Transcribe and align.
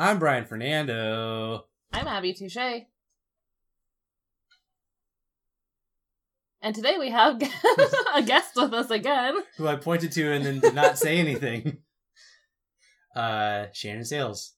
I'm 0.00 0.18
Brian 0.18 0.46
Fernando. 0.46 1.66
I'm 1.92 2.08
Abby 2.08 2.32
Touche. 2.32 2.56
And 6.62 6.74
today 6.74 6.96
we 6.98 7.10
have 7.10 7.42
a 8.14 8.22
guest 8.22 8.52
with 8.56 8.72
us 8.72 8.90
again. 8.90 9.34
Who 9.58 9.68
I 9.68 9.76
pointed 9.76 10.12
to 10.12 10.32
and 10.32 10.46
then 10.46 10.60
did 10.60 10.74
not 10.74 10.98
say 10.98 11.18
anything. 11.18 11.78
Uh, 13.14 13.66
Shannon 13.72 14.04
Sales. 14.04 14.54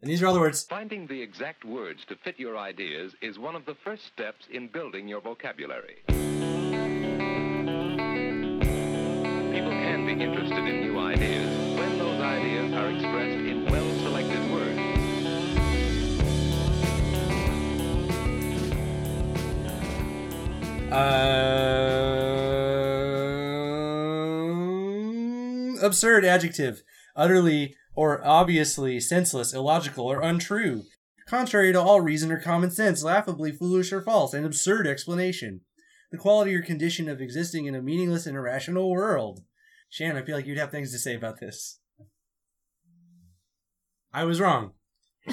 And 0.00 0.10
these 0.10 0.22
are 0.22 0.26
all 0.26 0.32
the 0.32 0.40
words. 0.40 0.64
Finding 0.64 1.06
the 1.06 1.20
exact 1.20 1.66
words 1.66 2.00
to 2.08 2.16
fit 2.24 2.38
your 2.38 2.56
ideas 2.56 3.12
is 3.20 3.38
one 3.38 3.54
of 3.54 3.66
the 3.66 3.74
first 3.84 4.04
steps 4.06 4.46
in 4.50 4.68
building 4.68 5.06
your 5.06 5.20
vocabulary. 5.20 5.96
People 6.06 6.22
can 9.70 10.06
be 10.06 10.12
interested 10.12 10.66
in 10.66 10.80
new 10.80 10.98
ideas 10.98 11.49
Uh, 20.92 22.00
absurd 25.82 26.24
adjective. 26.24 26.82
Utterly 27.14 27.76
or 27.94 28.24
obviously 28.24 28.98
senseless, 29.00 29.52
illogical, 29.52 30.06
or 30.06 30.20
untrue. 30.20 30.82
Contrary 31.26 31.72
to 31.72 31.80
all 31.80 32.00
reason 32.00 32.32
or 32.32 32.40
common 32.40 32.70
sense, 32.70 33.04
laughably 33.04 33.52
foolish 33.52 33.92
or 33.92 34.00
false, 34.00 34.34
an 34.34 34.44
absurd 34.44 34.86
explanation. 34.86 35.60
The 36.10 36.18
quality 36.18 36.54
or 36.54 36.62
condition 36.62 37.08
of 37.08 37.20
existing 37.20 37.66
in 37.66 37.74
a 37.74 37.82
meaningless 37.82 38.26
and 38.26 38.36
irrational 38.36 38.90
world. 38.90 39.40
Shannon, 39.88 40.16
I 40.16 40.22
feel 40.22 40.34
like 40.34 40.46
you'd 40.46 40.58
have 40.58 40.70
things 40.70 40.92
to 40.92 40.98
say 40.98 41.14
about 41.14 41.38
this. 41.40 41.78
I 44.12 44.24
was 44.24 44.40
wrong. 44.40 44.72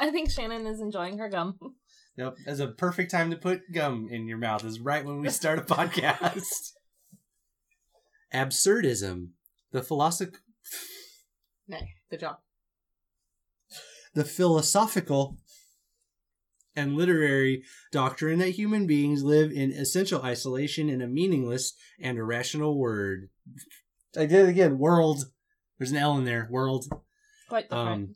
I 0.00 0.10
think 0.10 0.30
Shannon 0.30 0.66
is 0.66 0.80
enjoying 0.80 1.18
her 1.18 1.28
gum. 1.28 1.58
Yep, 2.16 2.36
that's 2.46 2.60
a 2.60 2.68
perfect 2.68 3.10
time 3.10 3.30
to 3.30 3.36
put 3.36 3.72
gum 3.72 4.08
in 4.10 4.26
your 4.28 4.38
mouth. 4.38 4.64
Is 4.64 4.78
right 4.80 5.04
when 5.04 5.20
we 5.20 5.28
start 5.30 5.58
a 5.58 5.62
podcast. 5.74 6.72
Absurdism, 8.32 9.28
the 9.72 9.80
philosoph- 9.82 10.40
Nay, 11.68 11.94
good 12.10 12.20
job. 12.20 12.36
the 14.14 14.24
philosophical 14.24 15.38
and 16.76 16.96
literary 16.96 17.62
doctrine 17.92 18.38
that 18.40 18.50
human 18.50 18.86
beings 18.86 19.22
live 19.22 19.50
in 19.52 19.70
essential 19.70 20.22
isolation 20.22 20.88
in 20.90 21.00
a 21.00 21.06
meaningless 21.06 21.74
and 22.00 22.18
irrational 22.18 22.76
word. 22.78 23.28
I 24.16 24.26
did 24.26 24.46
it 24.46 24.48
again. 24.48 24.78
World. 24.78 25.26
There's 25.78 25.90
an 25.92 25.96
L 25.96 26.18
in 26.18 26.24
there. 26.24 26.48
World. 26.50 26.86
Quite 27.48 27.70
different. 27.70 27.88
Um, 27.88 28.14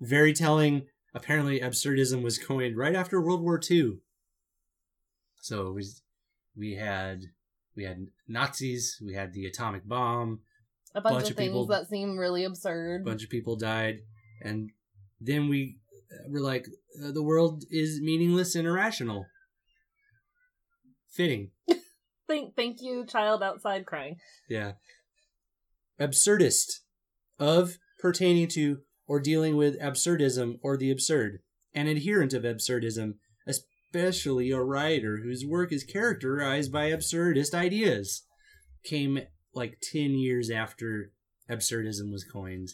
very 0.00 0.32
telling. 0.32 0.86
Apparently, 1.14 1.60
absurdism 1.60 2.22
was 2.22 2.38
coined 2.38 2.76
right 2.76 2.94
after 2.94 3.20
World 3.20 3.42
War 3.42 3.60
II. 3.68 3.98
So 5.40 5.72
was, 5.72 6.02
we 6.56 6.74
had 6.76 7.22
we 7.76 7.84
had 7.84 8.06
Nazis, 8.28 9.00
we 9.04 9.14
had 9.14 9.32
the 9.32 9.46
atomic 9.46 9.86
bomb, 9.88 10.40
a 10.94 11.00
bunch, 11.00 11.14
bunch 11.14 11.24
of 11.24 11.30
of 11.32 11.36
things 11.36 11.48
people- 11.48 11.66
that 11.66 11.88
seem 11.88 12.16
really 12.16 12.44
absurd. 12.44 13.02
a 13.02 13.04
bunch 13.04 13.24
of 13.24 13.30
people 13.30 13.56
died, 13.56 14.00
and 14.42 14.70
then 15.20 15.48
we 15.48 15.78
were 16.28 16.40
like, 16.40 16.66
uh, 17.02 17.10
the 17.12 17.22
world 17.22 17.64
is 17.70 18.00
meaningless 18.00 18.54
and 18.54 18.66
irrational. 18.66 19.26
Fitting, 21.10 21.50
Thank, 22.28 22.54
thank 22.54 22.80
you, 22.80 23.04
child 23.04 23.42
outside 23.42 23.84
crying. 23.86 24.16
yeah. 24.48 24.72
Absurdist, 26.00 26.80
of 27.38 27.78
pertaining 27.98 28.48
to 28.48 28.78
or 29.10 29.18
dealing 29.18 29.56
with 29.56 29.76
absurdism 29.80 30.56
or 30.62 30.76
the 30.76 30.88
absurd, 30.88 31.40
an 31.74 31.88
adherent 31.88 32.32
of 32.32 32.44
absurdism, 32.44 33.14
especially 33.44 34.52
a 34.52 34.60
writer 34.60 35.16
whose 35.24 35.44
work 35.44 35.72
is 35.72 35.82
characterized 35.82 36.70
by 36.70 36.90
absurdist 36.90 37.52
ideas, 37.52 38.22
came 38.84 39.18
like 39.52 39.78
10 39.82 40.12
years 40.12 40.48
after 40.48 41.10
absurdism 41.50 42.12
was 42.12 42.22
coined. 42.22 42.68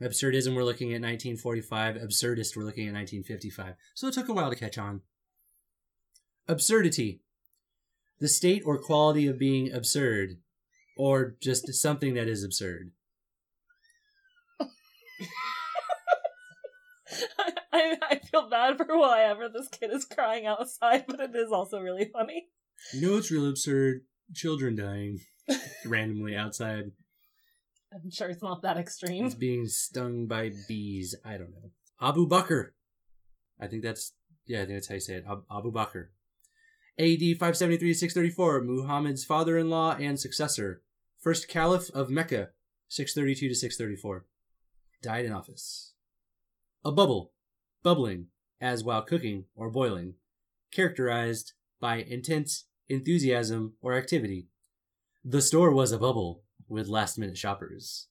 Absurdism, 0.00 0.54
we're 0.54 0.62
looking 0.62 0.90
at 0.90 1.02
1945. 1.02 1.96
Absurdist, 1.96 2.56
we're 2.56 2.62
looking 2.62 2.86
at 2.86 2.94
1955. 2.94 3.74
So 3.94 4.06
it 4.06 4.14
took 4.14 4.28
a 4.28 4.32
while 4.32 4.50
to 4.50 4.56
catch 4.56 4.78
on. 4.78 5.00
Absurdity. 6.46 7.22
The 8.20 8.28
state 8.28 8.62
or 8.64 8.78
quality 8.78 9.26
of 9.26 9.40
being 9.40 9.72
absurd, 9.72 10.36
or 10.96 11.34
just 11.42 11.74
something 11.74 12.14
that 12.14 12.28
is 12.28 12.44
absurd. 12.44 12.92
I, 17.72 17.96
I 18.10 18.18
feel 18.18 18.48
bad 18.48 18.76
for 18.76 18.98
whatever 18.98 19.48
this 19.48 19.68
kid 19.68 19.90
is 19.92 20.04
crying 20.04 20.46
outside, 20.46 21.04
but 21.06 21.20
it 21.20 21.34
is 21.34 21.52
also 21.52 21.80
really 21.80 22.06
funny. 22.12 22.48
You 22.92 23.00
know 23.02 23.16
it's 23.16 23.30
real 23.30 23.48
absurd? 23.48 24.02
Children 24.34 24.76
dying 24.76 25.20
randomly 25.86 26.36
outside. 26.36 26.92
I'm 27.92 28.10
sure 28.10 28.28
it's 28.28 28.42
not 28.42 28.62
that 28.62 28.76
extreme. 28.76 29.26
It's 29.26 29.34
being 29.34 29.66
stung 29.68 30.26
by 30.26 30.50
bees. 30.66 31.14
I 31.24 31.36
don't 31.36 31.52
know. 31.52 31.70
Abu 32.00 32.28
Bakr. 32.28 32.70
I 33.60 33.68
think 33.68 33.82
that's 33.82 34.12
yeah. 34.46 34.62
I 34.62 34.66
think 34.66 34.76
that's 34.76 34.88
how 34.88 34.94
you 34.94 35.00
say 35.00 35.14
it. 35.14 35.24
Ab- 35.30 35.44
Abu 35.50 35.70
Bakr. 35.70 36.08
A.D. 36.98 37.34
573 37.34 37.94
634. 37.94 38.62
Muhammad's 38.62 39.24
father-in-law 39.24 39.96
and 40.00 40.18
successor, 40.18 40.82
first 41.20 41.48
caliph 41.48 41.90
of 41.90 42.10
Mecca, 42.10 42.50
632 42.88 43.48
to 43.48 43.54
634. 43.54 44.26
Died 45.04 45.26
in 45.26 45.32
office. 45.32 45.92
A 46.82 46.90
bubble, 46.90 47.32
bubbling, 47.82 48.28
as 48.58 48.82
while 48.82 49.02
cooking 49.02 49.44
or 49.54 49.70
boiling, 49.70 50.14
characterized 50.72 51.52
by 51.78 51.96
intense 51.96 52.64
enthusiasm 52.88 53.74
or 53.82 53.92
activity. 53.92 54.48
The 55.22 55.42
store 55.42 55.70
was 55.70 55.92
a 55.92 55.98
bubble 55.98 56.42
with 56.70 56.88
last-minute 56.88 57.36
shoppers. 57.36 58.08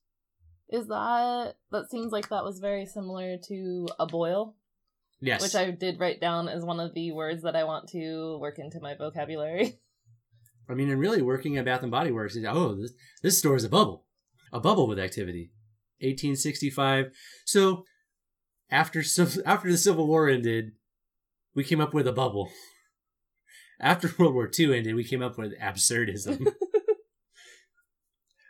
Is 0.69 0.85
that 0.87 1.55
that 1.71 1.89
seems 1.89 2.11
like 2.11 2.29
that 2.29 2.43
was 2.43 2.59
very 2.59 2.85
similar 2.85 3.37
to 3.47 3.87
a 3.99 4.05
boil, 4.05 4.55
Yes. 5.19 5.41
which 5.41 5.55
I 5.55 5.71
did 5.71 5.99
write 5.99 6.21
down 6.21 6.47
as 6.47 6.63
one 6.63 6.79
of 6.79 6.93
the 6.93 7.11
words 7.11 7.41
that 7.41 7.55
I 7.55 7.63
want 7.63 7.89
to 7.89 8.37
work 8.39 8.59
into 8.59 8.79
my 8.79 8.93
vocabulary. 8.93 9.79
I 10.69 10.75
mean, 10.75 10.91
and 10.91 10.99
really 10.99 11.23
working 11.23 11.57
at 11.57 11.65
Bath 11.65 11.81
and 11.81 11.91
Body 11.91 12.11
Works, 12.11 12.37
oh, 12.47 12.75
this, 12.75 12.93
this 13.23 13.39
store 13.39 13.55
is 13.55 13.63
a 13.63 13.69
bubble, 13.69 14.05
a 14.51 14.59
bubble 14.59 14.87
with 14.87 14.99
activity. 14.99 15.51
1865. 16.03 17.11
So 17.45 17.85
after 18.69 18.99
after 19.45 19.71
the 19.71 19.77
Civil 19.77 20.07
War 20.07 20.29
ended, 20.29 20.71
we 21.55 21.63
came 21.63 21.81
up 21.81 21.93
with 21.93 22.07
a 22.07 22.13
bubble. 22.13 22.49
After 23.79 24.09
World 24.17 24.33
War 24.33 24.49
II 24.57 24.77
ended, 24.77 24.95
we 24.95 25.03
came 25.03 25.21
up 25.21 25.37
with 25.37 25.59
absurdism. 25.59 26.53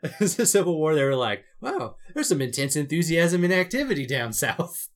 the 0.20 0.46
Civil 0.46 0.78
War, 0.78 0.94
they 0.94 1.04
were 1.04 1.16
like, 1.16 1.44
wow, 1.60 1.96
there's 2.14 2.28
some 2.28 2.42
intense 2.42 2.76
enthusiasm 2.76 3.44
and 3.44 3.54
activity 3.54 4.06
down 4.06 4.34
south. 4.34 4.90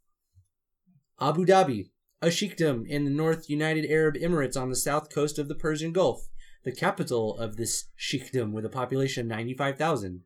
Abu 1.19 1.45
Dhabi, 1.45 1.89
a 2.21 2.27
sheikdom 2.27 2.85
in 2.87 3.05
the 3.05 3.09
North 3.09 3.49
United 3.49 3.89
Arab 3.89 4.15
Emirates 4.15 4.59
on 4.59 4.69
the 4.69 4.75
south 4.75 5.09
coast 5.09 5.39
of 5.39 5.47
the 5.47 5.55
Persian 5.55 5.91
Gulf, 5.91 6.27
the 6.63 6.71
capital 6.71 7.37
of 7.37 7.55
this 7.55 7.85
sheikdom 7.97 8.51
with 8.51 8.65
a 8.65 8.69
population 8.69 9.21
of 9.21 9.27
95,000, 9.27 10.21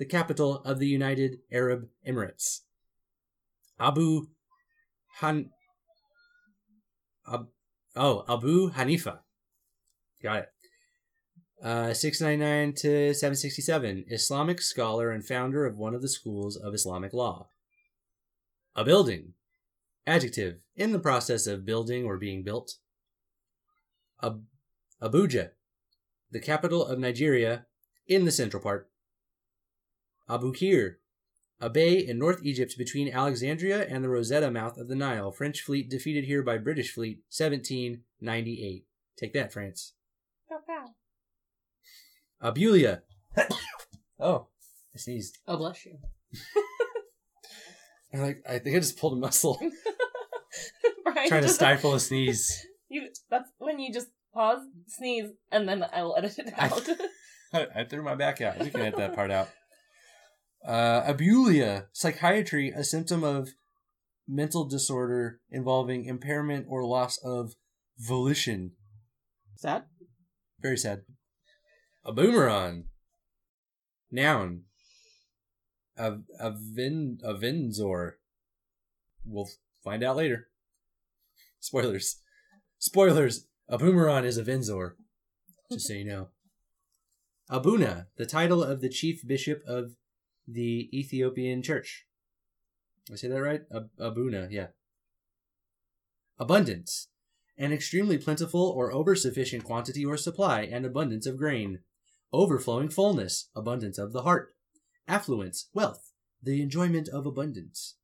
the 0.00 0.06
capital 0.06 0.62
of 0.64 0.78
the 0.78 0.86
United 0.86 1.40
Arab 1.52 1.86
Emirates. 2.08 2.60
Abu 3.78 4.28
Han. 5.18 5.50
Ab- 7.30 7.48
oh, 7.94 8.24
Abu 8.26 8.70
Hanifa. 8.70 9.18
Got 10.22 10.38
it. 10.38 10.48
Uh, 11.62 11.92
699 11.92 12.72
to 12.76 13.12
767, 13.12 14.06
Islamic 14.08 14.62
scholar 14.62 15.10
and 15.10 15.22
founder 15.22 15.66
of 15.66 15.76
one 15.76 15.94
of 15.94 16.00
the 16.00 16.08
schools 16.08 16.56
of 16.56 16.72
Islamic 16.72 17.12
law. 17.12 17.48
A 18.74 18.82
building. 18.84 19.34
Adjective, 20.06 20.60
in 20.74 20.92
the 20.92 20.98
process 20.98 21.46
of 21.46 21.66
building 21.66 22.06
or 22.06 22.16
being 22.16 22.42
built. 22.42 22.76
Ab- 24.22 24.44
Abuja, 25.02 25.50
the 26.30 26.40
capital 26.40 26.86
of 26.86 26.98
Nigeria, 26.98 27.66
in 28.08 28.24
the 28.24 28.32
central 28.32 28.62
part. 28.62 28.89
Abu 30.30 30.52
Kir, 30.52 30.98
a 31.60 31.68
bay 31.68 31.98
in 31.98 32.18
North 32.18 32.40
Egypt 32.44 32.76
between 32.78 33.12
Alexandria 33.12 33.86
and 33.86 34.04
the 34.04 34.08
Rosetta 34.08 34.50
mouth 34.50 34.78
of 34.78 34.88
the 34.88 34.94
Nile. 34.94 35.30
French 35.32 35.60
fleet 35.60 35.90
defeated 35.90 36.24
here 36.24 36.42
by 36.42 36.56
British 36.58 36.92
fleet, 36.92 37.18
1798. 37.30 38.86
Take 39.18 39.32
that, 39.34 39.52
France. 39.52 39.94
Abulia. 42.42 43.02
oh, 44.20 44.46
I 44.94 44.98
sneezed. 44.98 45.38
Oh, 45.46 45.58
bless 45.58 45.84
you. 45.84 45.98
I 48.14 48.18
like. 48.18 48.42
I 48.48 48.58
think 48.58 48.76
I 48.76 48.80
just 48.80 48.98
pulled 48.98 49.12
a 49.12 49.16
muscle, 49.16 49.58
Brian 51.04 51.28
trying 51.28 51.42
to 51.42 51.46
just- 51.48 51.54
stifle 51.56 51.94
a 51.94 52.00
sneeze. 52.00 52.66
You, 52.88 53.08
that's 53.30 53.50
when 53.58 53.78
you 53.78 53.92
just 53.92 54.08
pause, 54.34 54.60
sneeze, 54.88 55.30
and 55.52 55.68
then 55.68 55.84
I 55.92 56.02
will 56.02 56.16
edit 56.16 56.38
it 56.38 56.52
I- 56.56 56.66
out. 56.66 56.88
I, 57.52 57.66
I 57.80 57.84
threw 57.84 58.02
my 58.02 58.14
back 58.14 58.40
out. 58.40 58.58
We 58.58 58.70
can 58.70 58.80
edit 58.80 58.96
that 58.96 59.14
part 59.14 59.30
out. 59.30 59.48
Uh, 60.66 61.02
abulia, 61.02 61.86
psychiatry, 61.92 62.70
a 62.70 62.84
symptom 62.84 63.24
of 63.24 63.50
mental 64.28 64.64
disorder 64.64 65.40
involving 65.50 66.04
impairment 66.04 66.66
or 66.68 66.84
loss 66.84 67.18
of 67.24 67.54
volition. 67.98 68.72
Sad. 69.56 69.84
Very 70.60 70.76
sad. 70.76 71.02
A 72.04 72.12
boomerang. 72.12 72.84
Noun. 74.10 74.62
A 75.96 76.18
a 76.38 76.52
vin 76.56 77.18
a 77.22 77.34
vinzor. 77.34 78.12
We'll 79.24 79.48
find 79.84 80.02
out 80.02 80.16
later. 80.16 80.48
Spoilers. 81.60 82.20
Spoilers. 82.78 83.46
A 83.68 83.78
boomerang 83.78 84.24
is 84.24 84.38
a 84.38 84.44
vinzor. 84.44 84.92
Just 85.70 85.88
so 85.88 85.94
you 85.94 86.04
know. 86.04 86.28
Abuna, 87.48 88.06
the 88.16 88.26
title 88.26 88.62
of 88.62 88.80
the 88.80 88.88
chief 88.88 89.26
bishop 89.26 89.62
of 89.66 89.92
the 90.46 90.88
Ethiopian 90.92 91.62
church. 91.62 92.06
I 93.10 93.16
say 93.16 93.28
that 93.28 93.42
right? 93.42 93.62
Ab- 93.74 93.90
Abuna, 93.98 94.48
yeah. 94.50 94.68
Abundance. 96.38 97.08
An 97.58 97.72
extremely 97.72 98.16
plentiful 98.16 98.62
or 98.62 98.92
oversufficient 98.92 99.64
quantity 99.64 100.04
or 100.04 100.16
supply 100.16 100.62
and 100.62 100.86
abundance 100.86 101.26
of 101.26 101.36
grain. 101.36 101.80
Overflowing 102.32 102.88
fullness, 102.88 103.50
abundance 103.54 103.98
of 103.98 104.12
the 104.12 104.22
heart. 104.22 104.54
Affluence, 105.06 105.68
wealth, 105.74 106.12
the 106.42 106.62
enjoyment 106.62 107.08
of 107.08 107.26
abundance. 107.26 107.96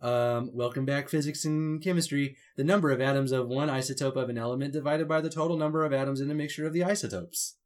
Um, 0.00 0.50
welcome 0.54 0.84
back, 0.84 1.08
physics 1.08 1.44
and 1.44 1.82
chemistry. 1.82 2.36
The 2.56 2.62
number 2.62 2.92
of 2.92 3.00
atoms 3.00 3.32
of 3.32 3.48
one 3.48 3.68
isotope 3.68 4.16
of 4.16 4.28
an 4.28 4.38
element 4.38 4.72
divided 4.72 5.08
by 5.08 5.20
the 5.20 5.30
total 5.30 5.56
number 5.56 5.84
of 5.84 5.92
atoms 5.92 6.20
in 6.20 6.30
a 6.30 6.34
mixture 6.34 6.66
of 6.66 6.72
the 6.72 6.84
isotopes. 6.84 7.56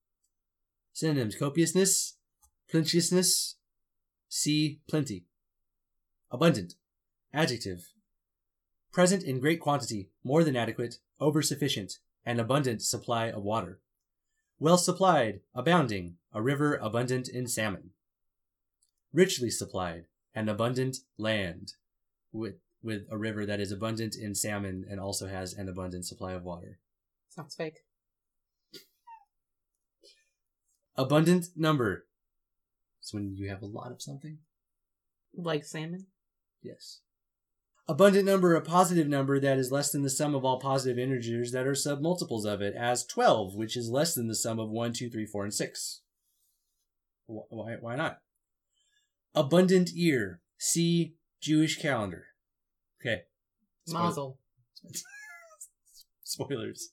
Synonyms 0.94 1.36
copiousness, 1.36 2.16
plenteousness, 2.72 3.56
see 4.30 4.80
plenty. 4.88 5.26
Abundant, 6.30 6.72
adjective. 7.32 7.92
Present 8.90 9.22
in 9.22 9.40
great 9.40 9.60
quantity, 9.60 10.08
more 10.24 10.42
than 10.42 10.56
adequate, 10.56 10.94
over 11.20 11.42
sufficient, 11.42 11.98
an 12.24 12.40
abundant 12.40 12.80
supply 12.80 13.26
of 13.26 13.42
water. 13.42 13.80
Well 14.58 14.78
supplied, 14.78 15.40
abounding, 15.54 16.16
a 16.32 16.40
river 16.40 16.76
abundant 16.76 17.28
in 17.28 17.46
salmon. 17.46 17.90
Richly 19.12 19.50
supplied, 19.50 20.06
an 20.34 20.48
abundant 20.48 20.96
land, 21.18 21.74
with 22.32 22.54
with 22.82 23.02
a 23.10 23.18
river 23.18 23.46
that 23.46 23.60
is 23.60 23.70
abundant 23.70 24.16
in 24.16 24.34
salmon 24.34 24.84
and 24.90 24.98
also 24.98 25.28
has 25.28 25.52
an 25.52 25.68
abundant 25.68 26.04
supply 26.06 26.32
of 26.32 26.42
water. 26.42 26.78
Sounds 27.28 27.54
fake. 27.54 27.84
Abundant 30.96 31.46
number. 31.54 32.06
It's 33.02 33.12
when 33.12 33.34
you 33.36 33.48
have 33.48 33.62
a 33.62 33.66
lot 33.66 33.90
of 33.90 34.00
something. 34.00 34.38
Like 35.34 35.64
salmon. 35.64 36.06
Yes. 36.62 37.00
Abundant 37.88 38.24
number, 38.24 38.54
a 38.54 38.60
positive 38.60 39.08
number 39.08 39.40
that 39.40 39.58
is 39.58 39.72
less 39.72 39.90
than 39.90 40.02
the 40.02 40.10
sum 40.10 40.36
of 40.36 40.44
all 40.44 40.60
positive 40.60 41.00
integers 41.00 41.50
that 41.50 41.66
are 41.66 41.72
submultiples 41.72 42.46
of 42.46 42.62
it, 42.62 42.76
as 42.76 43.04
12, 43.04 43.56
which 43.56 43.76
is 43.76 43.90
less 43.90 44.14
than 44.14 44.28
the 44.28 44.36
sum 44.36 44.60
of 44.60 44.70
1, 44.70 44.92
2, 44.92 45.10
3, 45.10 45.26
4, 45.26 45.42
and 45.44 45.52
6. 45.54 46.02
Why, 47.26 47.76
why 47.80 47.96
not? 47.96 48.18
Abundant 49.34 49.90
year. 49.90 50.40
See 50.56 51.14
Jewish 51.40 51.80
calendar. 51.80 52.26
Okay. 53.00 53.22
Spoil- 53.84 54.02
Mazel. 54.04 54.38
Spoilers. 56.22 56.90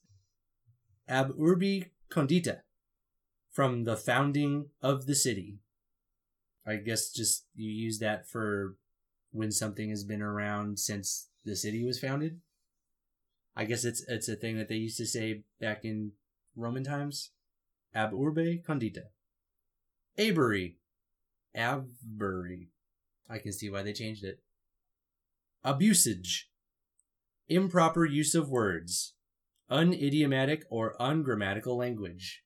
Ab 1.08 1.30
urbi 1.38 1.90
condita. 2.10 2.62
From 3.52 3.84
the 3.84 3.96
founding 3.96 4.70
of 4.82 5.06
the 5.06 5.14
city. 5.14 5.58
I 6.66 6.76
guess 6.76 7.10
just 7.10 7.46
you 7.54 7.70
use 7.70 7.98
that 7.98 8.28
for 8.28 8.76
when 9.32 9.52
something 9.52 9.90
has 9.90 10.04
been 10.04 10.22
around 10.22 10.78
since 10.78 11.28
the 11.44 11.56
city 11.56 11.84
was 11.84 11.98
founded. 11.98 12.40
I 13.56 13.64
guess 13.64 13.84
it's 13.84 14.02
it's 14.08 14.28
a 14.28 14.36
thing 14.36 14.56
that 14.56 14.68
they 14.68 14.76
used 14.76 14.98
to 14.98 15.06
say 15.06 15.42
back 15.60 15.84
in 15.84 16.12
Roman 16.56 16.84
times. 16.84 17.30
Ab 17.94 18.12
urbe 18.12 18.62
condita. 18.62 19.08
Avery. 20.16 20.76
Avery. 21.54 22.68
I 23.28 23.38
can 23.38 23.52
see 23.52 23.70
why 23.70 23.82
they 23.82 23.92
changed 23.92 24.24
it. 24.24 24.40
Abusage. 25.64 26.50
Improper 27.48 28.04
use 28.04 28.34
of 28.34 28.48
words. 28.48 29.14
Unidiomatic 29.70 30.62
or 30.70 30.94
ungrammatical 31.00 31.76
language. 31.76 32.42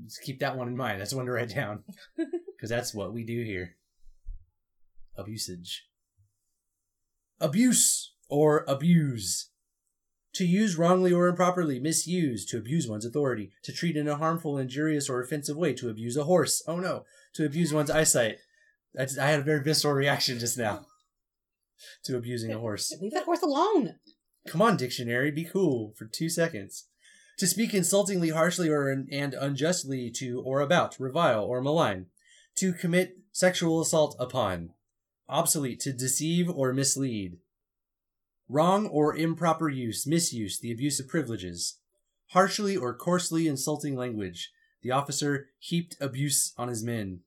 Let's 0.00 0.18
keep 0.18 0.40
that 0.40 0.56
one 0.56 0.68
in 0.68 0.76
mind. 0.76 1.00
That's 1.00 1.14
one 1.14 1.26
to 1.26 1.32
write 1.32 1.54
down. 1.54 1.84
Because 2.64 2.78
that's 2.78 2.94
what 2.94 3.12
we 3.12 3.24
do 3.24 3.44
here. 3.44 3.76
Abusage. 5.18 5.84
Abuse 7.38 8.14
or 8.30 8.64
abuse. 8.66 9.50
To 10.36 10.46
use 10.46 10.78
wrongly 10.78 11.12
or 11.12 11.28
improperly, 11.28 11.78
misuse, 11.78 12.46
to 12.46 12.56
abuse 12.56 12.88
one's 12.88 13.04
authority, 13.04 13.52
to 13.64 13.72
treat 13.72 13.98
in 13.98 14.08
a 14.08 14.16
harmful, 14.16 14.56
injurious, 14.56 15.10
or 15.10 15.20
offensive 15.20 15.58
way, 15.58 15.74
to 15.74 15.90
abuse 15.90 16.16
a 16.16 16.24
horse. 16.24 16.62
Oh 16.66 16.80
no, 16.80 17.04
to 17.34 17.44
abuse 17.44 17.70
one's 17.70 17.90
eyesight. 17.90 18.38
I, 18.98 19.08
I 19.20 19.26
had 19.26 19.40
a 19.40 19.42
very 19.44 19.62
visceral 19.62 19.92
reaction 19.92 20.38
just 20.38 20.56
now 20.56 20.86
to 22.04 22.16
abusing 22.16 22.50
a 22.50 22.58
horse. 22.58 22.96
Leave 22.98 23.12
that 23.12 23.26
horse 23.26 23.42
alone. 23.42 23.96
Come 24.48 24.62
on, 24.62 24.78
dictionary, 24.78 25.30
be 25.30 25.44
cool 25.44 25.92
for 25.98 26.06
two 26.06 26.30
seconds. 26.30 26.86
To 27.40 27.46
speak 27.46 27.74
insultingly, 27.74 28.30
harshly, 28.30 28.70
or 28.70 28.88
and 28.88 29.34
unjustly 29.34 30.10
to 30.12 30.40
or 30.40 30.62
about, 30.62 30.98
revile 30.98 31.44
or 31.44 31.60
malign. 31.60 32.06
To 32.56 32.72
commit 32.72 33.18
sexual 33.32 33.80
assault 33.80 34.14
upon. 34.18 34.70
Obsolete, 35.28 35.80
to 35.80 35.92
deceive 35.92 36.48
or 36.48 36.72
mislead. 36.72 37.38
Wrong 38.48 38.86
or 38.86 39.16
improper 39.16 39.68
use, 39.68 40.06
misuse, 40.06 40.60
the 40.60 40.70
abuse 40.70 41.00
of 41.00 41.08
privileges. 41.08 41.78
Harshly 42.28 42.76
or 42.76 42.94
coarsely 42.94 43.48
insulting 43.48 43.96
language. 43.96 44.50
The 44.82 44.90
officer 44.90 45.48
heaped 45.58 45.96
abuse 46.00 46.52
on 46.56 46.68
his 46.68 46.84
men. 46.84 47.20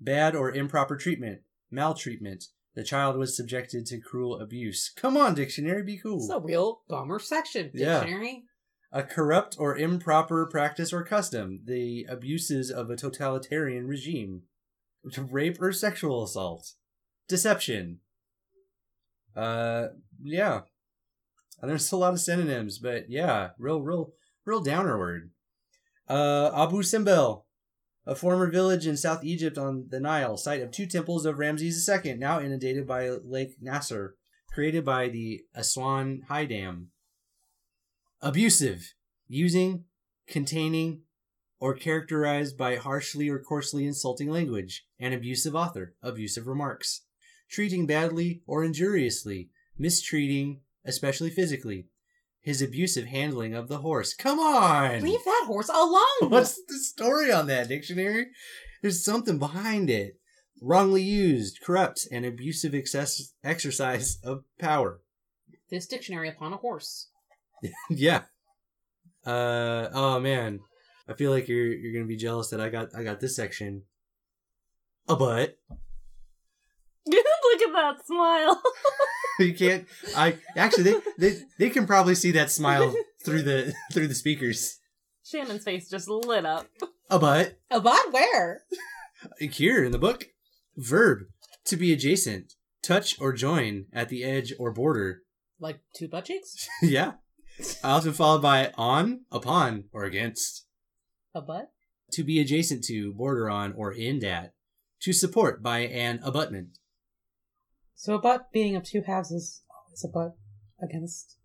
Bad 0.00 0.34
or 0.34 0.52
improper 0.52 0.96
treatment, 0.96 1.40
maltreatment. 1.70 2.44
The 2.74 2.84
child 2.84 3.16
was 3.16 3.36
subjected 3.36 3.84
to 3.86 4.00
cruel 4.00 4.40
abuse. 4.40 4.90
Come 4.96 5.16
on, 5.16 5.34
dictionary, 5.34 5.82
be 5.82 5.98
cool. 5.98 6.20
It's 6.20 6.30
a 6.30 6.38
real 6.38 6.82
bummer 6.88 7.18
section. 7.18 7.70
Yeah. 7.74 8.00
Dictionary. 8.00 8.44
A 8.92 9.02
corrupt 9.02 9.56
or 9.58 9.76
improper 9.76 10.46
practice 10.46 10.92
or 10.92 11.04
custom, 11.04 11.60
the 11.64 12.06
abuses 12.08 12.70
of 12.70 12.90
a 12.90 12.96
totalitarian 12.96 13.86
regime, 13.86 14.42
rape 15.30 15.60
or 15.60 15.72
sexual 15.72 16.24
assault, 16.24 16.72
deception. 17.28 18.00
Uh, 19.36 19.88
yeah. 20.22 20.62
And 21.60 21.70
there's 21.70 21.92
a 21.92 21.96
lot 21.96 22.14
of 22.14 22.20
synonyms, 22.20 22.78
but 22.78 23.10
yeah, 23.10 23.50
real, 23.58 23.80
real, 23.80 24.12
real 24.44 24.60
downer 24.60 24.98
word. 24.98 25.30
Uh, 26.08 26.50
Abu 26.54 26.82
Simbel, 26.82 27.44
a 28.06 28.14
former 28.14 28.50
village 28.50 28.86
in 28.86 28.96
South 28.96 29.22
Egypt 29.22 29.58
on 29.58 29.86
the 29.90 30.00
Nile, 30.00 30.36
site 30.36 30.62
of 30.62 30.72
two 30.72 30.86
temples 30.86 31.26
of 31.26 31.38
Ramses 31.38 31.88
II, 31.88 32.14
now 32.14 32.40
inundated 32.40 32.86
by 32.86 33.08
Lake 33.08 33.56
Nasser, 33.60 34.16
created 34.52 34.84
by 34.84 35.08
the 35.08 35.42
Aswan 35.54 36.22
High 36.28 36.46
Dam. 36.46 36.88
Abusive, 38.22 38.92
using, 39.28 39.84
containing, 40.26 41.02
or 41.58 41.74
characterized 41.74 42.56
by 42.56 42.76
harshly 42.76 43.28
or 43.28 43.38
coarsely 43.38 43.86
insulting 43.86 44.30
language. 44.30 44.84
An 44.98 45.12
abusive 45.12 45.54
author, 45.54 45.94
abusive 46.02 46.46
remarks. 46.46 47.02
Treating 47.50 47.86
badly 47.86 48.42
or 48.46 48.62
injuriously, 48.64 49.50
mistreating, 49.78 50.60
especially 50.84 51.30
physically. 51.30 51.86
His 52.42 52.62
abusive 52.62 53.06
handling 53.06 53.54
of 53.54 53.68
the 53.68 53.78
horse. 53.78 54.14
Come 54.14 54.38
on! 54.38 55.02
Leave 55.02 55.24
that 55.24 55.44
horse 55.46 55.68
alone. 55.68 56.02
What's 56.30 56.62
the 56.66 56.78
story 56.78 57.30
on 57.30 57.46
that 57.48 57.68
dictionary? 57.68 58.28
There's 58.80 59.04
something 59.04 59.38
behind 59.38 59.90
it. 59.90 60.18
Wrongly 60.62 61.02
used, 61.02 61.60
corrupt, 61.62 62.06
and 62.10 62.24
abusive 62.24 62.74
excess 62.74 63.32
exercise 63.42 64.18
of 64.22 64.44
power. 64.58 65.00
this 65.70 65.86
dictionary 65.86 66.28
upon 66.28 66.52
a 66.52 66.58
horse? 66.58 67.08
yeah. 67.90 68.22
Uh 69.24 69.88
oh 69.92 70.20
man. 70.20 70.60
I 71.08 71.14
feel 71.14 71.30
like 71.30 71.48
you're 71.48 71.72
you're 71.72 71.92
gonna 71.92 72.06
be 72.06 72.16
jealous 72.16 72.50
that 72.50 72.60
I 72.60 72.68
got 72.68 72.94
I 72.94 73.02
got 73.02 73.20
this 73.20 73.36
section. 73.36 73.82
A 75.08 75.16
butt. 75.16 75.56
Look 77.06 77.62
at 77.62 77.72
that 77.72 78.06
smile. 78.06 78.62
you 79.40 79.54
can't 79.54 79.86
I 80.16 80.36
actually 80.56 80.84
they, 80.84 81.00
they 81.18 81.38
they 81.58 81.70
can 81.70 81.86
probably 81.86 82.14
see 82.14 82.30
that 82.32 82.50
smile 82.50 82.94
through 83.24 83.42
the 83.42 83.74
through 83.92 84.08
the 84.08 84.14
speakers. 84.14 84.78
Shannon's 85.24 85.64
face 85.64 85.88
just 85.88 86.08
lit 86.08 86.46
up. 86.46 86.66
A 87.08 87.18
butt. 87.18 87.58
About 87.70 88.12
where? 88.12 88.62
Here 89.38 89.84
in 89.84 89.92
the 89.92 89.98
book. 89.98 90.26
Verb. 90.76 91.24
To 91.66 91.76
be 91.76 91.92
adjacent. 91.92 92.54
Touch 92.82 93.20
or 93.20 93.32
join 93.32 93.86
at 93.92 94.08
the 94.08 94.24
edge 94.24 94.54
or 94.58 94.72
border. 94.72 95.22
Like 95.58 95.80
two 95.94 96.08
butt 96.08 96.24
cheeks? 96.24 96.68
yeah. 96.82 97.12
Often 97.82 98.12
followed 98.12 98.42
by 98.42 98.72
on, 98.76 99.22
upon, 99.30 99.84
or 99.92 100.04
against. 100.04 100.66
A 101.34 101.40
butt? 101.40 101.70
To 102.12 102.24
be 102.24 102.40
adjacent 102.40 102.84
to, 102.84 103.12
border 103.12 103.48
on, 103.48 103.72
or 103.72 103.94
end 103.96 104.24
at. 104.24 104.54
To 105.02 105.12
support 105.12 105.62
by 105.62 105.80
an 105.80 106.20
abutment. 106.22 106.78
So 107.94 108.14
a 108.14 108.18
butt 108.18 108.52
being 108.52 108.76
of 108.76 108.84
two 108.84 109.02
halves 109.06 109.30
is 109.30 109.62
always 109.70 110.04
a 110.04 110.08
butt 110.08 110.36
against 110.82 111.36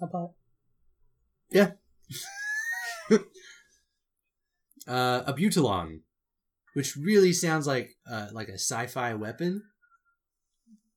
a 0.00 0.06
butt. 0.06 0.32
Uh, 4.88 5.22
a 5.26 5.34
butylon, 5.34 6.00
which 6.74 6.96
really 6.96 7.32
sounds 7.32 7.66
like 7.66 7.90
uh, 8.10 8.28
like 8.32 8.48
a 8.48 8.54
sci-fi 8.54 9.14
weapon. 9.14 9.62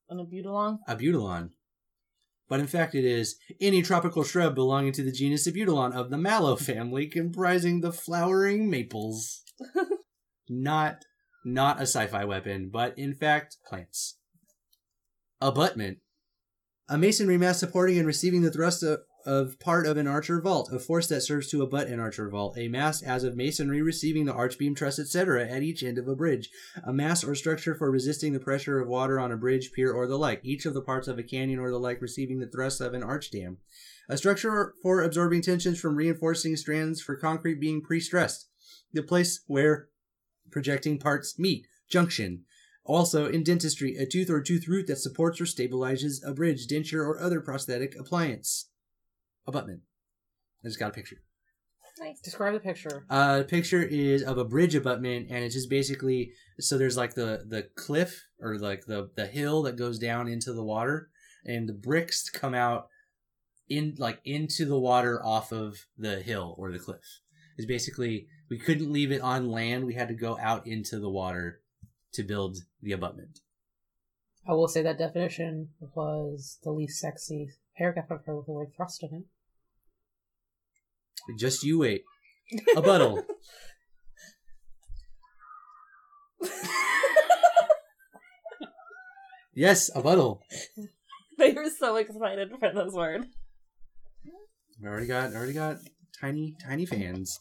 On 0.10 0.20
a 0.88 0.96
butylon. 0.96 1.50
But 2.54 2.60
in 2.60 2.68
fact, 2.68 2.94
it 2.94 3.04
is 3.04 3.38
any 3.60 3.82
tropical 3.82 4.24
shrub 4.24 4.54
belonging 4.54 4.92
to 4.92 5.04
the 5.04 5.12
genus 5.12 5.48
Abutilon 5.48 5.92
of 5.92 6.12
the 6.12 6.20
mallow 6.20 6.56
family, 6.56 7.08
comprising 7.08 7.82
the 7.82 7.92
flowering 7.92 8.70
maples. 8.70 9.42
not, 10.48 10.98
not 11.44 11.80
a 11.80 11.88
sci-fi 11.88 12.24
weapon, 12.26 12.70
but 12.72 12.96
in 12.96 13.16
fact, 13.16 13.58
plants. 13.68 14.20
Abutment. 15.42 15.98
A 16.88 16.96
masonry 16.96 17.40
mass 17.40 17.60
supporting 17.60 17.98
and 17.98 18.06
receiving 18.06 18.44
the 18.44 18.52
thrust 18.52 18.84
of, 18.84 19.00
of 19.26 19.60
part 19.60 19.86
of 19.86 19.98
an 19.98 20.08
archer 20.08 20.42
vault, 20.42 20.70
a 20.72 20.80
force 20.80 21.08
that 21.08 21.22
serves 21.22 21.50
to 21.50 21.62
abut 21.62 21.88
an 21.88 22.00
archer 22.00 22.30
vault, 22.30 22.58
a 22.58 22.68
mass 22.68 23.02
as 23.02 23.24
of 23.24 23.36
masonry 23.36 23.82
receiving 23.82 24.26
the 24.26 24.34
arch 24.34 24.58
beam 24.58 24.76
truss, 24.76 25.00
etc., 25.00 25.48
at 25.48 25.64
each 25.64 25.84
end 25.84 25.98
of 25.98 26.08
a 26.08 26.16
bridge, 26.16 26.50
a 26.84 26.94
mass 26.94 27.24
or 27.24 27.36
structure 27.36 27.76
for 27.76 27.92
resisting 27.92 28.34
the 28.34 28.40
pressure 28.40 28.80
of 28.80 28.88
water 28.88 29.20
on 29.20 29.32
a 29.32 29.38
bridge, 29.38 29.72
pier, 29.74 29.92
or 29.92 30.08
the 30.08 30.18
like, 30.18 30.42
each 30.44 30.66
of 30.66 30.74
the 30.74 30.82
parts 30.82 31.08
of 31.08 31.18
a 31.18 31.24
canyon 31.24 31.60
or 31.60 31.70
the 31.70 31.80
like 31.80 32.02
receiving 32.02 32.40
the 32.40 32.48
thrust 32.48 32.82
of 32.82 32.94
an 32.94 33.04
arch 33.04 33.32
dam, 33.32 33.58
a 34.10 34.18
structure 34.18 34.74
for 34.82 35.02
absorbing 35.02 35.42
tensions 35.42 35.80
from 35.80 35.96
reinforcing 35.96 36.56
strands 36.56 37.02
for 37.02 37.16
concrete 37.16 37.60
being 37.60 37.82
pre-stressed, 37.82 38.48
the 38.92 39.04
place 39.04 39.42
where 39.48 39.88
projecting 40.52 41.00
parts 41.00 41.40
meet, 41.40 41.66
junction, 41.90 42.44
also, 42.86 43.30
in 43.30 43.44
dentistry, 43.44 43.96
a 43.96 44.06
tooth 44.06 44.30
or 44.30 44.42
tooth 44.42 44.68
root 44.68 44.88
that 44.88 44.98
supports 44.98 45.40
or 45.40 45.46
stabilizes 45.46 46.16
a 46.26 46.34
bridge, 46.34 46.68
denture, 46.68 47.06
or 47.06 47.18
other 47.18 47.40
prosthetic 47.40 47.98
appliance. 47.98 48.70
Abutment. 49.48 49.82
I 50.64 50.68
just 50.68 50.80
got 50.80 50.90
a 50.90 50.94
picture. 50.94 51.18
Nice. 52.00 52.20
Describe 52.22 52.54
the 52.54 52.60
picture. 52.60 53.06
Uh, 53.10 53.40
the 53.40 53.44
picture 53.44 53.84
is 53.84 54.24
of 54.24 54.38
a 54.38 54.46
bridge 54.46 54.74
abutment, 54.74 55.28
and 55.30 55.44
it's 55.44 55.54
just 55.54 55.70
basically 55.70 56.34
so 56.60 56.78
there's 56.78 56.98
like 56.98 57.14
the 57.14 57.44
the 57.48 57.70
cliff 57.76 58.24
or 58.40 58.58
like 58.58 58.86
the 58.86 59.12
the 59.16 59.28
hill 59.28 59.62
that 59.64 59.76
goes 59.76 60.00
down 60.00 60.28
into 60.28 60.54
the 60.54 60.64
water, 60.64 61.10
and 61.46 61.70
the 61.70 61.74
bricks 61.74 62.30
come 62.30 62.56
out 62.56 62.88
in 63.70 63.96
like 64.00 64.20
into 64.26 64.66
the 64.66 64.80
water 64.80 65.24
off 65.24 65.52
of 65.52 65.86
the 65.98 66.22
hill 66.22 66.56
or 66.58 66.72
the 66.72 66.80
cliff. 66.80 67.22
It's 67.58 67.68
basically 67.68 68.28
we 68.50 68.58
couldn't 68.58 68.92
leave 68.92 69.12
it 69.12 69.22
on 69.22 69.52
land; 69.52 69.86
we 69.86 69.94
had 69.94 70.08
to 70.08 70.16
go 70.16 70.38
out 70.42 70.66
into 70.66 71.00
the 71.00 71.12
water 71.12 71.62
to 72.14 72.24
build 72.24 72.58
the 72.82 72.92
abutment. 72.92 73.42
I 74.48 74.54
will 74.54 74.68
say 74.68 74.82
that 74.82 74.98
definition 74.98 75.70
was 75.80 76.58
the 76.64 76.72
least 76.72 77.00
sexy 77.00 77.50
paragraph 77.78 78.12
I've 78.12 78.26
heard 78.26 78.38
with 78.38 78.46
the 78.48 78.52
word 78.52 78.72
thrust 78.76 79.04
in 79.04 79.14
it. 79.14 79.24
Just 81.38 81.64
you 81.64 81.80
wait. 81.80 82.04
A 82.76 82.82
buttle. 82.82 83.24
yes, 89.54 89.90
a 89.96 90.02
buttle. 90.02 90.42
they 91.38 91.54
were 91.54 91.70
so 91.70 91.96
excited 91.96 92.52
for 92.60 92.72
this 92.74 92.94
word. 92.94 93.28
We 94.82 94.88
already 94.88 95.08
got 95.08 95.34
already 95.34 95.54
got 95.54 95.78
tiny 96.20 96.56
tiny 96.66 96.86
fans. 96.86 97.40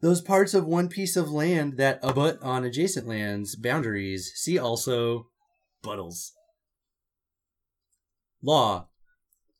Those 0.00 0.20
parts 0.20 0.52
of 0.52 0.66
one 0.66 0.88
piece 0.88 1.16
of 1.16 1.30
land 1.30 1.78
that 1.78 1.98
abut 2.02 2.38
on 2.42 2.64
adjacent 2.64 3.06
lands 3.06 3.56
boundaries. 3.56 4.32
See 4.34 4.58
also 4.58 5.28
buttles. 5.82 6.32
Law. 8.42 8.88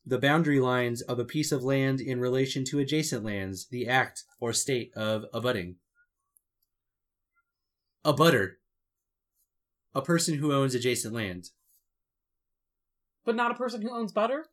The 0.07 0.19
boundary 0.19 0.61
lines 0.61 1.01
of 1.01 1.19
a 1.19 1.25
piece 1.25 1.51
of 1.51 1.65
land 1.65 2.01
in 2.01 2.21
relation 2.21 2.65
to 2.67 2.79
adjacent 2.79 3.25
lands, 3.25 3.69
the 3.69 3.89
act 3.89 4.25
or 4.39 4.53
state 4.53 4.93
of 4.95 5.25
abutting. 5.33 5.77
A 8.05 8.13
butter. 8.13 8.59
A 9.95 10.03
person 10.03 10.35
who 10.35 10.53
owns 10.53 10.75
adjacent 10.75 11.15
land. 11.15 11.51
But 13.25 13.37
not 13.37 13.51
a 13.51 13.55
person 13.55 13.81
who 13.81 13.91
owns 13.91 14.13
butter? 14.13 14.47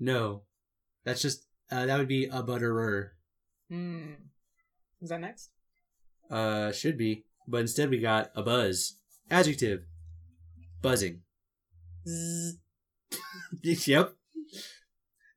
No. 0.00 0.42
That's 1.04 1.22
just 1.22 1.46
uh, 1.70 1.86
that 1.86 1.98
would 1.98 2.08
be 2.08 2.26
a 2.26 2.42
butterer. 2.42 3.12
Hmm. 3.70 4.14
Is 5.00 5.10
that 5.10 5.20
next? 5.20 5.50
Uh, 6.28 6.72
should 6.72 6.98
be. 6.98 7.24
But 7.46 7.60
instead 7.60 7.90
we 7.90 7.98
got 7.98 8.30
a 8.34 8.42
buzz. 8.42 8.98
Adjective. 9.30 9.84
Buzzing. 10.82 11.20
yep. 13.62 14.14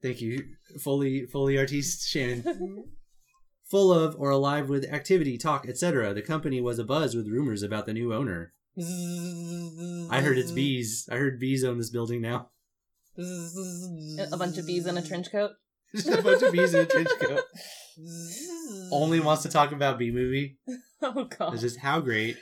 Thank 0.02 0.22
you, 0.22 0.46
fully 0.82 1.26
fully 1.26 1.58
artiste 1.58 2.08
Shannon. 2.08 2.86
Full 3.66 3.92
of 3.92 4.16
or 4.20 4.30
alive 4.30 4.70
with 4.70 4.86
activity, 4.94 5.36
talk, 5.36 5.68
etc. 5.68 6.14
The 6.14 6.22
company 6.22 6.62
was 6.62 6.80
abuzz 6.80 7.16
with 7.16 7.28
rumors 7.28 7.64
about 7.64 7.88
the 7.88 7.94
new 7.94 8.14
owner. 8.14 8.54
I 8.78 10.22
heard 10.22 10.38
it's 10.38 10.52
bees. 10.52 11.08
I 11.12 11.16
heard 11.16 11.40
bees 11.40 11.64
own 11.64 11.80
this 11.80 11.90
building 11.90 12.22
now. 12.22 12.50
A 13.18 14.38
bunch 14.38 14.58
of 14.58 14.68
bees 14.68 14.86
in 14.86 14.98
a 14.98 15.02
trench 15.02 15.32
coat. 15.32 15.52
Just 15.96 16.08
a 16.20 16.22
bunch 16.22 16.42
of 16.42 16.52
bees 16.52 16.74
in 16.74 16.82
a 16.82 16.86
trench 16.86 17.10
coat. 17.20 17.44
Only 18.92 19.20
wants 19.20 19.44
to 19.44 19.50
talk 19.50 19.72
about 19.72 19.98
bee 19.98 20.12
movie. 20.12 20.58
Oh 21.02 21.26
god. 21.26 21.54
It's 21.54 21.62
just 21.62 21.80
how 21.80 22.00
great, 22.00 22.38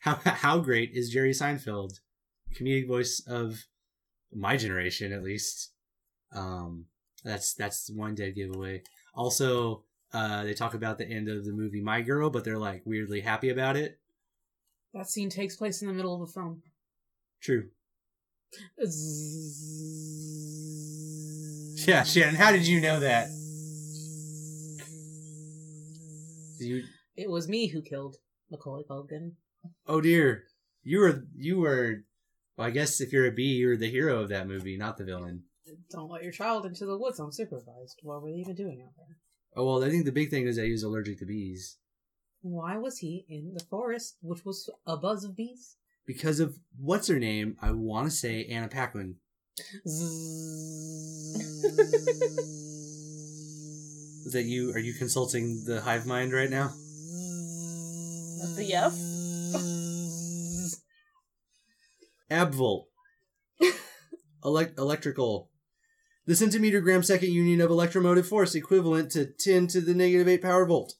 how 0.00 0.14
how 0.24 0.58
great 0.60 0.90
is 0.92 1.10
Jerry 1.10 1.32
Seinfeld, 1.32 2.00
comedic 2.52 2.86
voice 2.86 3.22
of 3.26 3.64
my 4.32 4.56
generation 4.56 5.12
at 5.12 5.22
least. 5.22 5.70
Um, 6.34 6.86
that's 7.24 7.54
that's 7.54 7.90
one 7.90 8.14
dead 8.14 8.34
giveaway. 8.34 8.82
Also, 9.14 9.84
uh, 10.12 10.44
they 10.44 10.54
talk 10.54 10.74
about 10.74 10.98
the 10.98 11.08
end 11.08 11.28
of 11.28 11.44
the 11.44 11.52
movie 11.52 11.80
My 11.80 12.00
Girl, 12.02 12.30
but 12.30 12.44
they're 12.44 12.58
like 12.58 12.82
weirdly 12.84 13.20
happy 13.20 13.50
about 13.50 13.76
it. 13.76 13.98
That 14.94 15.08
scene 15.08 15.30
takes 15.30 15.56
place 15.56 15.80
in 15.82 15.88
the 15.88 15.94
middle 15.94 16.14
of 16.14 16.20
the 16.28 16.32
film. 16.32 16.62
True. 17.40 17.68
Yeah, 21.86 22.04
Shannon, 22.04 22.34
how 22.34 22.52
did 22.52 22.66
you 22.66 22.80
know 22.80 23.00
that? 23.00 23.28
You? 26.60 26.84
It 27.16 27.28
was 27.28 27.48
me 27.48 27.66
who 27.66 27.82
killed 27.82 28.16
Macaulay 28.50 28.84
Culkin. 28.88 29.32
Oh 29.86 30.00
dear, 30.00 30.44
you 30.82 31.00
were 31.00 31.24
you 31.34 31.58
were. 31.58 32.04
Well, 32.56 32.66
I 32.66 32.70
guess 32.70 33.00
if 33.00 33.12
you're 33.12 33.26
a 33.26 33.32
bee, 33.32 33.54
you're 33.54 33.76
the 33.76 33.90
hero 33.90 34.20
of 34.20 34.28
that 34.28 34.46
movie, 34.46 34.76
not 34.76 34.98
the 34.98 35.04
villain. 35.04 35.44
Don't 35.90 36.10
let 36.10 36.22
your 36.22 36.32
child 36.32 36.66
into 36.66 36.84
the 36.84 36.98
woods 36.98 37.18
unsupervised. 37.20 37.96
What 38.02 38.22
were 38.22 38.30
they 38.30 38.36
even 38.36 38.54
doing 38.54 38.82
out 38.84 38.92
there? 38.96 39.16
Oh 39.56 39.64
well, 39.66 39.84
I 39.84 39.90
think 39.90 40.04
the 40.04 40.12
big 40.12 40.30
thing 40.30 40.46
is 40.46 40.56
that 40.56 40.64
he 40.66 40.72
was 40.72 40.82
allergic 40.82 41.18
to 41.18 41.26
bees 41.26 41.78
Why 42.40 42.76
was 42.76 42.98
he 42.98 43.24
in 43.28 43.54
the 43.54 43.64
forest, 43.64 44.16
which 44.22 44.44
was 44.44 44.68
a 44.86 44.96
buzz 44.96 45.24
of 45.24 45.36
bees? 45.36 45.76
because 46.06 46.40
of 46.40 46.58
what's 46.76 47.08
her 47.08 47.18
name. 47.18 47.56
I 47.62 47.70
want 47.70 48.06
to 48.06 48.10
say 48.10 48.44
Anna 48.46 48.68
Paquin. 48.68 49.16
Is 54.24 54.32
that 54.32 54.44
you? 54.44 54.72
Are 54.72 54.78
you 54.78 54.94
consulting 54.94 55.62
the 55.66 55.80
hive 55.80 56.06
mind 56.06 56.32
right 56.32 56.50
now? 56.50 56.68
That's 58.40 58.58
a 58.58 58.64
yes. 58.64 59.91
Abvolt. 62.32 62.86
Elect- 64.42 64.78
electrical. 64.78 65.50
The 66.24 66.34
centimeter 66.34 66.80
gram 66.80 67.02
second 67.02 67.30
union 67.30 67.60
of 67.60 67.70
electromotive 67.70 68.26
force 68.26 68.54
equivalent 68.54 69.10
to 69.12 69.26
10 69.26 69.66
to 69.68 69.80
the 69.80 69.94
negative 69.94 70.28
8 70.28 70.40
power 70.40 70.64
volt. 70.64 70.94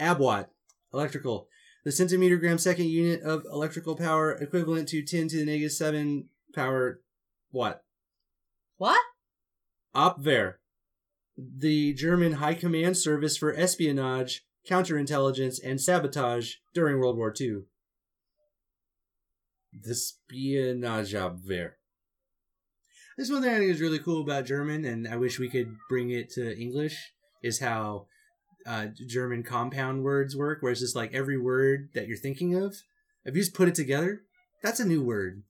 Abwatt. 0.00 0.46
Electrical. 0.94 1.48
The 1.84 1.90
centimeter 1.92 2.36
gram 2.36 2.58
second 2.58 2.86
unit 2.86 3.22
of 3.22 3.44
electrical 3.50 3.96
power 3.96 4.32
equivalent 4.32 4.88
to 4.90 5.02
10 5.02 5.28
to 5.28 5.38
the 5.38 5.44
negative 5.44 5.72
7 5.72 6.28
power 6.54 7.00
watt. 7.50 7.82
What? 8.76 9.00
Abwehr. 9.94 10.54
The 11.36 11.92
German 11.94 12.34
High 12.34 12.54
Command 12.54 12.96
Service 12.96 13.36
for 13.36 13.54
Espionage, 13.54 14.44
Counterintelligence, 14.68 15.58
and 15.64 15.80
Sabotage 15.80 16.56
during 16.72 16.98
World 16.98 17.16
War 17.16 17.34
II. 17.38 17.62
The 19.82 19.94
Spionageabwehr. 19.94 21.72
This 23.16 23.30
one 23.30 23.42
thing 23.42 23.54
I 23.54 23.58
think 23.58 23.70
is 23.70 23.80
really 23.80 23.98
cool 23.98 24.22
about 24.22 24.46
German, 24.46 24.84
and 24.84 25.08
I 25.08 25.16
wish 25.16 25.38
we 25.38 25.48
could 25.48 25.76
bring 25.88 26.10
it 26.10 26.30
to 26.30 26.56
English, 26.56 27.12
is 27.42 27.58
how 27.60 28.06
uh, 28.66 28.86
German 29.06 29.42
compound 29.42 30.04
words 30.04 30.36
work, 30.36 30.62
where 30.62 30.72
it's 30.72 30.80
just 30.80 30.96
like 30.96 31.12
every 31.12 31.38
word 31.38 31.88
that 31.94 32.06
you're 32.06 32.16
thinking 32.16 32.54
of, 32.54 32.76
if 33.24 33.34
you 33.34 33.42
just 33.42 33.54
put 33.54 33.68
it 33.68 33.74
together, 33.74 34.22
that's 34.62 34.80
a 34.80 34.84
new 34.84 35.02
word. 35.02 35.42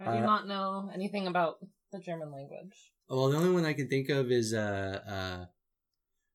I 0.00 0.04
do 0.04 0.10
Uh, 0.18 0.26
not 0.26 0.46
know 0.46 0.90
anything 0.92 1.26
about 1.26 1.58
the 1.92 1.98
German 2.00 2.30
language. 2.30 2.92
Well, 3.08 3.28
the 3.28 3.36
only 3.36 3.52
one 3.52 3.64
I 3.64 3.72
can 3.74 3.88
think 3.88 4.08
of 4.08 4.30
is 4.30 4.52
uh, 4.52 5.00
uh, 5.06 5.46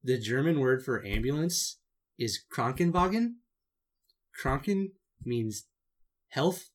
the 0.03 0.19
German 0.19 0.59
word 0.59 0.83
for 0.83 1.05
ambulance 1.05 1.79
is 2.17 2.39
Krankenwagen. 2.51 3.35
Kranken 4.41 4.91
means 5.23 5.65
health, 6.29 6.69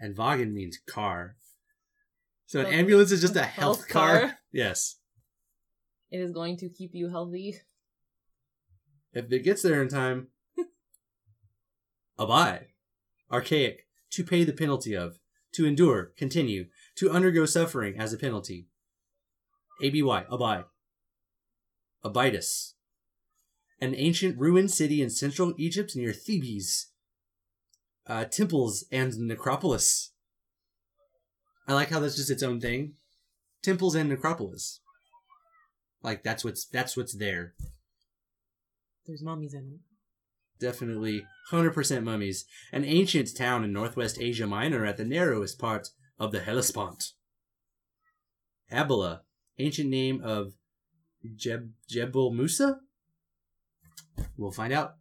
and 0.00 0.16
Wagen 0.16 0.54
means 0.54 0.78
car. 0.88 1.36
So 2.46 2.60
an 2.60 2.66
ambulance 2.66 3.12
is 3.12 3.20
just 3.20 3.36
a 3.36 3.42
health, 3.42 3.78
health 3.78 3.88
car. 3.88 4.20
car. 4.20 4.38
Yes. 4.52 4.96
It 6.10 6.18
is 6.18 6.32
going 6.32 6.56
to 6.56 6.68
keep 6.68 6.90
you 6.92 7.08
healthy. 7.08 7.60
If 9.12 9.30
it 9.30 9.44
gets 9.44 9.62
there 9.62 9.80
in 9.80 9.88
time, 9.88 10.28
abide. 12.18 12.66
Archaic. 13.30 13.86
To 14.14 14.24
pay 14.24 14.42
the 14.42 14.52
penalty 14.52 14.96
of. 14.96 15.20
To 15.52 15.66
endure. 15.66 16.12
Continue. 16.16 16.64
To 16.96 17.12
undergo 17.12 17.46
suffering 17.46 17.96
as 17.96 18.12
a 18.12 18.18
penalty. 18.18 18.66
ABY. 19.80 20.24
Abide. 20.28 20.64
Abydos. 22.02 22.74
An 23.80 23.94
ancient 23.96 24.36
ruined 24.38 24.72
city 24.72 25.00
in 25.00 25.10
central 25.10 25.54
Egypt 25.56 25.94
near 25.94 26.12
Thebes. 26.12 26.89
Uh, 28.10 28.24
temples 28.24 28.84
and 28.90 29.16
necropolis. 29.18 30.10
I 31.68 31.74
like 31.74 31.90
how 31.90 32.00
that's 32.00 32.16
just 32.16 32.28
its 32.28 32.42
own 32.42 32.60
thing. 32.60 32.94
Temples 33.62 33.94
and 33.94 34.08
necropolis. 34.08 34.80
Like 36.02 36.24
that's 36.24 36.44
what's 36.44 36.66
that's 36.66 36.96
what's 36.96 37.16
there. 37.16 37.54
There's 39.06 39.22
mummies 39.22 39.54
in 39.54 39.74
it. 39.74 39.80
Definitely 40.58 41.24
100% 41.52 42.02
mummies. 42.02 42.46
An 42.72 42.84
ancient 42.84 43.36
town 43.36 43.62
in 43.62 43.72
northwest 43.72 44.20
Asia 44.20 44.48
Minor 44.48 44.84
at 44.84 44.96
the 44.96 45.04
narrowest 45.04 45.60
part 45.60 45.90
of 46.18 46.32
the 46.32 46.40
Hellespont. 46.40 47.12
Abila, 48.72 49.20
ancient 49.60 49.88
name 49.88 50.20
of 50.24 50.54
Jeb 51.36 51.70
Jebel 51.88 52.32
Musa? 52.32 52.80
We'll 54.36 54.50
find 54.50 54.72
out. 54.72 54.96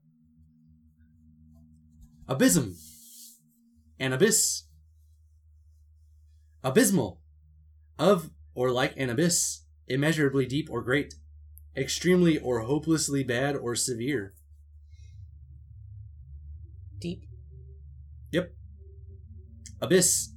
Abysm. 2.27 2.75
An 3.99 4.13
abyss. 4.13 4.63
Abysmal. 6.63 7.21
Of 7.97 8.31
or 8.55 8.71
like 8.71 8.93
an 8.97 9.09
abyss. 9.09 9.63
Immeasurably 9.87 10.45
deep 10.45 10.69
or 10.69 10.81
great. 10.81 11.15
Extremely 11.75 12.37
or 12.37 12.61
hopelessly 12.61 13.23
bad 13.23 13.55
or 13.55 13.75
severe. 13.75 14.33
Deep. 16.99 17.23
Yep. 18.31 18.53
Abyss. 19.81 20.29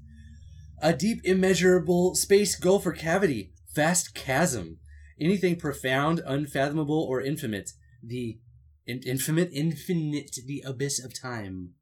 A 0.80 0.92
deep, 0.92 1.20
immeasurable 1.24 2.14
space 2.14 2.56
gulf 2.56 2.86
or 2.86 2.92
cavity. 2.92 3.52
Vast 3.74 4.14
chasm. 4.14 4.78
Anything 5.20 5.56
profound, 5.56 6.20
unfathomable, 6.26 7.02
or 7.08 7.20
infinite. 7.20 7.70
The 8.02 8.38
in- 8.86 9.02
infinite, 9.06 9.50
infinite, 9.52 10.36
the 10.46 10.62
abyss 10.66 11.02
of 11.02 11.18
time. 11.18 11.74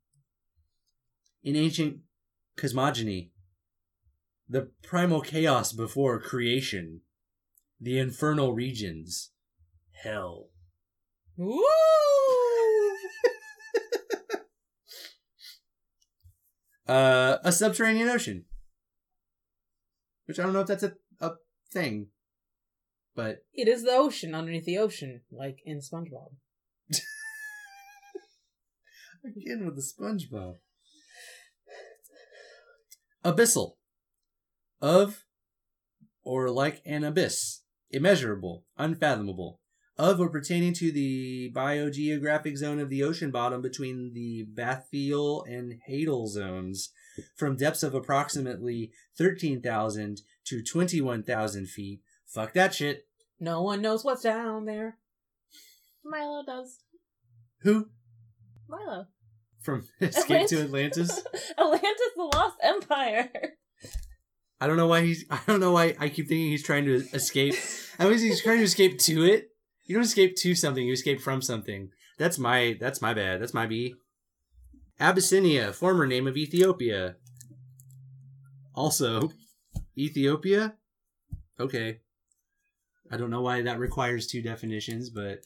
In 1.43 1.57
ancient 1.57 2.01
cosmogony, 2.57 3.31
the 4.49 4.71
primal 4.83 5.21
chaos 5.21 5.73
before 5.73 6.21
creation. 6.21 7.03
The 7.81 7.99
infernal 7.99 8.53
regions. 8.53 9.31
Hell. 10.03 10.49
Woo! 11.37 11.63
Uh, 16.87 17.39
a 17.45 17.53
subterranean 17.53 18.09
ocean. 18.09 18.47
Which 20.25 20.41
I 20.41 20.43
don't 20.43 20.53
know 20.53 20.63
if 20.63 20.67
that's 20.67 20.83
a, 20.83 20.95
a 21.21 21.35
thing. 21.73 22.09
But 23.15 23.45
It 23.55 23.69
is 23.69 23.85
the 23.85 23.93
ocean 23.93 24.35
underneath 24.35 24.65
the 24.65 24.79
ocean, 24.79 25.21
like 25.31 25.59
in 25.65 25.79
SpongeBob. 25.79 26.33
again 29.25 29.65
with 29.65 29.77
the 29.77 29.83
SpongeBob. 29.83 30.57
Abyssal. 33.25 33.73
Of 34.81 35.25
or 36.23 36.51
like 36.51 36.81
an 36.85 37.05
abyss. 37.05 37.63
Immeasurable. 37.91 38.65
Unfathomable. 38.79 39.61
Of 39.99 40.21
or 40.21 40.31
pertaining 40.31 40.73
to 40.75 40.91
the 40.91 41.53
biogeographic 41.55 42.57
zone 42.57 42.79
of 42.79 42.89
the 42.89 43.03
ocean 43.03 43.31
bottom 43.31 43.61
between 43.61 44.13
the 44.15 44.47
bathyal 44.55 45.45
and 45.47 45.75
hadal 45.89 46.27
zones 46.29 46.91
from 47.37 47.57
depths 47.57 47.83
of 47.83 47.95
approximately 47.95 48.93
13,000 49.19 50.23
to 50.47 50.63
21,000 50.63 51.69
feet. 51.69 52.01
Fuck 52.27 52.55
that 52.55 52.75
shit. 52.75 53.07
No 53.39 53.63
one 53.63 53.83
knows 53.83 54.05
what's 54.05 54.23
down 54.23 54.65
there. 54.65 54.97
Milo 56.05 56.43
does. 56.47 56.81
Who? 57.63 57.89
Milo. 58.69 59.07
From 59.61 59.87
Escape 60.01 60.49
to 60.49 60.63
Atlantis? 60.63 61.23
Atlantis, 61.59 62.11
the 62.17 62.31
Lost 62.35 62.57
Empire. 62.63 63.31
I 64.61 64.67
don't 64.67 64.77
know 64.77 64.87
why 64.87 65.03
he's. 65.03 65.25
I 65.31 65.41
don't 65.47 65.61
know 65.61 65.73
why 65.73 65.97
I 65.99 66.09
keep 66.09 66.29
thinking 66.29 66.49
he's 66.51 66.63
trying 66.63 66.85
to 66.85 66.97
escape. 67.13 67.55
I 67.99 68.09
mean, 68.09 68.19
he's 68.19 68.43
trying 68.43 68.59
to 68.59 68.65
escape 68.65 68.99
to 69.01 69.25
it. 69.25 69.49
You 69.85 69.95
don't 69.95 70.05
escape 70.05 70.37
to 70.37 70.55
something. 70.55 70.87
You 70.87 70.93
escape 70.93 71.21
from 71.21 71.43
something. 71.43 71.91
That's 72.19 72.39
my. 72.39 72.77
That's 72.79 73.01
my 73.01 73.15
bad. 73.15 73.41
That's 73.41 73.55
my 73.55 73.67
B. 73.67 73.95
Abyssinia, 74.99 75.73
former 75.73 76.07
name 76.07 76.27
of 76.27 76.37
Ethiopia. 76.37 77.17
Also, 78.75 79.33
Ethiopia. 79.97 80.75
Okay. 81.59 82.01
I 83.11 83.17
don't 83.17 83.31
know 83.31 83.41
why 83.41 83.63
that 83.63 83.79
requires 83.79 84.27
two 84.27 84.43
definitions, 84.43 85.11
but 85.11 85.41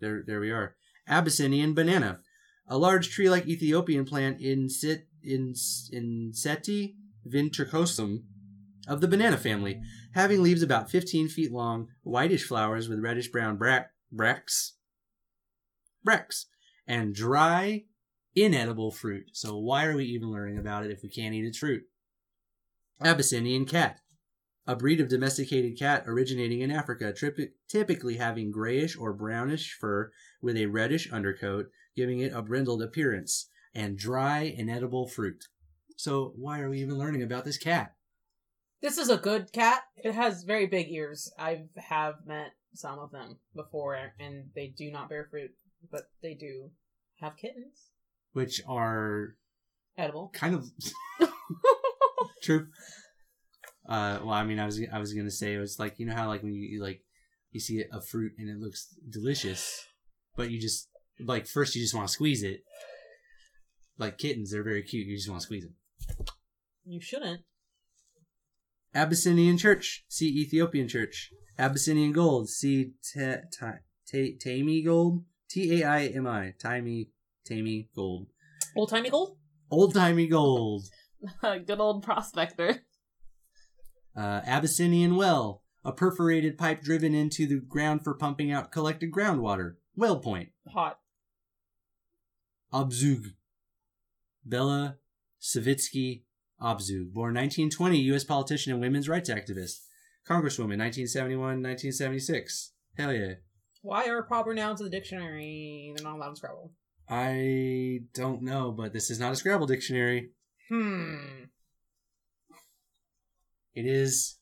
there, 0.00 0.22
there 0.26 0.40
we 0.40 0.50
are. 0.50 0.76
Abyssinian 1.06 1.74
banana, 1.74 2.20
a 2.68 2.78
large 2.78 3.10
tree-like 3.10 3.46
Ethiopian 3.46 4.04
plant 4.04 4.40
in 4.40 4.68
sit 4.68 5.06
in 5.22 5.54
in 5.92 6.32
Seti 6.32 6.96
ventricosum 7.26 8.24
of 8.88 9.00
the 9.00 9.08
banana 9.08 9.36
family, 9.36 9.80
having 10.14 10.42
leaves 10.42 10.62
about 10.62 10.90
15 10.90 11.28
feet 11.28 11.52
long, 11.52 11.88
whitish 12.02 12.44
flowers 12.44 12.88
with 12.88 12.98
reddish 12.98 13.28
brown 13.28 13.56
bra- 13.56 13.84
bracts, 14.10 14.74
bracts, 16.02 16.46
and 16.86 17.14
dry, 17.14 17.84
inedible 18.34 18.90
fruit. 18.90 19.26
So 19.32 19.56
why 19.58 19.86
are 19.86 19.96
we 19.96 20.04
even 20.06 20.32
learning 20.32 20.58
about 20.58 20.84
it 20.84 20.90
if 20.90 21.02
we 21.02 21.08
can't 21.08 21.34
eat 21.34 21.44
its 21.44 21.58
fruit? 21.58 21.82
Abyssinian 23.00 23.66
cat, 23.66 24.00
a 24.66 24.76
breed 24.76 25.00
of 25.00 25.08
domesticated 25.08 25.78
cat 25.78 26.04
originating 26.06 26.60
in 26.60 26.70
Africa, 26.70 27.14
typically 27.68 28.16
having 28.16 28.50
grayish 28.50 28.96
or 28.96 29.12
brownish 29.12 29.76
fur 29.80 30.10
with 30.40 30.56
a 30.56 30.66
reddish 30.66 31.10
undercoat, 31.10 31.66
giving 31.96 32.20
it 32.20 32.32
a 32.32 32.42
brindled 32.42 32.82
appearance, 32.82 33.48
and 33.74 33.98
dry, 33.98 34.40
inedible 34.40 35.06
fruit. 35.06 35.44
So 35.96 36.32
why 36.36 36.60
are 36.60 36.70
we 36.70 36.80
even 36.80 36.98
learning 36.98 37.22
about 37.22 37.44
this 37.44 37.58
cat? 37.58 37.94
This 38.80 38.98
is 38.98 39.08
a 39.08 39.16
good 39.16 39.52
cat. 39.52 39.82
It 39.96 40.14
has 40.14 40.42
very 40.42 40.66
big 40.66 40.90
ears. 40.90 41.32
I 41.38 41.66
have 41.76 42.26
met 42.26 42.52
some 42.74 42.98
of 42.98 43.12
them 43.12 43.38
before, 43.54 43.96
and 44.18 44.50
they 44.54 44.66
do 44.68 44.90
not 44.90 45.08
bear 45.08 45.28
fruit, 45.30 45.52
but 45.90 46.10
they 46.22 46.34
do 46.34 46.70
have 47.20 47.36
kittens. 47.36 47.90
Which 48.32 48.60
are 48.66 49.36
Edible. 49.96 50.30
kind 50.34 50.54
of 50.54 50.66
true. 52.42 52.68
Uh, 53.88 54.18
well, 54.22 54.30
I 54.34 54.44
mean, 54.44 54.58
I 54.58 54.66
was 54.66 54.80
I 54.92 54.98
was 54.98 55.12
gonna 55.12 55.30
say 55.30 55.54
it 55.54 55.58
was 55.58 55.78
like 55.78 55.98
you 55.98 56.06
know 56.06 56.14
how 56.14 56.28
like 56.28 56.42
when 56.42 56.54
you, 56.54 56.62
you 56.62 56.82
like 56.82 57.02
you 57.50 57.60
see 57.60 57.84
a 57.92 58.00
fruit 58.00 58.32
and 58.38 58.48
it 58.48 58.58
looks 58.58 58.88
delicious, 59.08 59.84
but 60.36 60.50
you 60.50 60.60
just 60.60 60.88
like 61.26 61.46
first 61.46 61.74
you 61.74 61.82
just 61.82 61.94
want 61.94 62.06
to 62.08 62.12
squeeze 62.12 62.42
it. 62.42 62.60
Like 63.98 64.18
kittens, 64.18 64.50
they're 64.50 64.62
very 64.64 64.82
cute. 64.82 65.06
You 65.06 65.16
just 65.16 65.28
want 65.28 65.40
to 65.40 65.46
squeeze 65.46 65.64
them. 65.64 65.74
You 66.84 67.00
shouldn't. 67.00 67.42
Abyssinian 68.94 69.58
Church. 69.58 70.04
See 70.08 70.28
Ethiopian 70.28 70.88
Church. 70.88 71.30
Abyssinian 71.58 72.12
Gold. 72.12 72.48
See 72.48 72.92
ta- 73.14 73.42
ta- 73.58 73.78
ta- 74.10 74.36
Taimi 74.44 74.84
Gold. 74.84 75.24
T 75.48 75.80
A 75.82 75.86
I 75.88 76.06
M 76.06 76.26
I. 76.26 76.54
Taimi 76.62 77.08
Taimi 77.48 77.88
Gold. 77.94 78.28
Old 78.76 78.88
timey 78.88 79.10
gold? 79.10 79.36
Old 79.70 79.94
timey 79.94 80.26
gold. 80.26 80.84
Good 81.42 81.78
old 81.78 82.02
prospector. 82.02 82.82
Uh, 84.16 84.40
Abyssinian 84.46 85.16
Well. 85.16 85.62
A 85.84 85.92
perforated 85.92 86.56
pipe 86.56 86.80
driven 86.80 87.12
into 87.14 87.46
the 87.46 87.56
ground 87.60 88.04
for 88.04 88.14
pumping 88.14 88.52
out 88.52 88.70
collected 88.70 89.10
groundwater. 89.10 89.74
Well 89.96 90.20
Point. 90.20 90.50
Hot. 90.72 90.98
Abzug. 92.72 93.34
Bella 94.44 94.96
Savitsky 95.40 96.22
Abzug. 96.60 97.12
Born 97.12 97.34
1920, 97.34 97.98
U.S. 97.98 98.24
politician 98.24 98.72
and 98.72 98.80
women's 98.80 99.08
rights 99.08 99.30
activist. 99.30 99.80
Congresswoman 100.28 100.78
1971 100.78 101.38
1976. 101.62 102.72
Hell 102.96 103.12
yeah. 103.12 103.34
Why 103.82 104.06
are 104.08 104.22
proper 104.22 104.54
nouns 104.54 104.80
in 104.80 104.84
the 104.84 104.90
dictionary? 104.90 105.92
They're 105.96 106.04
not 106.04 106.16
allowed 106.16 106.30
in 106.30 106.36
Scrabble. 106.36 106.72
I 107.08 108.02
don't 108.14 108.42
know, 108.42 108.70
but 108.70 108.92
this 108.92 109.10
is 109.10 109.18
not 109.18 109.32
a 109.32 109.36
Scrabble 109.36 109.66
dictionary. 109.66 110.30
Hmm. 110.68 111.16
It 113.74 113.86
is, 113.86 114.36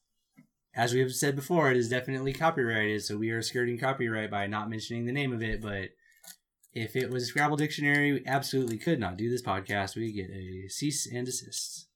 as 0.75 0.93
we 0.93 1.01
have 1.01 1.13
said 1.13 1.37
before, 1.37 1.71
it 1.71 1.77
is 1.77 1.89
definitely 1.89 2.33
copyrighted, 2.33 3.03
so 3.03 3.17
we 3.17 3.31
are 3.31 3.43
skirting 3.43 3.79
copyright 3.79 4.31
by 4.31 4.47
not 4.47 4.69
mentioning 4.69 5.07
the 5.07 5.13
name 5.13 5.33
of 5.33 5.43
it. 5.43 5.63
But 5.63 5.91
if 6.73 6.97
it 6.97 7.11
was 7.11 7.29
Scrabble 7.29 7.57
dictionary, 7.57 8.13
we 8.13 8.23
absolutely 8.27 8.79
could 8.79 9.01
not 9.01 9.17
do 9.17 9.29
this 9.31 9.43
podcast. 9.43 9.97
We 9.97 10.13
get 10.13 10.31
a 10.31 10.69
cease 10.69 11.07
and 11.13 11.27
desist. 11.27 11.87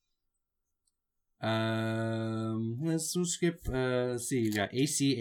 Um, 1.41 2.79
let's, 2.81 3.15
skip. 3.25 3.61
Uh, 3.69 4.13
let's 4.13 4.29
see. 4.29 4.41
You 4.41 4.53
got 4.53 4.73
AC. 4.73 5.13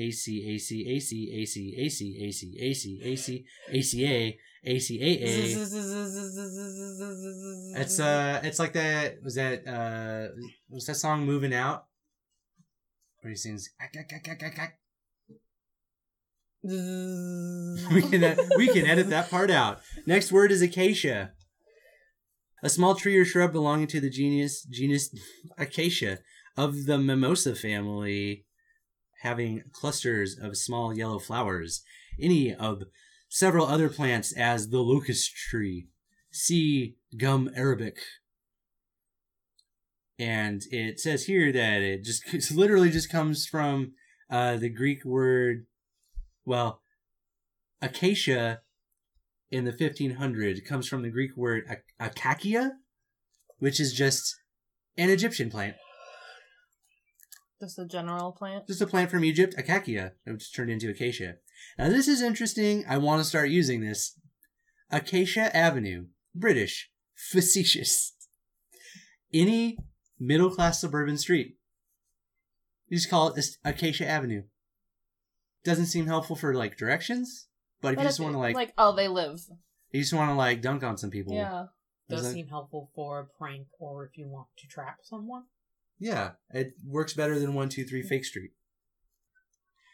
It's 7.76 8.00
uh, 8.00 8.40
it's 8.44 8.60
like 8.60 8.74
that. 8.74 9.22
Was 9.22 9.36
that 9.36 9.68
uh, 9.68 10.30
was 10.70 10.86
that 10.86 10.96
song 10.96 11.26
"Moving 11.26 11.54
Out"? 11.54 11.88
Where 13.20 13.32
he 13.32 13.36
sings. 13.36 13.70
"Ack, 13.82 13.94
ack, 14.00 14.14
ack, 14.14 14.30
ack, 14.30 14.44
ack, 14.44 14.60
ack." 14.60 14.80
We 16.64 18.02
can 18.02 18.24
uh, 18.24 18.36
we 18.58 18.68
can 18.68 18.86
edit 18.86 19.10
that 19.10 19.30
part 19.30 19.52
out. 19.52 19.82
Next 20.06 20.32
word 20.32 20.52
is 20.52 20.62
acacia. 20.62 21.34
A 22.64 22.70
small 22.70 22.96
tree 22.96 23.18
or 23.18 23.26
shrub 23.26 23.52
belonging 23.52 23.88
to 23.88 24.00
the 24.00 24.10
genus 24.10 24.64
genus 24.64 25.14
Acacia 25.58 26.20
of 26.56 26.86
the 26.86 26.98
mimosa 26.98 27.56
family, 27.56 28.46
having 29.22 29.64
clusters 29.74 30.38
of 30.42 30.56
small 30.56 30.98
yellow 30.98 31.20
flowers. 31.20 31.84
Any 32.20 32.54
of 32.54 32.84
several 33.28 33.66
other 33.66 33.90
plants 33.90 34.32
as 34.32 34.70
the 34.70 34.80
locust 34.80 35.36
tree. 35.36 35.88
See 36.32 36.96
gum 37.18 37.50
arabic. 37.56 37.98
And 40.20 40.62
it 40.72 41.00
says 41.00 41.26
here 41.26 41.52
that 41.52 41.82
it 41.82 42.04
just 42.04 42.52
literally 42.52 42.92
just 42.92 43.10
comes 43.10 43.48
from 43.48 43.94
uh, 44.30 44.58
the 44.58 44.70
Greek 44.70 45.04
word, 45.04 45.66
well, 46.46 46.82
acacia 47.82 48.62
in 49.52 49.66
the 49.66 49.72
1500 49.72 50.66
comes 50.66 50.88
from 50.88 51.02
the 51.04 51.10
Greek 51.10 51.36
word 51.38 51.64
ak- 51.70 52.16
akakia, 52.16 52.72
which 53.60 53.80
is 53.80 53.94
just 53.94 54.36
an 54.98 55.10
Egyptian 55.10 55.50
plant. 55.50 55.76
Just 57.62 57.80
a 57.80 57.86
general 57.86 58.32
plant. 58.32 58.68
Just 58.68 58.82
a 58.82 58.88
plant 58.88 59.10
from 59.10 59.24
Egypt, 59.24 59.56
akakia, 59.58 60.12
which 60.26 60.54
turned 60.54 60.70
into 60.70 60.90
acacia. 60.90 61.36
Now 61.78 61.90
this 61.90 62.08
is 62.08 62.22
interesting. 62.22 62.84
I 62.88 62.98
want 62.98 63.22
to 63.22 63.26
start 63.26 63.50
using 63.50 63.82
this. 63.82 64.20
Acacia 64.92 65.56
Avenue, 65.56 66.08
British, 66.36 66.90
facetious. 67.16 68.14
Any 69.34 69.78
middle 70.20 70.50
class 70.50 70.82
suburban 70.82 71.18
street. 71.18 71.58
You 72.88 72.98
just 72.98 73.10
call 73.10 73.34
it 73.34 73.46
Acacia 73.64 74.08
Avenue. 74.08 74.44
Doesn't 75.64 75.86
seem 75.88 76.08
helpful 76.08 76.36
for 76.36 76.54
like 76.54 76.78
directions, 76.78 77.48
but 77.82 77.94
if 77.94 78.00
you 78.00 78.06
just 78.06 78.20
want 78.20 78.34
to 78.34 78.40
like, 78.40 78.56
like, 78.56 78.74
oh, 78.78 78.96
they 78.96 79.08
live. 79.08 79.40
you 79.92 80.02
just 80.02 80.14
want 80.14 80.30
to 80.30 80.36
like 80.36 80.62
dunk 80.62 80.84
on 80.84 80.98
some 80.98 81.10
people. 81.10 81.36
Yeah. 81.36 81.66
Does 82.10 82.20
Is 82.22 82.28
that- 82.28 82.34
seem 82.34 82.48
helpful 82.48 82.92
for 82.96 83.20
a 83.20 83.26
prank 83.26 83.68
or 83.80 84.06
if 84.06 84.18
you 84.18 84.28
want 84.28 84.48
to 84.58 84.68
trap 84.68 84.98
someone. 85.04 85.44
Yeah, 86.00 86.32
it 86.50 86.74
works 86.86 87.14
better 87.14 87.40
than 87.40 87.54
one, 87.54 87.70
two, 87.70 87.86
three, 87.86 88.02
fake 88.02 88.26
street. 88.26 88.52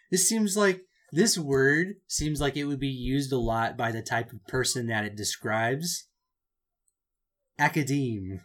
This 0.10 0.28
seems 0.28 0.58
like 0.58 0.82
this 1.12 1.38
word 1.38 1.96
seems 2.08 2.42
like 2.42 2.58
it 2.58 2.64
would 2.66 2.80
be 2.80 2.88
used 2.88 3.32
a 3.32 3.38
lot 3.38 3.78
by 3.78 3.92
the 3.92 4.02
type 4.02 4.32
of 4.32 4.46
person 4.48 4.88
that 4.88 5.06
it 5.06 5.16
describes. 5.16 6.08
Academe. 7.60 8.42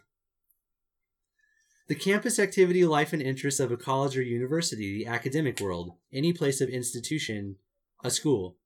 The 1.87 1.95
campus 1.95 2.39
activity, 2.39 2.83
life, 2.83 3.13
and 3.13 3.21
interests 3.21 3.59
of 3.59 3.71
a 3.71 3.77
college 3.77 4.17
or 4.17 4.23
university, 4.23 4.97
the 4.97 5.07
academic 5.07 5.59
world, 5.59 5.91
any 6.11 6.33
place 6.33 6.59
of 6.59 6.69
institution, 6.69 7.57
a 8.03 8.09
school. 8.09 8.57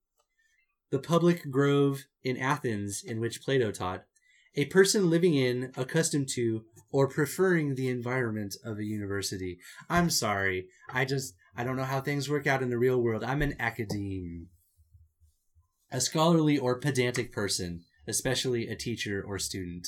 The 0.89 0.99
public 0.99 1.51
grove 1.51 2.05
in 2.23 2.37
Athens 2.37 3.03
in 3.05 3.19
which 3.19 3.41
Plato 3.41 3.71
taught, 3.71 4.05
a 4.55 4.65
person 4.65 5.09
living 5.09 5.35
in, 5.35 5.71
accustomed 5.75 6.29
to, 6.29 6.63
or 6.91 7.07
preferring 7.07 7.75
the 7.75 7.89
environment 7.89 8.55
of 8.63 8.79
a 8.79 8.83
university. 8.83 9.59
I'm 9.89 10.09
sorry. 10.09 10.67
I 10.91 11.05
just 11.05 11.35
I 11.55 11.63
don't 11.63 11.75
know 11.75 11.83
how 11.83 12.01
things 12.01 12.29
work 12.29 12.47
out 12.47 12.63
in 12.63 12.69
the 12.69 12.77
real 12.77 13.01
world. 13.01 13.23
I'm 13.23 13.41
an 13.41 13.55
academe. 13.59 14.47
A 15.91 15.99
scholarly 15.99 16.57
or 16.57 16.79
pedantic 16.79 17.31
person, 17.31 17.83
especially 18.07 18.67
a 18.67 18.75
teacher 18.75 19.23
or 19.25 19.39
student. 19.39 19.87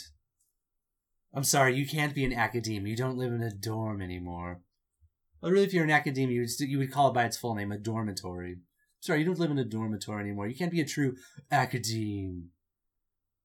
I'm 1.34 1.44
sorry, 1.44 1.76
you 1.76 1.88
can't 1.88 2.14
be 2.14 2.26
an 2.26 2.34
academe. 2.34 2.86
You 2.88 2.96
don't 2.96 3.18
live 3.18 3.32
in 3.32 3.42
a 3.42 3.52
dorm 3.52 4.02
anymore. 4.02 4.62
Well, 5.42 5.52
really, 5.52 5.66
if 5.66 5.74
you're 5.74 5.86
an 5.86 5.90
academe, 5.90 6.30
you 6.30 6.42
would, 6.42 6.50
st- 6.50 6.70
you 6.70 6.78
would 6.78 6.92
call 6.92 7.10
it 7.10 7.14
by 7.14 7.24
its 7.26 7.38
full 7.38 7.56
name, 7.56 7.72
a 7.72 7.78
dormitory. 7.78 8.58
Sorry, 9.00 9.20
you 9.20 9.26
don't 9.26 9.40
live 9.40 9.50
in 9.50 9.58
a 9.58 9.66
dormitory 9.66 10.22
anymore. 10.22 10.48
You 10.48 10.56
can't 10.56 10.72
be 10.72 10.82
a 10.82 10.86
true 10.86 11.16
academe. 11.50 12.50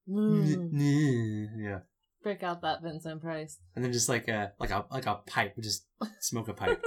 Mm. 0.09 1.49
yeah. 1.59 1.79
Break 2.22 2.42
out 2.42 2.62
that 2.62 2.83
Vincent 2.83 3.22
Price. 3.22 3.59
and 3.75 3.85
then 3.85 3.92
just 3.92 4.09
like 4.09 4.29
a 4.29 4.53
like 4.59 4.70
a 4.70 4.85
like 4.90 5.07
a 5.07 5.20
pipe, 5.27 5.57
just 5.61 5.87
smoke 6.20 6.49
a 6.49 6.55
pipe. 6.55 6.85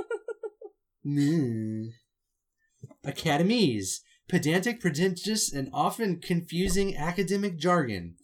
Mm. 1.05 1.87
Academese, 3.05 4.01
pedantic, 4.27 4.79
pretentious, 4.79 5.51
and 5.51 5.69
often 5.73 6.19
confusing 6.19 6.95
academic 6.95 7.57
jargon. 7.57 8.15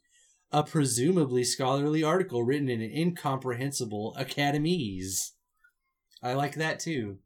A 0.55 0.63
presumably 0.63 1.43
scholarly 1.43 2.01
article 2.01 2.41
written 2.41 2.69
in 2.69 2.81
an 2.81 2.89
incomprehensible 2.89 4.15
academese. 4.17 5.33
I 6.23 6.31
like 6.31 6.55
that 6.55 6.79
too. 6.79 7.17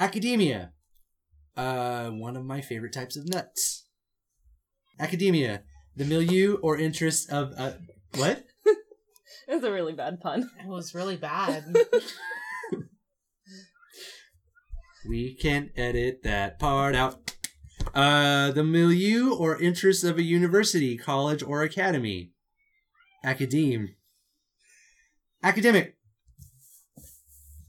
Academia. 0.00 0.72
Uh, 1.56 2.08
one 2.10 2.36
of 2.36 2.44
my 2.44 2.60
favorite 2.60 2.92
types 2.92 3.16
of 3.16 3.28
nuts. 3.28 3.86
Academia, 4.98 5.62
the 5.94 6.04
milieu 6.04 6.56
or 6.60 6.76
interest 6.76 7.30
of 7.30 7.52
uh, 7.56 7.74
what? 8.16 8.44
It's 9.46 9.64
a 9.64 9.70
really 9.70 9.92
bad 9.92 10.20
pun. 10.20 10.50
It 10.58 10.66
was 10.66 10.96
really 10.96 11.16
bad. 11.16 11.64
We 15.08 15.36
can 15.36 15.70
edit 15.76 16.24
that 16.24 16.58
part 16.58 16.94
out. 16.94 17.37
Uh, 17.98 18.52
the 18.52 18.62
milieu 18.62 19.34
or 19.34 19.60
interests 19.60 20.04
of 20.04 20.18
a 20.18 20.22
university, 20.22 20.96
college, 20.96 21.42
or 21.42 21.64
academy. 21.64 22.30
Academe. 23.24 23.96
Academic. 25.42 25.96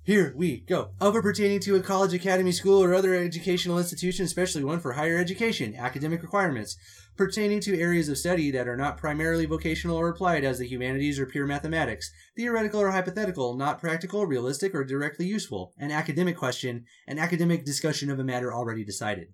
Here 0.03 0.31
we 0.37 0.59
go. 0.59 0.91
Of 1.01 1.15
or 1.15 1.23
pertaining 1.23 1.61
to 1.61 1.77
a 1.77 1.81
college, 1.81 2.13
academy, 2.13 2.51
school, 2.51 2.83
or 2.83 2.93
other 2.93 3.15
educational 3.15 3.79
institution, 3.79 4.23
especially 4.23 4.63
one 4.63 4.79
for 4.79 4.93
higher 4.93 5.17
education. 5.17 5.75
Academic 5.75 6.21
requirements. 6.21 6.77
Pertaining 7.17 7.59
to 7.61 7.79
areas 7.79 8.07
of 8.07 8.19
study 8.19 8.51
that 8.51 8.67
are 8.67 8.77
not 8.77 8.99
primarily 8.99 9.47
vocational 9.47 9.97
or 9.97 10.09
applied, 10.09 10.43
as 10.43 10.59
the 10.59 10.67
humanities 10.67 11.19
or 11.19 11.25
pure 11.25 11.47
mathematics. 11.47 12.11
Theoretical 12.37 12.81
or 12.81 12.91
hypothetical, 12.91 13.57
not 13.57 13.81
practical, 13.81 14.27
realistic, 14.27 14.75
or 14.75 14.83
directly 14.83 15.25
useful. 15.25 15.73
An 15.79 15.89
academic 15.89 16.37
question, 16.37 16.85
an 17.07 17.17
academic 17.17 17.65
discussion 17.65 18.11
of 18.11 18.19
a 18.19 18.23
matter 18.23 18.53
already 18.53 18.85
decided. 18.85 19.29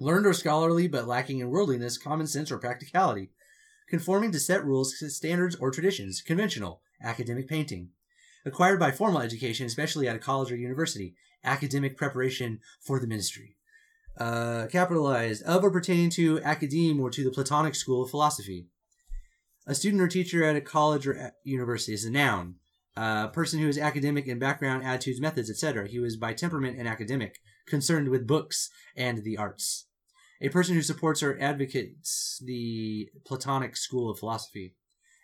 Learned 0.00 0.26
or 0.26 0.32
scholarly, 0.32 0.86
but 0.86 1.08
lacking 1.08 1.40
in 1.40 1.50
worldliness, 1.50 1.98
common 1.98 2.28
sense, 2.28 2.52
or 2.52 2.58
practicality. 2.58 3.30
Conforming 3.88 4.30
to 4.32 4.38
set 4.38 4.64
rules, 4.64 4.94
standards, 5.12 5.56
or 5.56 5.72
traditions. 5.72 6.22
Conventional. 6.22 6.82
Academic 7.02 7.48
painting. 7.48 7.90
Acquired 8.44 8.78
by 8.78 8.92
formal 8.92 9.20
education, 9.20 9.66
especially 9.66 10.06
at 10.06 10.14
a 10.14 10.20
college 10.20 10.52
or 10.52 10.56
university. 10.56 11.16
Academic 11.42 11.96
preparation 11.96 12.60
for 12.80 13.00
the 13.00 13.08
ministry. 13.08 13.56
Uh, 14.16 14.66
capitalized. 14.70 15.42
Of 15.42 15.64
or 15.64 15.70
pertaining 15.70 16.10
to 16.10 16.40
academe 16.42 17.00
or 17.00 17.10
to 17.10 17.24
the 17.24 17.32
Platonic 17.32 17.74
school 17.74 18.04
of 18.04 18.10
philosophy. 18.10 18.68
A 19.66 19.74
student 19.74 20.00
or 20.00 20.08
teacher 20.08 20.44
at 20.44 20.56
a 20.56 20.60
college 20.60 21.08
or 21.08 21.32
university 21.42 21.92
is 21.92 22.04
a 22.04 22.10
noun. 22.10 22.54
A 22.96 23.28
person 23.28 23.58
who 23.58 23.68
is 23.68 23.78
academic 23.78 24.28
in 24.28 24.38
background, 24.38 24.84
attitudes, 24.84 25.20
methods, 25.20 25.50
etc. 25.50 25.88
He 25.88 25.98
was 25.98 26.16
by 26.16 26.34
temperament 26.34 26.78
an 26.78 26.86
academic, 26.86 27.40
concerned 27.66 28.08
with 28.10 28.26
books 28.26 28.70
and 28.96 29.24
the 29.24 29.36
arts. 29.36 29.87
A 30.40 30.48
person 30.50 30.74
who 30.74 30.82
supports 30.82 31.22
or 31.22 31.36
advocates 31.40 32.40
the 32.44 33.08
Platonic 33.26 33.76
school 33.76 34.10
of 34.10 34.18
philosophy. 34.18 34.74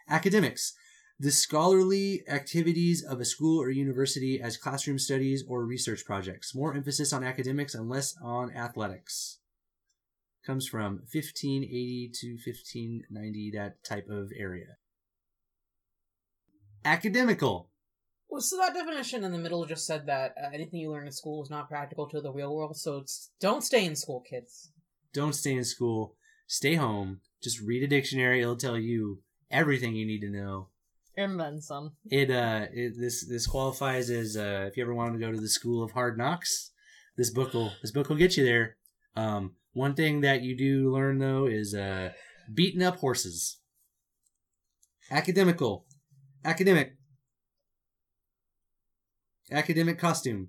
Academics. 0.08 0.74
The 1.20 1.30
scholarly 1.30 2.24
activities 2.28 3.04
of 3.04 3.20
a 3.20 3.24
school 3.24 3.62
or 3.62 3.70
university 3.70 4.40
as 4.40 4.56
classroom 4.56 4.98
studies 4.98 5.44
or 5.48 5.64
research 5.64 6.04
projects. 6.04 6.54
More 6.54 6.74
emphasis 6.74 7.12
on 7.12 7.22
academics 7.22 7.74
and 7.74 7.88
less 7.88 8.16
on 8.20 8.52
athletics. 8.52 9.38
Comes 10.44 10.66
from 10.66 11.04
1580 11.12 12.10
to 12.20 12.32
1590, 12.32 13.52
that 13.54 13.84
type 13.84 14.08
of 14.10 14.32
area. 14.36 14.76
Academical. 16.84 17.70
well, 18.28 18.42
so 18.42 18.58
that 18.58 18.74
definition 18.74 19.24
in 19.24 19.32
the 19.32 19.38
middle 19.38 19.64
just 19.64 19.86
said 19.86 20.06
that 20.06 20.34
uh, 20.36 20.50
anything 20.52 20.80
you 20.80 20.90
learn 20.90 21.06
in 21.06 21.12
school 21.12 21.42
is 21.42 21.48
not 21.48 21.68
practical 21.68 22.08
to 22.08 22.20
the 22.20 22.32
real 22.32 22.54
world. 22.54 22.76
So 22.76 23.04
don't 23.40 23.62
stay 23.62 23.86
in 23.86 23.96
school, 23.96 24.20
kids. 24.28 24.72
Don't 25.14 25.32
stay 25.32 25.54
in 25.54 25.64
school. 25.64 26.16
Stay 26.46 26.74
home. 26.74 27.20
Just 27.42 27.60
read 27.60 27.82
a 27.82 27.86
dictionary. 27.86 28.42
It'll 28.42 28.56
tell 28.56 28.76
you 28.76 29.20
everything 29.50 29.94
you 29.94 30.04
need 30.04 30.20
to 30.20 30.28
know. 30.28 30.68
And 31.16 31.38
then 31.38 31.60
some. 31.60 31.92
It 32.10 32.30
uh, 32.30 32.66
it, 32.72 32.94
this 32.98 33.24
this 33.26 33.46
qualifies 33.46 34.10
as 34.10 34.36
uh, 34.36 34.66
if 34.68 34.76
you 34.76 34.82
ever 34.82 34.94
wanted 34.94 35.12
to 35.12 35.24
go 35.24 35.30
to 35.30 35.40
the 35.40 35.48
school 35.48 35.84
of 35.84 35.92
hard 35.92 36.18
knocks, 36.18 36.72
this 37.16 37.30
book 37.30 37.54
will 37.54 37.72
this 37.80 37.92
book 37.92 38.08
will 38.08 38.16
get 38.16 38.36
you 38.36 38.44
there. 38.44 38.76
Um, 39.14 39.54
one 39.72 39.94
thing 39.94 40.22
that 40.22 40.42
you 40.42 40.56
do 40.56 40.92
learn 40.92 41.18
though 41.18 41.46
is 41.46 41.72
uh, 41.72 42.10
beating 42.52 42.82
up 42.82 42.96
horses. 42.96 43.58
Academical, 45.10 45.86
academic. 46.44 46.96
Academic 49.52 49.98
costume. 49.98 50.48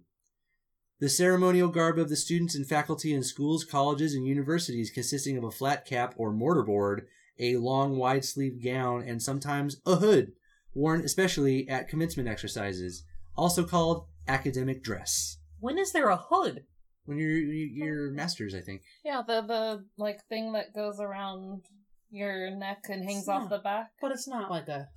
The 1.00 1.10
ceremonial 1.10 1.68
garb 1.68 2.00
of 2.00 2.10
the 2.10 2.16
students 2.16 2.56
and 2.56 2.66
faculty 2.66 3.14
in 3.14 3.22
schools, 3.24 3.66
colleges, 3.66 4.14
and 4.14 4.26
universities 4.26 4.90
consisting 4.92 5.38
of 5.38 5.44
a 5.44 5.52
flat 5.52 5.86
cap 5.86 6.14
or 6.18 6.32
mortarboard, 6.32 7.02
a 7.38 7.58
long 7.58 7.98
wide 7.98 8.24
sleeved 8.24 8.64
gown, 8.64 9.04
and 9.04 9.22
sometimes 9.22 9.82
a 9.86 9.98
hood, 9.98 10.32
worn 10.74 11.02
especially 11.02 11.68
at 11.68 11.90
commencement 11.90 12.30
exercises, 12.30 13.04
also 13.36 13.66
called 13.66 14.06
academic 14.28 14.82
dress. 14.82 15.38
When 15.60 15.78
is 15.78 15.92
there 15.92 16.10
a 16.10 16.16
hood? 16.18 16.64
When 17.06 17.18
you're 17.18 17.38
you're 17.38 18.12
masters, 18.12 18.56
I 18.56 18.62
think. 18.62 18.82
Yeah, 19.04 19.22
the 19.28 19.42
the 19.42 19.86
like 19.98 20.22
thing 20.30 20.54
that 20.54 20.74
goes 20.74 21.00
around 21.00 21.64
your 22.10 22.50
neck 22.52 22.86
and 22.90 23.04
hangs 23.04 23.28
off 23.28 23.44
Yeah. 23.44 23.58
the 23.58 23.64
back. 23.64 23.92
But 24.02 24.12
it's 24.12 24.28
not 24.28 24.50
like 24.50 24.68
a. 24.70 24.88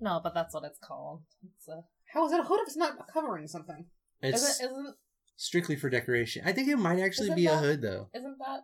No, 0.00 0.20
but 0.22 0.32
that's 0.32 0.54
what 0.54 0.64
it's 0.64 0.78
called. 0.78 1.22
It's 1.44 1.68
a 1.68 1.82
How 2.14 2.24
is 2.26 2.32
it 2.32 2.40
a 2.40 2.44
hood 2.44 2.60
if 2.60 2.68
it's 2.68 2.76
not 2.76 3.08
covering 3.12 3.46
something? 3.48 3.84
It's 4.22 4.42
isn't 4.42 4.70
isn't 4.70 4.94
strictly 5.42 5.74
for 5.76 5.88
decoration. 5.88 6.42
I 6.44 6.52
think 6.52 6.68
it 6.68 6.76
might 6.76 7.00
actually 7.00 7.26
Isn't 7.28 7.36
be 7.36 7.46
a 7.46 7.56
hood 7.56 7.80
though. 7.82 8.08
isn't 8.14 8.36
that 8.38 8.60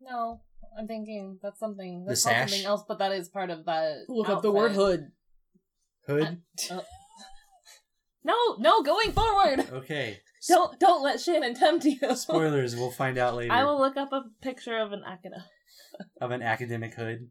no, 0.00 0.40
I'm 0.78 0.86
thinking 0.86 1.38
that's 1.42 1.58
something 1.60 2.04
The 2.04 2.10
that's 2.10 2.24
called 2.24 2.34
sash? 2.36 2.50
something 2.50 2.66
else, 2.66 2.82
but 2.88 2.98
that 2.98 3.12
is 3.12 3.28
part 3.28 3.50
of 3.50 3.64
that. 3.66 4.04
Look 4.08 4.28
up 4.28 4.42
the 4.42 4.50
word 4.52 4.72
outfit. 4.72 5.00
hood. 6.06 6.26
Hood. 6.68 6.82
No, 8.24 8.34
no, 8.58 8.82
going 8.82 9.12
forward. 9.12 9.66
Okay. 9.72 10.20
Don't 10.48 10.78
don't 10.78 11.02
let 11.02 11.20
Shannon 11.20 11.54
tempt 11.54 11.86
you. 11.86 11.98
Spoilers. 12.16 12.76
We'll 12.76 12.90
find 12.90 13.16
out 13.16 13.34
later. 13.34 13.50
I 13.54 13.64
will 13.64 13.78
look 13.78 13.96
up 13.96 14.12
a 14.12 14.24
picture 14.42 14.76
of 14.76 14.92
an 14.92 15.02
academic, 15.06 15.46
Of 16.20 16.32
an 16.32 16.42
academic 16.42 16.92
hood. 16.92 17.30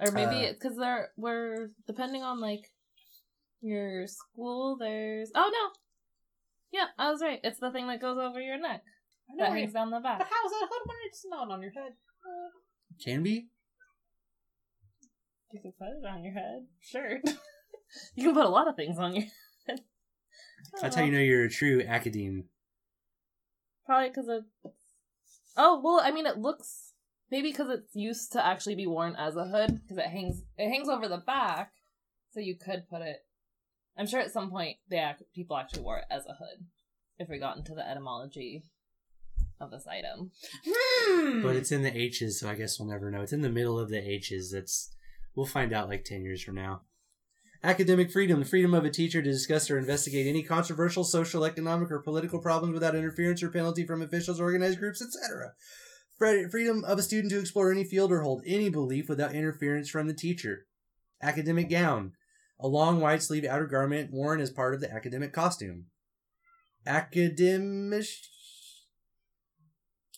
or 0.00 0.10
maybe 0.12 0.46
Uh, 0.48 0.52
because 0.54 0.78
there 0.78 1.10
we're 1.18 1.68
depending 1.86 2.22
on 2.22 2.40
like 2.40 2.64
your 3.60 4.06
school. 4.06 4.78
There's 4.80 5.30
oh 5.34 5.50
no, 5.52 5.70
yeah, 6.72 6.86
I 6.98 7.10
was 7.10 7.20
right. 7.20 7.40
It's 7.44 7.60
the 7.60 7.70
thing 7.70 7.86
that 7.88 8.00
goes 8.00 8.18
over 8.18 8.40
your 8.40 8.58
neck 8.58 8.82
I 9.30 9.34
know, 9.34 9.44
that 9.44 9.52
hangs 9.58 9.72
down 9.72 9.90
the 9.90 10.00
back. 10.00 10.18
But 10.18 10.24
back. 10.24 10.32
how 10.32 10.46
is 10.46 10.52
that 10.52 10.64
a 10.64 10.68
hood 10.70 10.82
when 10.86 10.96
it's 11.06 11.24
not 11.28 11.50
on 11.50 11.62
your 11.62 11.72
head? 11.72 11.92
Can 13.02 13.22
be. 13.22 13.48
You 15.52 15.60
can 15.60 15.72
put 15.72 15.88
it 15.88 16.06
on 16.06 16.24
your 16.24 16.32
head. 16.32 16.66
Sure. 16.80 17.18
you 18.14 18.24
can 18.24 18.34
put 18.34 18.46
a 18.46 18.48
lot 18.48 18.68
of 18.68 18.76
things 18.76 18.98
on 18.98 19.14
your 19.14 19.24
head. 19.66 19.80
That's 20.80 20.96
how 20.96 21.02
you 21.02 21.12
know 21.12 21.18
you're 21.18 21.44
a 21.44 21.50
true 21.50 21.82
academe. 21.86 22.44
Probably 23.84 24.08
because 24.08 24.28
it. 24.28 24.44
Oh 25.56 25.80
well, 25.82 26.00
I 26.02 26.10
mean, 26.10 26.26
it 26.26 26.38
looks 26.38 26.92
maybe 27.30 27.50
because 27.50 27.68
it's 27.68 27.94
used 27.94 28.32
to 28.32 28.44
actually 28.44 28.76
be 28.76 28.86
worn 28.86 29.14
as 29.16 29.36
a 29.36 29.44
hood 29.44 29.80
because 29.82 29.98
it 29.98 30.06
hangs 30.06 30.42
it 30.56 30.70
hangs 30.70 30.88
over 30.88 31.08
the 31.08 31.18
back, 31.18 31.72
so 32.32 32.40
you 32.40 32.56
could 32.56 32.88
put 32.88 33.02
it. 33.02 33.18
I'm 33.96 34.06
sure 34.06 34.20
at 34.20 34.32
some 34.32 34.50
point 34.50 34.78
they 34.88 34.98
act, 34.98 35.22
people 35.34 35.56
actually 35.56 35.82
wore 35.82 35.98
it 35.98 36.04
as 36.10 36.24
a 36.24 36.34
hood. 36.34 36.66
If 37.18 37.28
we 37.28 37.38
got 37.38 37.56
into 37.56 37.74
the 37.74 37.88
etymology 37.88 38.64
of 39.60 39.70
this 39.70 39.86
item, 39.86 40.32
Hmm. 40.66 41.42
But 41.42 41.56
it's 41.56 41.70
in 41.72 41.82
the 41.82 41.96
H's, 41.96 42.40
so 42.40 42.48
I 42.48 42.54
guess 42.54 42.78
we'll 42.78 42.88
never 42.88 43.10
know. 43.10 43.20
It's 43.20 43.32
in 43.32 43.42
the 43.42 43.48
middle 43.48 43.78
of 43.78 43.90
the 43.90 43.98
H's. 43.98 44.50
That's 44.50 44.90
we'll 45.36 45.46
find 45.46 45.72
out 45.72 45.88
like 45.88 46.04
ten 46.04 46.22
years 46.22 46.42
from 46.42 46.56
now. 46.56 46.82
Academic 47.64 48.10
freedom, 48.10 48.40
the 48.40 48.44
freedom 48.44 48.74
of 48.74 48.84
a 48.84 48.90
teacher 48.90 49.22
to 49.22 49.30
discuss 49.30 49.70
or 49.70 49.78
investigate 49.78 50.26
any 50.26 50.42
controversial 50.42 51.04
social, 51.04 51.44
economic, 51.44 51.92
or 51.92 52.00
political 52.00 52.40
problems 52.40 52.74
without 52.74 52.96
interference 52.96 53.40
or 53.40 53.50
penalty 53.50 53.86
from 53.86 54.02
officials, 54.02 54.40
organized 54.40 54.80
groups, 54.80 55.00
etc. 55.00 55.52
Freedom 56.50 56.84
of 56.84 56.98
a 56.98 57.02
student 57.02 57.30
to 57.32 57.38
explore 57.38 57.70
any 57.70 57.84
field 57.84 58.10
or 58.10 58.22
hold 58.22 58.42
any 58.46 58.68
belief 58.68 59.08
without 59.08 59.34
interference 59.34 59.88
from 59.88 60.08
the 60.08 60.14
teacher. 60.14 60.66
Academic 61.22 61.70
gown, 61.70 62.12
a 62.62 62.68
long 62.68 63.00
wide 63.00 63.22
sleeve 63.22 63.44
outer 63.44 63.66
garment 63.66 64.10
worn 64.12 64.40
as 64.40 64.50
part 64.50 64.72
of 64.72 64.80
the 64.80 64.90
academic 64.90 65.32
costume. 65.32 65.86
Academic. 66.86 68.06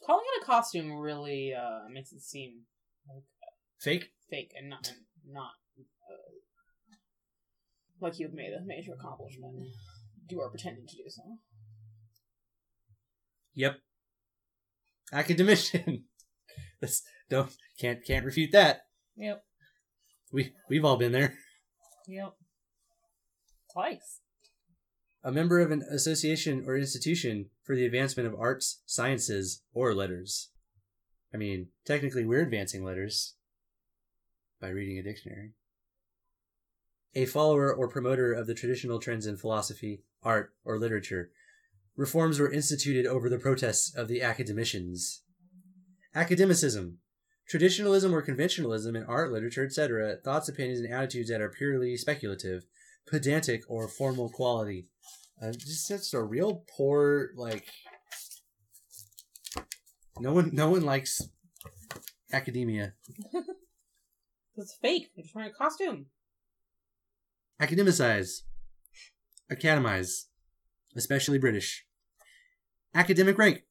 Calling 0.06 0.24
it 0.36 0.42
a 0.42 0.46
costume 0.46 0.92
really 0.92 1.52
uh, 1.54 1.88
makes 1.90 2.12
it 2.12 2.20
seem 2.22 2.60
like 3.08 3.24
Fake? 3.80 4.10
fake 4.30 4.52
and 4.58 4.68
not 4.70 4.92
not 5.26 5.52
uh, 5.78 6.32
like 8.00 8.18
you've 8.18 8.34
made 8.34 8.52
a 8.52 8.64
major 8.64 8.92
accomplishment. 8.92 9.54
You 10.28 10.40
are 10.40 10.50
pretending 10.50 10.86
to 10.86 10.96
do 10.96 11.02
so. 11.08 11.22
Yep. 13.54 13.76
Academician. 15.12 16.04
That's 16.80 17.02
don't 17.30 17.50
can't 17.78 18.04
can't 18.04 18.24
refute 18.24 18.52
that. 18.52 18.82
yep, 19.16 19.44
We 20.32 20.52
we've 20.68 20.84
all 20.84 20.96
been 20.96 21.12
there. 21.12 21.34
Yep, 22.06 22.34
twice. 23.72 24.20
A 25.22 25.32
member 25.32 25.60
of 25.60 25.70
an 25.70 25.82
association 25.90 26.64
or 26.66 26.76
institution 26.76 27.46
for 27.62 27.74
the 27.74 27.86
advancement 27.86 28.28
of 28.28 28.38
arts, 28.38 28.82
sciences, 28.84 29.62
or 29.72 29.94
letters. 29.94 30.50
I 31.32 31.38
mean, 31.38 31.68
technically 31.84 32.24
we're 32.24 32.42
advancing 32.42 32.84
letters 32.84 33.34
by 34.60 34.68
reading 34.68 34.98
a 34.98 35.02
dictionary. 35.02 35.52
A 37.14 37.26
follower 37.26 37.74
or 37.74 37.88
promoter 37.88 38.32
of 38.32 38.46
the 38.46 38.54
traditional 38.54 38.98
trends 38.98 39.26
in 39.26 39.36
philosophy, 39.36 40.02
art, 40.22 40.52
or 40.64 40.78
literature. 40.78 41.30
Reforms 41.96 42.38
were 42.38 42.52
instituted 42.52 43.06
over 43.06 43.28
the 43.28 43.38
protests 43.38 43.94
of 43.94 44.08
the 44.08 44.20
academicians. 44.20 45.22
Academicism. 46.14 46.98
Traditionalism 47.48 48.14
or 48.14 48.24
conventionalism 48.24 48.96
in 48.96 49.04
art, 49.04 49.32
literature, 49.32 49.64
etc. 49.64 50.16
Thoughts, 50.24 50.48
opinions, 50.48 50.80
and 50.80 50.92
attitudes 50.92 51.28
that 51.28 51.40
are 51.40 51.50
purely 51.50 51.96
speculative, 51.96 52.64
pedantic, 53.06 53.62
or 53.68 53.86
formal 53.88 54.30
quality. 54.30 54.88
Uh, 55.42 55.52
just 55.52 55.88
that's 55.88 56.14
a 56.14 56.22
real 56.22 56.64
poor 56.76 57.30
like. 57.36 57.66
No 60.20 60.32
one, 60.32 60.50
no 60.52 60.70
one 60.70 60.82
likes 60.82 61.20
academia. 62.32 62.94
It's 64.56 64.76
fake. 64.80 65.10
They're 65.14 65.24
just 65.24 65.34
wearing 65.34 65.50
a 65.50 65.54
costume. 65.54 66.06
Academicize. 67.60 68.42
Academize. 69.50 70.26
Especially 70.96 71.38
British. 71.38 71.84
Academic 72.94 73.36
rank. 73.36 73.62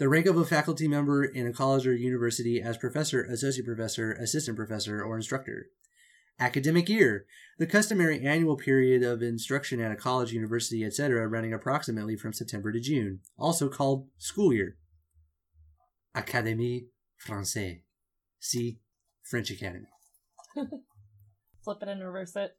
The 0.00 0.08
rank 0.08 0.24
of 0.24 0.38
a 0.38 0.46
faculty 0.46 0.88
member 0.88 1.22
in 1.22 1.46
a 1.46 1.52
college 1.52 1.86
or 1.86 1.94
university 1.94 2.58
as 2.58 2.78
professor, 2.78 3.22
associate 3.22 3.66
professor, 3.66 4.12
assistant 4.12 4.56
professor, 4.56 5.04
or 5.04 5.14
instructor. 5.14 5.66
Academic 6.40 6.88
year. 6.88 7.26
The 7.58 7.66
customary 7.66 8.24
annual 8.24 8.56
period 8.56 9.02
of 9.02 9.20
instruction 9.20 9.78
at 9.78 9.92
a 9.92 9.96
college, 9.96 10.32
university, 10.32 10.86
etc., 10.86 11.28
running 11.28 11.52
approximately 11.52 12.16
from 12.16 12.32
September 12.32 12.72
to 12.72 12.80
June, 12.80 13.20
also 13.38 13.68
called 13.68 14.08
school 14.16 14.54
year. 14.54 14.78
Académie 16.16 16.86
Française. 17.22 17.82
See 18.38 18.80
French 19.22 19.50
Academy. 19.50 19.88
Flip 21.62 21.78
it 21.82 21.88
and 21.88 22.02
reverse 22.02 22.34
it. 22.36 22.56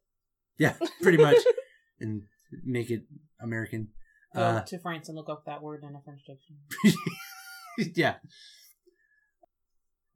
Yeah, 0.60 0.76
pretty 1.02 1.18
much. 1.18 1.38
and 2.00 2.22
make 2.64 2.92
it 2.92 3.02
American. 3.42 3.88
Go 4.36 4.42
Uh, 4.42 4.62
to 4.62 4.78
France 4.78 5.10
and 5.10 5.18
look 5.18 5.28
up 5.28 5.46
that 5.48 5.64
word 5.64 5.84
in 5.84 5.96
a 5.96 6.02
French 6.06 6.22
dictionary. 6.28 6.96
yeah. 7.96 8.16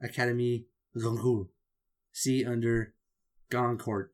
Académie 0.04 0.66
Goncourt. 0.98 1.48
See 2.12 2.46
under 2.46 2.94
Goncourt. 3.50 4.08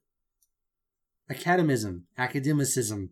Academism, 1.31 2.01
academicism, 2.17 3.11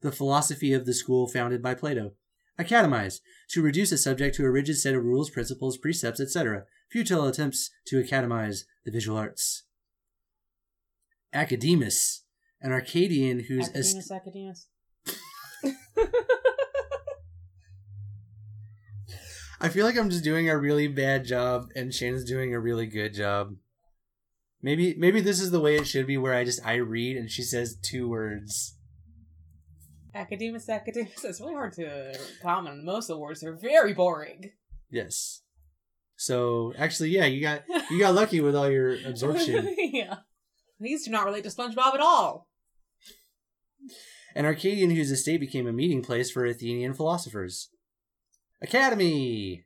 the 0.00 0.12
philosophy 0.12 0.72
of 0.72 0.86
the 0.86 0.94
school 0.94 1.26
founded 1.28 1.62
by 1.62 1.74
Plato. 1.74 2.12
Academize, 2.58 3.20
to 3.50 3.62
reduce 3.62 3.92
a 3.92 3.98
subject 3.98 4.36
to 4.36 4.44
a 4.44 4.50
rigid 4.50 4.76
set 4.78 4.94
of 4.94 5.04
rules, 5.04 5.30
principles, 5.30 5.76
precepts, 5.78 6.20
etc. 6.20 6.64
Futile 6.90 7.26
attempts 7.26 7.70
to 7.86 8.02
academize 8.02 8.64
the 8.84 8.90
visual 8.90 9.16
arts. 9.18 9.64
Academus, 11.34 12.20
an 12.60 12.72
Arcadian 12.72 13.40
whose 13.40 13.68
est- 13.74 13.96
Academus, 14.10 14.66
Academus. 15.66 15.70
I 19.60 19.68
feel 19.68 19.84
like 19.84 19.96
I'm 19.98 20.10
just 20.10 20.24
doing 20.24 20.48
a 20.48 20.56
really 20.56 20.88
bad 20.88 21.24
job 21.24 21.70
and 21.76 21.92
Shannon's 21.94 22.24
doing 22.24 22.54
a 22.54 22.60
really 22.60 22.86
good 22.86 23.12
job. 23.12 23.56
Maybe 24.62 24.94
maybe 24.96 25.20
this 25.20 25.40
is 25.40 25.50
the 25.50 25.60
way 25.60 25.76
it 25.76 25.86
should 25.86 26.06
be 26.06 26.16
where 26.16 26.34
I 26.34 26.44
just 26.44 26.64
I 26.66 26.76
read 26.76 27.16
and 27.16 27.30
she 27.30 27.42
says 27.42 27.76
two 27.82 28.08
words. 28.08 28.76
Academus, 30.14 30.68
Academus. 30.68 31.24
It's 31.24 31.40
really 31.40 31.54
hard 31.54 31.72
to 31.74 32.18
comment. 32.42 32.84
Most 32.84 33.10
of 33.10 33.16
the 33.16 33.20
words 33.20 33.42
are 33.44 33.54
very 33.54 33.92
boring. 33.94 34.50
Yes. 34.90 35.42
So 36.16 36.72
actually 36.78 37.10
yeah, 37.10 37.26
you 37.26 37.40
got 37.40 37.62
you 37.90 37.98
got 37.98 38.14
lucky 38.14 38.40
with 38.40 38.56
all 38.56 38.70
your 38.70 38.96
absorption. 39.06 39.74
yeah. 39.78 40.16
These 40.78 41.04
do 41.04 41.10
not 41.10 41.26
relate 41.26 41.44
to 41.44 41.50
SpongeBob 41.50 41.94
at 41.94 42.00
all. 42.00 42.48
An 44.34 44.46
Arcadian 44.46 44.90
whose 44.90 45.10
estate 45.10 45.40
became 45.40 45.66
a 45.66 45.72
meeting 45.72 46.02
place 46.02 46.30
for 46.30 46.46
Athenian 46.46 46.94
philosophers. 46.94 47.70
Academy! 48.62 49.64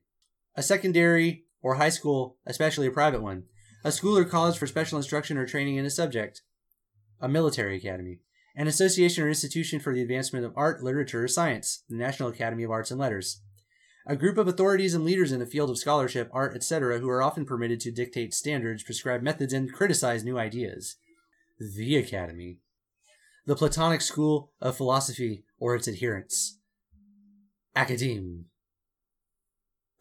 A 0.56 0.62
secondary 0.62 1.44
or 1.62 1.74
high 1.74 1.88
school, 1.88 2.36
especially 2.46 2.86
a 2.86 2.92
private 2.92 3.22
one. 3.22 3.44
A 3.82 3.90
school 3.90 4.16
or 4.16 4.24
college 4.24 4.56
for 4.56 4.66
special 4.66 4.98
instruction 4.98 5.36
or 5.36 5.46
training 5.46 5.76
in 5.76 5.84
a 5.84 5.90
subject. 5.90 6.42
A 7.20 7.28
military 7.28 7.76
academy. 7.76 8.20
An 8.56 8.68
association 8.68 9.24
or 9.24 9.28
institution 9.28 9.80
for 9.80 9.92
the 9.92 10.02
advancement 10.02 10.44
of 10.44 10.52
art, 10.56 10.82
literature, 10.82 11.24
or 11.24 11.28
science, 11.28 11.82
the 11.88 11.96
National 11.96 12.28
Academy 12.28 12.62
of 12.62 12.70
Arts 12.70 12.92
and 12.92 13.00
Letters. 13.00 13.42
A 14.06 14.14
group 14.14 14.38
of 14.38 14.46
authorities 14.46 14.94
and 14.94 15.04
leaders 15.04 15.32
in 15.32 15.40
the 15.40 15.46
field 15.46 15.70
of 15.70 15.78
scholarship, 15.78 16.30
art, 16.32 16.54
etc., 16.54 17.00
who 17.00 17.08
are 17.08 17.22
often 17.22 17.44
permitted 17.44 17.80
to 17.80 17.90
dictate 17.90 18.32
standards, 18.32 18.84
prescribe 18.84 19.22
methods, 19.22 19.52
and 19.52 19.72
criticize 19.72 20.22
new 20.22 20.38
ideas. 20.38 20.96
The 21.58 21.96
Academy. 21.96 22.58
The 23.46 23.56
Platonic 23.56 24.02
School 24.02 24.52
of 24.60 24.76
Philosophy 24.76 25.44
or 25.58 25.74
its 25.74 25.88
adherents. 25.88 26.58
Academe. 27.74 28.46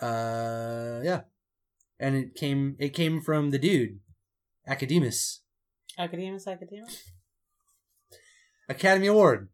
Uh, 0.03 0.99
yeah. 1.03 1.21
And 1.99 2.15
it 2.15 2.35
came 2.35 2.75
it 2.79 2.89
came 2.89 3.21
from 3.21 3.51
the 3.51 3.59
dude, 3.59 3.99
Academus. 4.67 5.39
Academus, 5.97 6.45
Academus. 6.45 7.03
Academy 8.67 9.07
Award. 9.07 9.49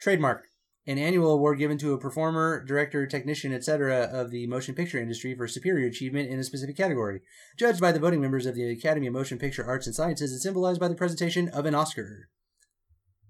Trademark. 0.00 0.44
An 0.86 0.98
annual 0.98 1.32
award 1.32 1.58
given 1.58 1.78
to 1.78 1.92
a 1.92 1.98
performer, 1.98 2.64
director, 2.64 3.06
technician, 3.06 3.52
etc. 3.52 4.08
of 4.12 4.30
the 4.30 4.46
motion 4.48 4.74
picture 4.74 4.98
industry 4.98 5.34
for 5.34 5.46
superior 5.46 5.86
achievement 5.86 6.28
in 6.28 6.38
a 6.38 6.44
specific 6.44 6.76
category. 6.76 7.20
Judged 7.56 7.80
by 7.80 7.92
the 7.92 8.00
voting 8.00 8.20
members 8.20 8.46
of 8.46 8.54
the 8.54 8.68
Academy 8.70 9.06
of 9.06 9.12
Motion 9.12 9.38
Picture 9.38 9.64
Arts 9.64 9.86
and 9.86 9.94
Sciences 9.94 10.32
and 10.32 10.40
symbolized 10.40 10.80
by 10.80 10.88
the 10.88 10.96
presentation 10.96 11.48
of 11.48 11.66
an 11.66 11.74
Oscar. 11.74 12.28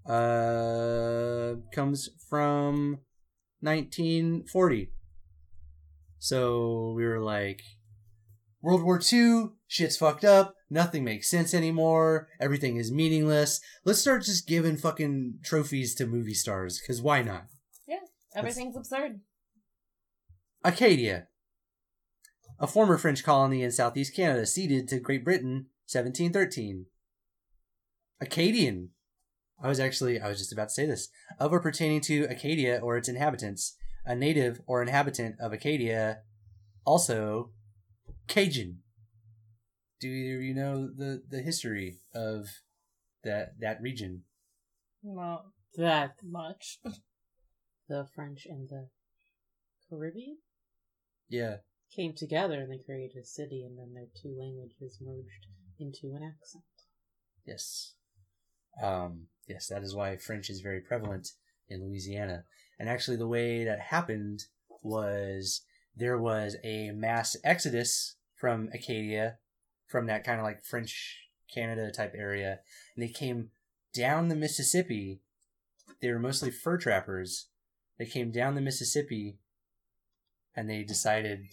Uh, 0.05 1.61
comes 1.71 2.09
from 2.27 2.99
1940. 3.61 4.89
So 6.23 6.93
we 6.95 7.03
were 7.03 7.19
like, 7.19 7.63
World 8.61 8.81
War 8.81 8.97
II, 9.11 9.47
shit's 9.67 9.97
fucked 9.97 10.23
up, 10.23 10.55
nothing 10.69 11.03
makes 11.03 11.29
sense 11.29 11.53
anymore, 11.53 12.29
everything 12.39 12.77
is 12.77 12.93
meaningless. 12.93 13.59
Let's 13.83 13.99
start 13.99 14.23
just 14.23 14.47
giving 14.47 14.77
fucking 14.77 15.39
trophies 15.43 15.93
to 15.95 16.07
movie 16.07 16.33
stars, 16.33 16.79
because 16.79 17.01
why 17.01 17.23
not? 17.23 17.47
Yeah, 17.85 17.97
everything's 18.33 18.77
absurd. 18.77 19.19
Acadia. 20.63 21.27
A 22.57 22.67
former 22.67 22.97
French 22.97 23.21
colony 23.25 23.61
in 23.61 23.73
southeast 23.73 24.15
Canada, 24.15 24.45
ceded 24.45 24.87
to 24.87 25.01
Great 25.01 25.25
Britain, 25.25 25.65
1713. 25.91 26.85
Acadian. 28.21 28.91
I 29.61 29.67
was 29.67 29.81
actually, 29.81 30.21
I 30.21 30.29
was 30.29 30.37
just 30.37 30.53
about 30.53 30.69
to 30.69 30.73
say 30.73 30.85
this. 30.85 31.09
Of 31.37 31.51
or 31.51 31.59
pertaining 31.59 31.99
to 32.01 32.27
Acadia 32.29 32.79
or 32.81 32.95
its 32.95 33.09
inhabitants. 33.09 33.75
A 34.05 34.15
native 34.15 34.59
or 34.67 34.81
inhabitant 34.81 35.35
of 35.39 35.53
Acadia. 35.53 36.19
Also, 36.85 37.51
Cajun. 38.27 38.79
Do 39.99 40.07
either 40.09 40.37
of 40.37 40.43
you 40.43 40.53
know 40.53 40.89
the, 40.93 41.23
the 41.29 41.41
history 41.41 41.99
of 42.13 42.47
that 43.23 43.59
that 43.59 43.81
region? 43.81 44.23
Not 45.01 45.45
That 45.77 46.15
much. 46.23 46.79
the 47.87 48.05
French 48.13 48.45
and 48.45 48.67
the 48.69 48.89
Caribbean 49.89 50.37
Yeah. 51.29 51.57
came 51.95 52.13
together 52.15 52.61
and 52.61 52.71
they 52.71 52.83
created 52.83 53.17
a 53.21 53.25
city, 53.25 53.63
and 53.63 53.77
then 53.77 53.93
their 53.93 54.07
two 54.21 54.35
languages 54.37 54.97
merged 55.01 55.47
into 55.79 56.15
an 56.15 56.23
accent. 56.23 56.63
Yes. 57.45 57.95
Um, 58.81 59.27
yes, 59.47 59.67
that 59.67 59.83
is 59.83 59.95
why 59.95 60.17
French 60.17 60.49
is 60.49 60.61
very 60.61 60.81
prevalent 60.81 61.29
in 61.69 61.85
Louisiana. 61.85 62.43
And 62.79 62.89
actually, 62.89 63.17
the 63.17 63.27
way 63.27 63.63
that 63.63 63.79
happened 63.79 64.45
was 64.81 65.61
there 65.95 66.17
was 66.17 66.57
a 66.63 66.91
mass 66.91 67.35
exodus 67.43 68.15
from 68.35 68.69
Acadia, 68.73 69.37
from 69.87 70.07
that 70.07 70.23
kind 70.23 70.39
of 70.39 70.43
like 70.43 70.63
French 70.63 71.29
Canada 71.53 71.91
type 71.91 72.13
area, 72.17 72.59
and 72.95 73.03
they 73.03 73.11
came 73.11 73.49
down 73.93 74.27
the 74.27 74.35
Mississippi. 74.35 75.21
They 76.01 76.11
were 76.11 76.19
mostly 76.19 76.51
fur 76.51 76.77
trappers. 76.77 77.47
They 77.97 78.05
came 78.05 78.31
down 78.31 78.55
the 78.55 78.61
Mississippi 78.61 79.37
and 80.55 80.69
they 80.69 80.83
decided. 80.83 81.45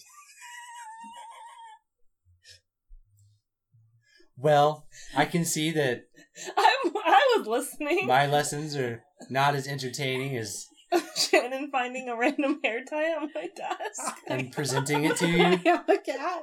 well, 4.37 4.87
I 5.17 5.27
can 5.27 5.45
see 5.45 5.71
that 5.73 6.05
I'm, 6.57 6.93
I 6.97 7.37
was 7.39 7.47
listening. 7.47 8.07
my 8.07 8.27
lessons 8.27 8.77
are 8.77 9.03
not 9.29 9.55
as 9.55 9.69
entertaining 9.69 10.37
as 10.37 10.67
Shannon 11.17 11.71
finding 11.71 12.09
a 12.09 12.17
random 12.17 12.61
hair 12.65 12.85
tie 12.85 13.13
on 13.15 13.31
my 13.35 13.49
desk. 13.55 14.17
and 14.27 14.53
presenting 14.53 15.05
it 15.05 15.17
to 15.19 15.27
you. 15.31 15.43
I 15.45 15.63
am 15.65 15.85
a 15.89 15.99
cat. 15.99 16.43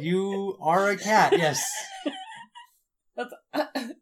You 0.00 0.56
are 0.60 0.90
a 0.90 0.96
cat, 0.96 1.32
yes. 1.36 1.64
That's, 3.16 3.32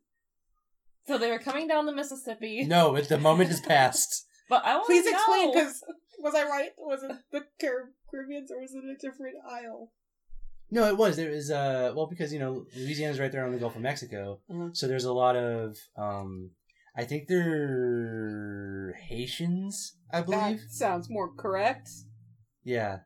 so 1.07 1.19
they 1.19 1.31
were 1.31 1.39
coming 1.39 1.69
down 1.69 1.87
the 1.87 1.93
Mississippi. 1.95 2.65
No, 2.65 2.93
but 2.93 3.09
the 3.09 3.19
moment 3.19 3.51
has 3.51 3.61
passed. 3.61 4.27
But 4.49 4.65
I 4.65 4.77
want 4.77 4.87
to 4.87 4.95
know. 4.95 5.01
Please 5.03 5.05
to 5.11 5.15
explain, 5.15 5.53
because 5.53 5.85
was 6.19 6.35
I 6.35 6.45
right? 6.45 6.71
Was 6.79 7.03
it 7.03 7.13
the 7.31 7.41
Car- 7.61 7.91
Caribbeans 8.11 8.51
or 8.51 8.61
was 8.61 8.73
it 8.75 8.85
a 8.85 8.95
different 8.97 9.37
isle? 9.49 9.93
No, 10.71 10.89
it 10.89 10.97
was. 10.97 11.17
There 11.17 11.31
was 11.31 11.51
uh 11.51 11.93
well 11.95 12.07
because 12.07 12.33
you 12.33 12.39
know 12.39 12.65
Louisiana's 12.75 13.21
right 13.21 13.31
there 13.31 13.45
on 13.45 13.53
the 13.53 13.59
Gulf 13.59 13.77
of 13.77 13.83
Mexico. 13.83 14.41
Mhm. 14.51 14.75
So 14.75 14.89
there's 14.89 15.05
a 15.05 15.13
lot 15.13 15.37
of 15.37 15.77
um 15.99 16.51
I 16.97 17.05
think 17.05 17.29
they're 17.29 18.99
Haitians, 19.09 19.97
I 20.13 20.23
believe. 20.23 20.61
That 20.61 20.71
sounds 20.71 21.09
more 21.09 21.33
correct. 21.35 21.89
Yeah. 22.63 22.99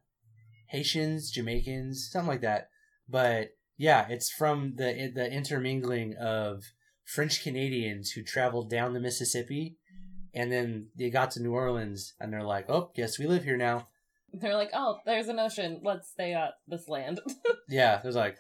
Haitians, 0.71 1.31
Jamaicans, 1.31 2.09
something 2.11 2.29
like 2.29 2.41
that. 2.41 2.69
But 3.09 3.51
yeah, 3.77 4.07
it's 4.09 4.31
from 4.31 4.75
the 4.77 5.13
the 5.15 5.31
intermingling 5.31 6.15
of 6.21 6.65
French 7.05 7.43
Canadians 7.43 8.11
who 8.11 8.23
traveled 8.23 8.69
down 8.69 8.93
the 8.93 9.01
Mississippi 9.01 9.79
and 10.35 10.53
then 10.53 10.89
they 10.97 11.09
got 11.09 11.31
to 11.33 11.43
New 11.43 11.53
Orleans 11.53 12.15
and 12.21 12.33
they're 12.33 12.43
like, 12.43 12.67
"Oh, 12.69 12.91
guess 12.95 13.19
we 13.19 13.27
live 13.27 13.45
here 13.45 13.57
now." 13.57 13.89
They're 14.33 14.55
like, 14.55 14.71
oh, 14.75 14.99
there's 15.07 15.29
an 15.29 15.39
ocean. 15.39 15.81
Let's 15.83 16.11
stay 16.11 16.35
at 16.35 16.55
this 16.69 16.89
land. 16.89 17.21
Yeah, 17.69 17.99
there's 18.01 18.15
like 18.15 18.37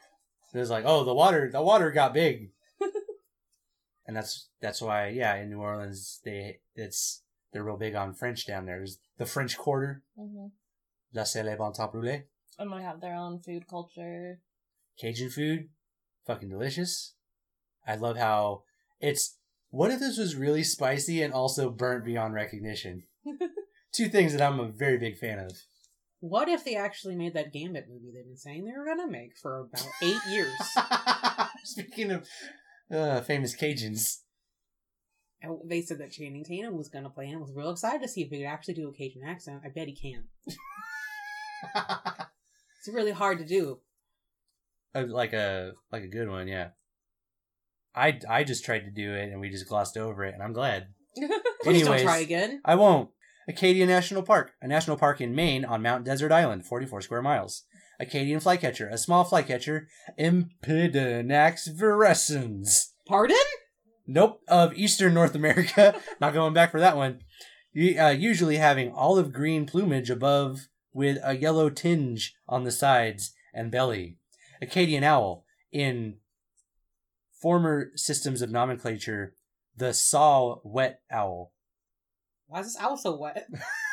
there's 0.52 0.70
like, 0.70 0.84
"Oh, 0.86 1.02
the 1.02 1.14
water 1.14 1.50
the 1.50 1.60
water 1.60 1.90
got 1.90 2.14
big." 2.14 2.52
And 4.06 4.16
that's 4.16 4.48
that's 4.60 4.80
why 4.80 5.08
yeah, 5.08 5.36
in 5.36 5.50
New 5.50 5.60
Orleans 5.60 6.20
they 6.24 6.60
it's 6.74 7.22
they're 7.52 7.64
real 7.64 7.76
big 7.76 7.94
on 7.94 8.14
French 8.14 8.46
down 8.46 8.66
there. 8.66 8.78
There's 8.78 8.98
the 9.18 9.26
French 9.26 9.56
Quarter, 9.56 10.02
hmm 10.18 10.46
La 11.12 11.22
Célèbre 11.22 11.60
en 11.60 11.72
temps 11.72 11.92
brûlé. 11.92 12.24
And 12.58 12.72
they 12.72 12.82
have 12.82 13.00
their 13.00 13.14
own 13.14 13.40
food 13.40 13.66
culture. 13.68 14.40
Cajun 15.00 15.30
food, 15.30 15.68
fucking 16.26 16.48
delicious. 16.48 17.14
I 17.86 17.96
love 17.96 18.16
how 18.16 18.62
it's. 19.00 19.38
What 19.70 19.90
if 19.90 20.00
this 20.00 20.16
was 20.16 20.36
really 20.36 20.62
spicy 20.62 21.22
and 21.22 21.34
also 21.34 21.70
burnt 21.70 22.04
beyond 22.04 22.34
recognition? 22.34 23.02
Two 23.92 24.08
things 24.08 24.32
that 24.32 24.42
I'm 24.42 24.60
a 24.60 24.68
very 24.68 24.96
big 24.96 25.18
fan 25.18 25.38
of. 25.38 25.52
What 26.20 26.48
if 26.48 26.64
they 26.64 26.76
actually 26.76 27.14
made 27.14 27.34
that 27.34 27.52
Gambit 27.52 27.88
movie 27.88 28.10
they've 28.14 28.24
been 28.24 28.36
saying 28.36 28.64
they 28.64 28.72
were 28.76 28.86
gonna 28.86 29.10
make 29.10 29.36
for 29.36 29.60
about 29.60 29.86
eight 30.02 30.20
years? 30.30 30.54
Speaking 31.64 32.10
of 32.10 32.26
uh, 32.90 33.20
famous 33.22 33.56
Cajuns, 33.56 34.18
And 35.42 35.58
they 35.64 35.82
said 35.82 35.98
that 35.98 36.12
Channing 36.12 36.44
Tatum 36.44 36.76
was 36.76 36.88
gonna 36.88 37.10
play 37.10 37.26
and 37.26 37.36
I 37.36 37.40
was 37.40 37.52
real 37.54 37.70
excited 37.70 38.02
to 38.02 38.08
see 38.08 38.22
if 38.22 38.30
he 38.30 38.38
could 38.38 38.46
actually 38.46 38.74
do 38.74 38.88
a 38.88 38.92
Cajun 38.92 39.22
accent. 39.24 39.62
I 39.64 39.68
bet 39.68 39.88
he 39.88 39.94
can. 39.94 40.24
It's 42.86 42.94
really 42.94 43.12
hard 43.12 43.38
to 43.38 43.44
do. 43.44 43.80
Uh, 44.94 45.06
like 45.08 45.32
a 45.32 45.72
like 45.90 46.04
a 46.04 46.08
good 46.08 46.28
one, 46.28 46.46
yeah. 46.46 46.68
I 47.94 48.20
I 48.28 48.44
just 48.44 48.64
tried 48.64 48.84
to 48.84 48.90
do 48.90 49.14
it 49.14 49.30
and 49.30 49.40
we 49.40 49.50
just 49.50 49.68
glossed 49.68 49.96
over 49.96 50.24
it, 50.24 50.34
and 50.34 50.42
I'm 50.42 50.52
glad. 50.52 50.88
Please 51.62 51.84
don't 51.84 52.00
try 52.00 52.18
again. 52.18 52.60
I 52.64 52.76
won't. 52.76 53.10
Acadia 53.48 53.86
National 53.86 54.22
Park, 54.22 54.52
a 54.60 54.68
national 54.68 54.96
park 54.96 55.20
in 55.20 55.34
Maine 55.34 55.64
on 55.64 55.82
Mount 55.82 56.04
Desert 56.04 56.32
Island, 56.32 56.66
44 56.66 57.00
square 57.00 57.22
miles. 57.22 57.64
Acadian 57.98 58.40
flycatcher, 58.40 58.88
a 58.88 58.98
small 58.98 59.24
flycatcher, 59.24 59.88
Empidonax 60.18 61.68
virescens. 61.68 62.90
Pardon? 63.06 63.36
Nope, 64.06 64.40
of 64.48 64.74
eastern 64.74 65.14
North 65.14 65.34
America. 65.34 65.94
Not 66.20 66.34
going 66.34 66.54
back 66.54 66.70
for 66.70 66.80
that 66.80 66.96
one. 66.96 67.20
Uh, 67.76 68.08
usually 68.08 68.56
having 68.56 68.92
olive 68.92 69.32
green 69.32 69.66
plumage 69.66 70.10
above 70.10 70.68
with 70.92 71.18
a 71.22 71.36
yellow 71.36 71.68
tinge 71.68 72.34
on 72.48 72.64
the 72.64 72.72
sides 72.72 73.34
and 73.52 73.70
belly. 73.70 74.16
Acadian 74.62 75.04
owl, 75.04 75.44
in 75.72 76.16
former 77.40 77.90
systems 77.94 78.40
of 78.40 78.50
nomenclature, 78.50 79.34
the 79.76 79.92
saw 79.92 80.56
whet 80.64 81.00
owl. 81.10 81.52
Why 82.46 82.60
is 82.60 82.66
this 82.66 82.82
owl 82.82 82.96
so 82.96 83.16
wet? 83.16 83.46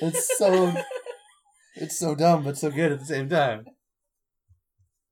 It's 0.00 0.38
so 0.38 0.74
it's 1.76 1.98
so 1.98 2.14
dumb 2.14 2.44
but 2.44 2.56
so 2.58 2.70
good 2.70 2.92
at 2.92 3.00
the 3.00 3.06
same 3.06 3.28
time. 3.28 3.66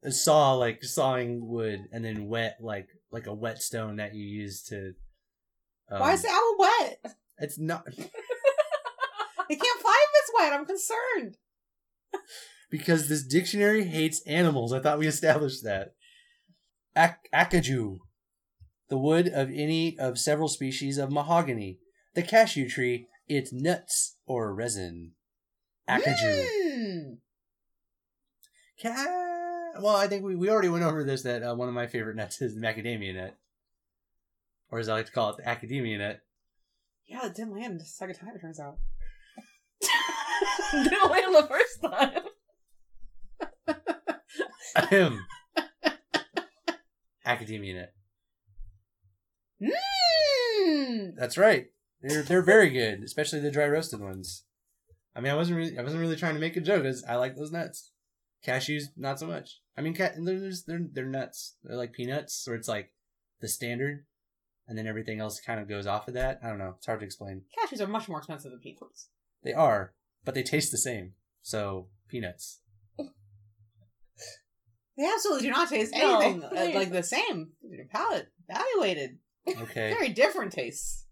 A 0.02 0.12
saw 0.12 0.52
like 0.54 0.84
sawing 0.84 1.46
wood 1.48 1.80
and 1.92 2.04
then 2.04 2.28
wet 2.28 2.58
like 2.60 2.88
like 3.10 3.26
a 3.26 3.34
whetstone 3.34 3.96
that 3.96 4.14
you 4.14 4.24
use 4.24 4.62
to 4.64 4.92
um, 5.90 6.00
Why 6.00 6.12
is 6.12 6.22
the 6.22 6.28
owl 6.28 6.56
wet? 6.58 7.16
it's 7.38 7.58
not 7.58 7.84
It 9.50 9.60
can't 9.60 9.80
fly 9.80 10.04
if 10.04 10.10
it's 10.14 10.32
wet. 10.38 10.52
I'm 10.52 10.64
concerned. 10.66 11.36
because 12.70 13.08
this 13.08 13.22
dictionary 13.26 13.84
hates 13.84 14.22
animals. 14.26 14.72
I 14.72 14.80
thought 14.80 14.98
we 14.98 15.06
established 15.06 15.62
that. 15.64 15.94
Ac- 16.96 17.14
acajou, 17.34 17.98
the 18.88 18.96
wood 18.98 19.28
of 19.28 19.50
any 19.50 19.98
of 19.98 20.18
several 20.18 20.48
species 20.48 20.96
of 20.98 21.10
mahogany. 21.12 21.78
The 22.14 22.22
cashew 22.22 22.68
tree, 22.68 23.06
its 23.28 23.52
nuts 23.52 24.16
or 24.26 24.54
resin. 24.54 25.12
Acajou. 25.88 26.46
Mm. 26.76 27.16
Ca- 28.80 29.80
well, 29.80 29.96
I 29.96 30.06
think 30.06 30.24
we, 30.24 30.34
we 30.34 30.50
already 30.50 30.68
went 30.68 30.84
over 30.84 31.04
this 31.04 31.22
that 31.22 31.42
uh, 31.42 31.54
one 31.54 31.68
of 31.68 31.74
my 31.74 31.86
favorite 31.86 32.16
nuts 32.16 32.40
is 32.40 32.54
the 32.54 32.60
macadamia 32.60 33.14
nut. 33.14 33.36
Or 34.70 34.78
as 34.78 34.88
I 34.88 34.94
like 34.94 35.06
to 35.06 35.12
call 35.12 35.30
it, 35.30 35.36
the 35.38 35.48
academia 35.48 35.98
nut. 35.98 36.20
Yeah, 37.06 37.26
it 37.26 37.34
didn't 37.34 37.54
land 37.54 37.80
the 37.80 37.84
second 37.84 38.16
time, 38.16 38.30
it 38.34 38.40
turns 38.40 38.58
out. 38.58 38.78
Didn't 40.72 41.10
land 41.10 41.34
the 41.34 41.48
first 41.48 41.82
time. 41.82 42.22
Ahem. 44.76 45.26
academia 47.24 47.74
nut. 47.74 47.92
Mm. 49.62 51.12
That's 51.16 51.38
right. 51.38 51.66
They're 52.06 52.22
they're 52.22 52.42
very 52.42 52.68
good, 52.70 53.02
especially 53.02 53.40
the 53.40 53.50
dry 53.50 53.66
roasted 53.66 54.00
ones. 54.00 54.44
I 55.16 55.20
mean, 55.20 55.32
I 55.32 55.36
wasn't 55.36 55.56
really 55.56 55.78
I 55.78 55.82
wasn't 55.82 56.02
really 56.02 56.16
trying 56.16 56.34
to 56.34 56.40
make 56.40 56.56
a 56.56 56.60
joke. 56.60 56.82
'cause 56.84 57.02
I 57.08 57.16
like 57.16 57.34
those 57.36 57.50
nuts. 57.52 57.92
Cashews, 58.46 58.84
not 58.96 59.18
so 59.18 59.26
much. 59.26 59.60
I 59.76 59.80
mean, 59.80 59.94
ca- 59.94 60.12
they're 60.22 60.38
just- 60.38 60.66
they're 60.66 60.86
they're 60.92 61.06
nuts. 61.06 61.56
They're 61.62 61.76
like 61.78 61.92
peanuts, 61.94 62.46
or 62.46 62.54
it's 62.54 62.68
like 62.68 62.92
the 63.40 63.48
standard, 63.48 64.04
and 64.68 64.76
then 64.76 64.86
everything 64.86 65.18
else 65.18 65.40
kind 65.40 65.60
of 65.60 65.68
goes 65.68 65.86
off 65.86 66.06
of 66.08 66.14
that. 66.14 66.40
I 66.42 66.48
don't 66.50 66.58
know. 66.58 66.74
It's 66.76 66.84
hard 66.86 67.00
to 67.00 67.06
explain. 67.06 67.42
Cashews 67.58 67.80
are 67.80 67.86
much 67.86 68.06
more 68.08 68.18
expensive 68.18 68.50
than 68.50 68.60
peanuts. 68.60 69.08
They 69.42 69.54
are, 69.54 69.94
but 70.24 70.34
they 70.34 70.42
taste 70.42 70.72
the 70.72 70.78
same. 70.78 71.14
So 71.42 71.88
peanuts. 72.08 72.60
They 74.96 75.06
absolutely 75.12 75.48
do 75.48 75.50
not 75.50 75.68
taste 75.68 75.92
anything 75.92 76.44
uh, 76.44 76.50
they- 76.50 76.72
like 76.74 76.92
the 76.92 77.02
same. 77.02 77.52
Your 77.62 77.86
palate 77.86 78.28
evaluated. 78.48 79.18
Okay, 79.48 79.92
Very 79.98 80.10
different 80.10 80.52
tastes. 80.52 81.03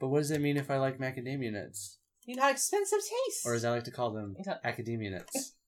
But 0.00 0.08
what 0.08 0.18
does 0.18 0.30
it 0.30 0.40
mean 0.40 0.56
if 0.56 0.70
I 0.70 0.78
like 0.78 0.98
macadamia 0.98 1.52
nuts, 1.52 1.98
You 2.24 2.36
got 2.36 2.50
expensive 2.52 2.98
tastes. 3.00 3.44
or 3.46 3.54
as 3.54 3.64
I 3.64 3.70
like 3.70 3.84
to 3.84 3.90
call 3.90 4.12
them, 4.12 4.36
Okay. 4.40 4.56
academia 4.64 5.10
nuts? 5.10 5.54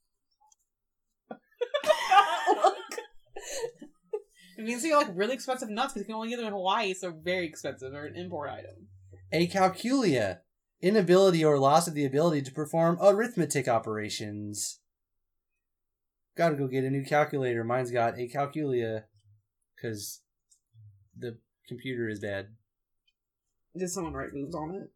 It 4.56 4.64
means 4.64 4.82
you 4.84 4.96
like 4.96 5.06
really 5.14 5.34
expensive 5.34 5.70
nuts 5.70 5.92
because 5.94 6.00
you 6.02 6.06
can 6.06 6.16
only 6.16 6.30
get 6.30 6.38
them 6.38 6.46
in 6.46 6.52
Hawaii, 6.52 6.92
so 6.92 7.12
very 7.12 7.46
expensive. 7.46 7.92
They're 7.92 8.06
an 8.06 8.16
import 8.16 8.50
item. 8.50 8.88
Acalculia, 9.32 10.38
inability 10.82 11.44
or 11.44 11.60
loss 11.60 11.86
of 11.86 11.94
the 11.94 12.04
ability 12.04 12.42
to 12.42 12.50
perform 12.50 12.98
arithmetic 13.00 13.68
operations. 13.68 14.80
Gotta 16.36 16.56
go 16.56 16.66
get 16.66 16.82
a 16.82 16.90
new 16.90 17.04
calculator. 17.04 17.62
Mine's 17.62 17.92
got 17.92 18.16
acalculia, 18.16 19.04
because 19.76 20.22
the 21.16 21.38
computer 21.68 22.08
is 22.08 22.18
bad. 22.18 22.48
Did 23.76 23.90
someone 23.90 24.14
write 24.14 24.32
moves 24.32 24.54
on 24.54 24.74
it? 24.74 24.90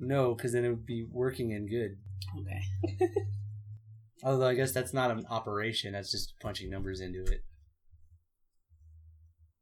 No, 0.00 0.34
because 0.34 0.52
then 0.52 0.64
it 0.64 0.70
would 0.70 0.86
be 0.86 1.06
working 1.10 1.52
and 1.52 1.68
good. 1.68 1.96
Okay. 2.40 3.10
Although 4.24 4.48
I 4.48 4.54
guess 4.54 4.72
that's 4.72 4.94
not 4.94 5.10
an 5.10 5.24
operation, 5.30 5.92
that's 5.92 6.10
just 6.10 6.34
punching 6.40 6.70
numbers 6.70 7.00
into 7.00 7.22
it. 7.22 7.44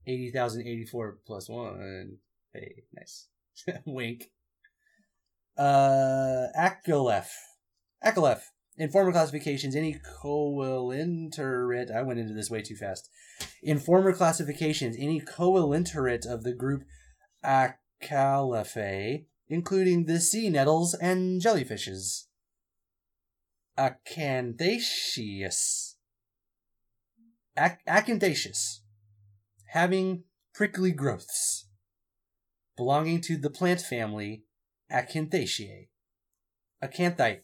80,084 0.07 1.19
plus 1.27 1.49
1. 1.49 2.17
Hey, 2.53 2.83
nice. 2.95 3.29
Wink. 3.87 4.31
Uh, 5.57 6.47
Acaleph. 6.57 7.31
Acaleph. 8.05 8.43
In 8.77 8.91
former 8.91 9.13
classifications, 9.13 9.77
any 9.77 10.01
coelenterate. 10.23 11.91
I 11.91 12.03
went 12.03 12.19
into 12.19 12.33
this 12.33 12.51
way 12.51 12.63
too 12.63 12.77
fast. 12.77 13.11
In 13.63 13.79
former 13.79 14.13
classifications, 14.15 14.97
any 14.99 15.21
coelenterate 15.21 16.25
of 16.25 16.45
the 16.45 16.55
group 16.55 16.85
Acalephae, 18.03 19.27
including 19.49 20.07
the 20.07 20.21
sea 20.21 20.51
nettles 20.51 20.95
and 20.95 21.41
jellyfishes. 21.41 22.25
Acanthaceous. 23.79 25.95
Ac- 27.59 27.77
acanthaceous. 27.89 28.81
Having 29.69 30.25
prickly 30.55 30.93
growths. 30.93 31.67
Belonging 32.77 33.21
to 33.23 33.37
the 33.37 33.51
plant 33.51 33.81
family 33.81 34.45
Acanthaceae. 34.91 35.89
Acanthite. 36.83 37.43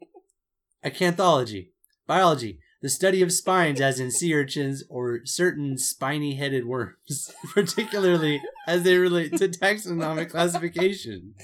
Acanthology, 0.85 1.69
biology, 2.07 2.59
the 2.83 2.89
study 2.89 3.23
of 3.23 3.33
spines 3.33 3.81
as 3.81 3.99
in 4.01 4.11
sea 4.11 4.35
urchins 4.35 4.85
or 4.91 5.21
certain 5.25 5.79
spiny 5.79 6.35
headed 6.37 6.67
worms, 6.67 7.33
particularly 7.55 8.41
as 8.67 8.83
they 8.83 8.97
relate 8.97 9.37
to 9.39 9.49
taxonomic 9.49 10.31
classification. 10.31 11.35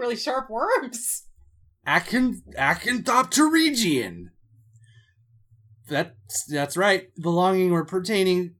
Some 0.00 0.08
really 0.08 0.16
sharp 0.16 0.48
worms. 0.48 1.26
Acant- 1.86 2.42
Acanthopterygian. 2.56 4.28
That's 5.88 6.44
that's 6.46 6.76
right. 6.76 7.08
Belonging 7.20 7.70
or 7.72 7.84
pertaining 7.84 8.54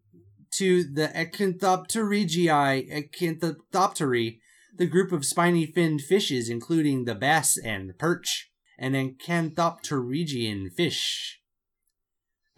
to 0.59 0.85
the 0.85 1.09
Acanthopterygii, 1.09 2.93
Acanthoptery, 2.93 4.39
the 4.77 4.87
group 4.87 5.13
of 5.13 5.25
spiny 5.25 5.65
finned 5.65 6.03
fishes, 6.03 6.51
including 6.51 7.05
the 7.05 7.15
bass 7.15 7.57
and 7.57 7.97
perch, 7.99 8.51
and 8.79 8.95
Acanthopterygian 8.95 10.73
fish. 10.77 11.41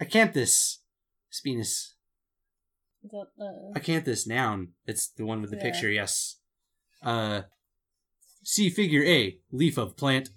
Acanthus, 0.01 0.79
Spinus. 1.31 1.95
Is 3.05 3.11
Acanthus, 3.77 4.27
noun. 4.27 4.73
It's 4.87 5.09
the 5.09 5.25
one 5.25 5.41
with 5.41 5.51
the 5.51 5.57
Yeah. 5.57 5.63
picture, 5.63 5.91
yes. 5.91 6.39
Uh, 7.03 7.43
see 8.43 8.71
figure 8.71 9.05
A, 9.05 9.39
leaf 9.51 9.79
of 9.79 9.97
plant. 9.97 10.31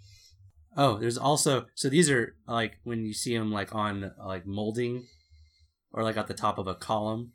Oh, 0.77 0.97
there's 0.97 1.17
also, 1.17 1.67
so 1.73 1.89
these 1.89 2.09
are 2.09 2.35
like 2.47 2.79
when 2.83 3.05
you 3.05 3.13
see 3.13 3.37
them 3.37 3.51
like 3.51 3.73
on 3.73 4.11
like 4.23 4.45
molding 4.45 5.07
or 5.91 6.03
like 6.03 6.17
at 6.17 6.27
the 6.27 6.33
top 6.33 6.57
of 6.57 6.67
a 6.67 6.75
column, 6.75 7.31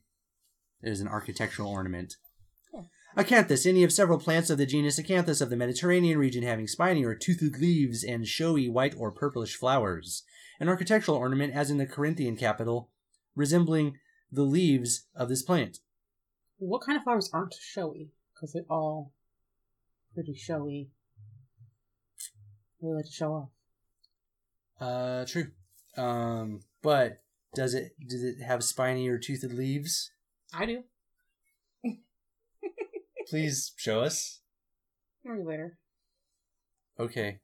there's 0.82 1.00
an 1.00 1.08
architectural 1.08 1.70
ornament. 1.70 2.16
Acanthus, 3.16 3.66
any 3.66 3.82
of 3.82 3.92
several 3.92 4.20
plants 4.20 4.50
of 4.50 4.58
the 4.58 4.66
genus 4.66 5.00
Acanthus 5.00 5.42
of 5.42 5.50
the 5.50 5.56
Mediterranean 5.56 6.16
region 6.16 6.44
having 6.44 6.68
spiny 6.68 7.04
or 7.04 7.14
toothed 7.14 7.58
leaves 7.58 8.04
and 8.04 8.26
showy 8.26 8.68
white 8.68 8.94
or 8.96 9.10
purplish 9.10 9.56
flowers. 9.56 10.22
An 10.60 10.68
architectural 10.68 11.16
ornament 11.16 11.52
as 11.52 11.70
in 11.70 11.78
the 11.78 11.86
Corinthian 11.86 12.36
capital, 12.36 12.90
resembling 13.34 13.96
the 14.30 14.42
leaves 14.42 15.06
of 15.16 15.28
this 15.28 15.42
plant. 15.42 15.78
What 16.58 16.82
kind 16.82 16.96
of 16.96 17.02
flowers 17.02 17.30
aren't 17.32 17.54
showy? 17.54 18.12
Because 18.32 18.52
they're 18.52 18.62
all 18.70 19.12
pretty 20.14 20.34
showy. 20.34 20.90
We 22.80 22.94
like 22.94 23.04
to 23.04 23.10
show 23.10 23.32
off. 23.32 23.48
Uh, 24.80 25.26
true. 25.26 25.48
Um, 25.96 26.60
but 26.82 27.22
does 27.54 27.74
it 27.74 27.92
does 28.08 28.22
it 28.22 28.42
have 28.42 28.64
spiny 28.64 29.08
or 29.08 29.18
toothed 29.18 29.52
leaves? 29.52 30.10
I 30.54 30.66
do. 30.66 30.84
Please 33.28 33.72
show 33.76 34.00
us. 34.00 34.40
Maybe 35.24 35.42
later. 35.44 35.78
Okay. 36.98 37.40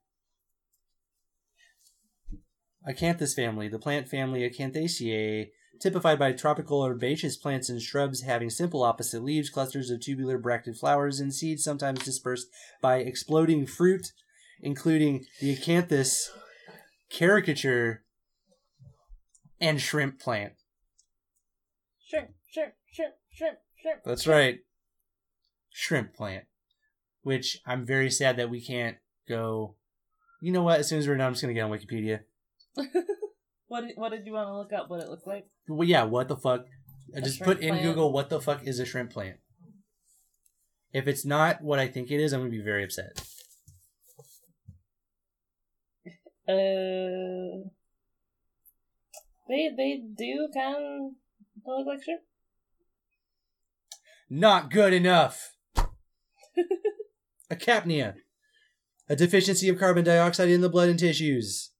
Acanthus 2.88 3.34
family, 3.34 3.68
the 3.68 3.78
plant 3.78 4.08
family 4.08 4.48
Acanthaceae, 4.48 5.48
typified 5.80 6.18
by 6.18 6.32
tropical 6.32 6.84
herbaceous 6.84 7.36
plants 7.36 7.68
and 7.68 7.80
shrubs 7.80 8.22
having 8.22 8.50
simple 8.50 8.82
opposite 8.82 9.22
leaves, 9.22 9.50
clusters 9.50 9.90
of 9.90 10.00
tubular 10.00 10.38
bracted 10.38 10.76
flowers, 10.76 11.20
and 11.20 11.34
seeds 11.34 11.64
sometimes 11.64 12.04
dispersed 12.04 12.48
by 12.80 12.98
exploding 12.98 13.66
fruit, 13.66 14.12
including 14.60 15.26
the 15.40 15.56
Acanthus 15.56 16.28
caricature 17.10 18.02
and 19.60 19.80
shrimp 19.80 20.20
plant. 20.20 20.52
Shrimp, 22.06 22.30
shrimp, 22.50 22.72
shrimp, 22.92 23.14
shrimp, 23.32 23.58
shrimp. 23.80 24.04
That's 24.04 24.26
right. 24.26 24.60
Shrimp 25.70 26.14
plant. 26.14 26.44
Which 27.22 27.60
I'm 27.66 27.84
very 27.84 28.10
sad 28.10 28.36
that 28.36 28.50
we 28.50 28.60
can't 28.60 28.96
go. 29.28 29.74
You 30.40 30.52
know 30.52 30.62
what? 30.62 30.80
As 30.80 30.88
soon 30.88 30.98
as 30.98 31.08
we're 31.08 31.16
done, 31.16 31.26
I'm 31.26 31.32
just 31.32 31.42
going 31.42 31.54
to 31.54 31.58
get 31.58 31.64
on 31.64 31.70
Wikipedia. 31.70 32.20
What 33.68 33.82
did, 33.82 33.96
what 33.96 34.10
did 34.10 34.26
you 34.26 34.32
want 34.32 34.48
to 34.48 34.56
look 34.56 34.72
up? 34.72 34.88
What 34.88 35.00
it 35.00 35.08
looks 35.08 35.26
like? 35.26 35.46
Well, 35.68 35.88
yeah, 35.88 36.04
what 36.04 36.28
the 36.28 36.36
fuck? 36.36 36.66
I 37.16 37.20
just 37.20 37.42
put 37.42 37.60
in 37.60 37.70
plant? 37.70 37.82
Google, 37.84 38.12
what 38.12 38.30
the 38.30 38.40
fuck 38.40 38.66
is 38.66 38.78
a 38.78 38.84
shrimp 38.84 39.12
plant? 39.12 39.36
If 40.92 41.06
it's 41.08 41.24
not 41.24 41.62
what 41.62 41.78
I 41.78 41.88
think 41.88 42.10
it 42.10 42.20
is, 42.20 42.32
I'm 42.32 42.40
going 42.40 42.50
to 42.50 42.56
be 42.56 42.62
very 42.62 42.84
upset. 42.84 43.22
Uh, 46.48 47.66
they 49.48 49.68
they 49.76 50.00
do 50.16 50.48
kind 50.54 50.76
of 50.76 51.10
look 51.66 51.86
like 51.88 52.04
shrimp. 52.04 52.20
Not 54.30 54.70
good 54.70 54.92
enough. 54.92 55.56
Acapnia. 57.50 58.14
A 59.08 59.16
deficiency 59.16 59.68
of 59.68 59.78
carbon 59.78 60.04
dioxide 60.04 60.48
in 60.48 60.60
the 60.60 60.68
blood 60.68 60.88
and 60.88 60.98
tissues. 61.00 61.72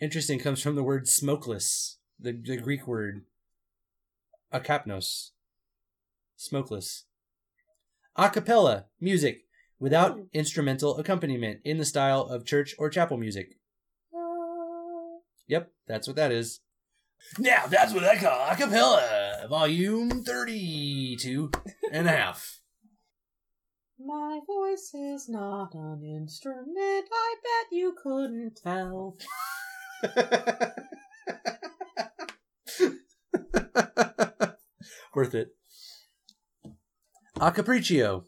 Interesting 0.00 0.38
comes 0.38 0.60
from 0.60 0.74
the 0.74 0.82
word 0.82 1.08
smokeless, 1.08 1.98
the, 2.20 2.32
the 2.32 2.58
Greek 2.58 2.86
word 2.86 3.24
akapnos. 4.52 5.30
Smokeless. 6.36 7.04
A 8.14 8.28
cappella, 8.28 8.86
music, 9.00 9.44
without 9.78 10.12
hmm. 10.12 10.22
instrumental 10.32 10.98
accompaniment 10.98 11.60
in 11.64 11.78
the 11.78 11.84
style 11.84 12.22
of 12.22 12.44
church 12.44 12.74
or 12.78 12.90
chapel 12.90 13.16
music. 13.16 13.58
Yep, 15.48 15.70
that's 15.86 16.06
what 16.06 16.16
that 16.16 16.32
is. 16.32 16.60
Now, 17.38 17.66
that's 17.66 17.94
what 17.94 18.04
I 18.04 18.16
call 18.16 18.48
a 18.50 18.56
cappella, 18.56 19.46
volume 19.48 20.24
32 20.24 21.50
and 21.92 22.06
a 22.06 22.10
half. 22.10 22.60
My 23.98 24.40
voice 24.46 24.90
is 24.92 25.28
not 25.28 25.74
an 25.74 26.02
instrument. 26.04 27.08
I 27.10 27.34
bet 27.42 27.72
you 27.72 27.94
couldn't 28.02 28.60
tell. 28.62 29.16
Worth 35.14 35.34
it. 35.34 35.48
A 37.40 37.52
capriccio, 37.52 38.24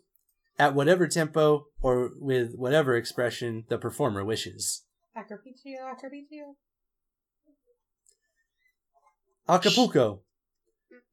at 0.59 0.75
whatever 0.75 1.07
tempo 1.07 1.67
or 1.81 2.11
with 2.19 2.55
whatever 2.57 2.97
expression 2.97 3.65
the 3.69 3.79
performer 3.79 4.25
wishes. 4.25 4.85
Acapulco, 5.17 5.71
Acapulco. 5.93 6.57
Acapulco, 9.49 10.23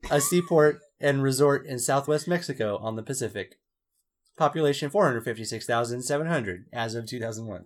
a 0.10 0.20
seaport 0.20 0.80
and 1.00 1.24
resort 1.24 1.66
in 1.66 1.80
southwest 1.80 2.28
Mexico 2.28 2.78
on 2.78 2.96
the 2.96 3.04
Pacific. 3.04 3.56
Population 4.38 4.90
456,700 4.90 6.66
as 6.74 6.96
of 6.96 7.08
2001. 7.08 7.66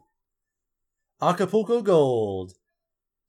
Acapulco 1.22 1.82
Gold, 1.82 2.54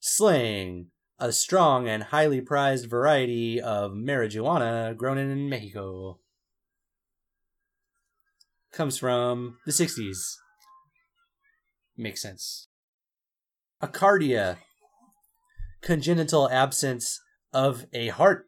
slang, 0.00 0.86
a 1.18 1.30
strong 1.30 1.86
and 1.88 2.04
highly 2.04 2.40
prized 2.40 2.88
variety 2.88 3.60
of 3.60 3.92
marijuana 3.92 4.96
grown 4.96 5.18
in 5.18 5.48
Mexico. 5.48 6.18
Comes 8.72 8.98
from 8.98 9.58
the 9.66 9.72
60s. 9.72 10.36
Makes 11.96 12.22
sense. 12.22 12.68
Acardia, 13.82 14.56
congenital 15.82 16.48
absence 16.50 17.20
of 17.52 17.86
a 17.92 18.08
heart. 18.08 18.46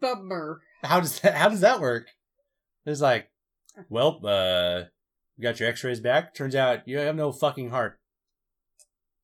Bummer. 0.00 0.60
How 0.82 1.00
does 1.00 1.20
that 1.20 1.34
how 1.34 1.48
does 1.48 1.62
that 1.62 1.80
work? 1.80 2.08
It's 2.84 3.00
like, 3.00 3.30
well, 3.88 4.20
uh 4.24 4.84
you 5.36 5.42
got 5.42 5.58
your 5.58 5.68
x-rays 5.68 6.00
back. 6.00 6.34
Turns 6.34 6.54
out 6.54 6.86
you 6.86 6.98
have 6.98 7.16
no 7.16 7.32
fucking 7.32 7.70
heart. 7.70 7.98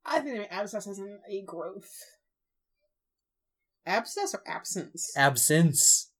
I 0.05 0.21
think 0.21 0.37
the 0.37 0.53
abscess 0.53 0.87
isn't 0.87 1.21
a 1.29 1.43
growth. 1.43 1.91
Abscess 3.87 4.35
or 4.35 4.43
absence? 4.47 5.13
Absence. 5.17 6.11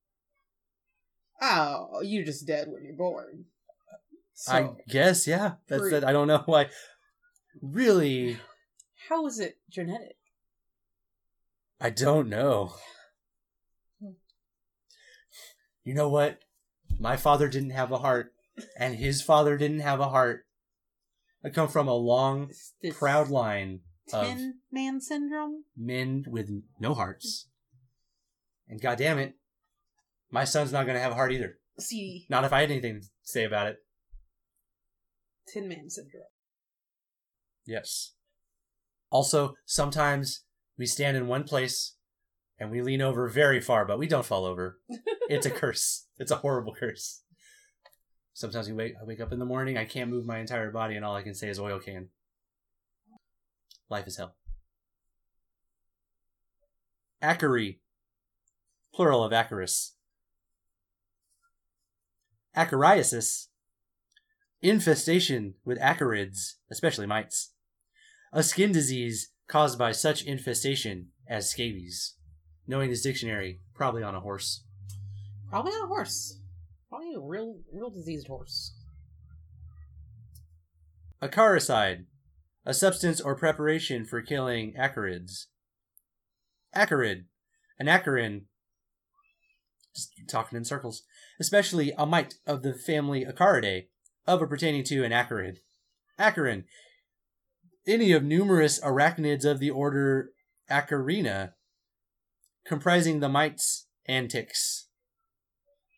oh, 1.41 2.01
you're 2.03 2.25
just 2.25 2.47
dead 2.47 2.69
when 2.69 2.85
you're 2.85 2.95
born. 2.95 3.47
So, 4.35 4.53
I 4.53 4.71
guess, 4.89 5.27
yeah. 5.27 5.53
That's 5.69 5.91
that. 5.91 6.05
I 6.05 6.13
don't 6.13 6.27
know 6.27 6.43
why. 6.47 6.69
Really, 7.61 8.39
how 9.09 9.27
is 9.27 9.39
it 9.39 9.59
genetic? 9.71 10.17
I 11.81 11.91
don't 11.91 12.29
know. 12.29 12.75
You 15.85 15.95
know 15.95 16.09
what? 16.09 16.39
My 16.99 17.17
father 17.17 17.49
didn't 17.49 17.71
have 17.71 17.91
a 17.91 17.99
heart, 17.99 18.33
and 18.77 18.97
his 18.97 19.21
father 19.21 19.57
didn't 19.57 19.81
have 19.81 20.01
a 20.01 20.09
heart. 20.09 20.47
I 21.45 21.51
come 21.51 21.69
from 21.69 21.89
a 21.89 21.95
long, 21.95 22.49
this 22.83 22.97
proud 22.97 23.29
line 23.29 23.81
of 24.13 24.27
Tin 24.27 24.55
Man 24.71 25.01
syndrome? 25.01 25.65
men 25.77 26.25
with 26.29 26.51
no 26.79 26.95
hearts. 26.95 27.49
And 28.69 28.81
goddamn 28.81 29.19
it, 29.19 29.35
my 30.31 30.45
son's 30.45 30.73
not 30.73 30.87
gonna 30.87 31.01
have 31.01 31.13
a 31.13 31.17
heart 31.17 31.33
either. 31.33 31.59
See, 31.79 32.27
Not 32.29 32.45
if 32.45 32.53
I 32.53 32.61
had 32.61 32.71
anything 32.71 33.01
to 33.01 33.07
say 33.23 33.45
about 33.45 33.67
it. 33.67 33.77
Tin 35.53 35.69
Man 35.69 35.91
syndrome. 35.91 36.23
Yes. 37.67 38.13
Also, 39.11 39.55
sometimes 39.67 40.45
we 40.79 40.87
stand 40.87 41.17
in 41.17 41.27
one 41.27 41.45
place 41.45 41.97
and 42.59 42.71
we 42.71 42.83
lean 42.83 43.03
over 43.03 43.29
very 43.29 43.61
far, 43.61 43.85
but 43.85 43.99
we 43.99 44.07
don't 44.07 44.27
fall 44.27 44.45
over. 44.45 44.79
It's 45.29 45.47
a 45.47 45.51
curse. 45.51 46.09
It's 46.19 46.31
a 46.33 46.37
horrible 46.37 46.75
curse. 46.79 47.23
Sometimes 48.35 48.69
we 48.69 48.75
wake, 48.75 48.95
I 49.01 49.05
wake 49.05 49.21
up 49.21 49.33
in 49.33 49.39
the 49.39 49.45
morning, 49.45 49.77
I 49.77 49.85
can't 49.85 50.11
move 50.11 50.25
my 50.25 50.39
entire 50.39 50.71
body, 50.71 50.97
and 50.97 51.05
all 51.05 51.15
I 51.15 51.23
can 51.23 51.35
say 51.35 51.49
is 51.49 51.61
oil 51.61 51.79
can. 51.79 52.09
Life 53.91 54.07
is 54.07 54.17
hell. 54.17 54.37
Acari. 57.23 57.79
Plural 58.95 59.23
of 59.23 59.33
acarus. 59.33 59.93
Acariasis. 62.57 63.49
Infestation 64.61 65.55
with 65.65 65.79
acarids, 65.81 66.57
especially 66.71 67.07
mites. 67.07 67.53
A 68.33 68.43
skin 68.43 68.73
disease 68.73 69.31
caused 69.47 69.79
by 69.79 69.93
such 69.93 70.23
infestation 70.23 71.09
as 71.29 71.51
scabies. 71.51 72.15
Knowing 72.67 72.91
this 72.91 73.03
dictionary, 73.03 73.61
probably 73.75 74.03
on 74.03 74.15
a 74.15 74.21
horse. 74.21 74.65
Probably 75.51 75.73
on 75.73 75.85
a 75.85 75.89
horse. 75.89 76.39
Probably 76.93 77.15
a 77.15 77.21
real, 77.21 77.57
real 77.73 77.89
diseased 77.89 78.27
horse. 78.27 78.75
Acaricide. 81.23 82.05
A 82.67 82.75
substance 82.75 83.19
or 83.19 83.35
preparation 83.35 84.05
for 84.05 84.21
killing 84.21 84.75
acarids. 84.77 85.47
Acarid. 86.77 87.25
An 87.79 87.87
acarin. 87.87 88.43
Just 89.97 90.13
talking 90.29 90.59
in 90.59 90.67
circles. 90.67 91.05
Especially 91.41 91.95
a 91.97 92.05
mite 92.05 92.35
of 92.47 92.63
the 92.63 92.75
family 92.75 93.25
Acaridae, 93.25 93.87
of 94.27 94.43
or 94.43 94.47
pertaining 94.47 94.85
to 94.85 95.03
an 95.03 95.13
acarid. 95.13 95.61
Acarin. 96.21 96.65
Any 97.87 98.13
of 98.13 98.23
numerous 98.23 98.79
arachnids 98.81 99.47
of 99.47 99.61
the 99.61 99.71
order 99.71 100.33
Acarina, 100.71 101.53
comprising 102.67 103.21
the 103.21 103.31
mites 103.31 103.87
and 104.05 104.29
ticks. 104.29 104.89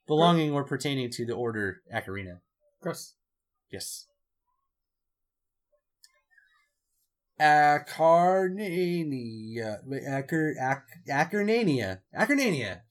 Belonging 0.07 0.53
or 0.53 0.65
pertaining 0.65 1.11
to 1.11 1.25
the 1.25 1.35
order 1.35 1.81
Acarina. 1.93 2.41
Gross. 2.83 3.15
Yes. 3.71 4.07
Acarnania. 7.41 8.99
Wait, 9.85 10.03
Acar, 10.05 10.53
ac, 10.61 10.83
Acarnania. 11.09 12.01
Acarnania. 12.17 12.83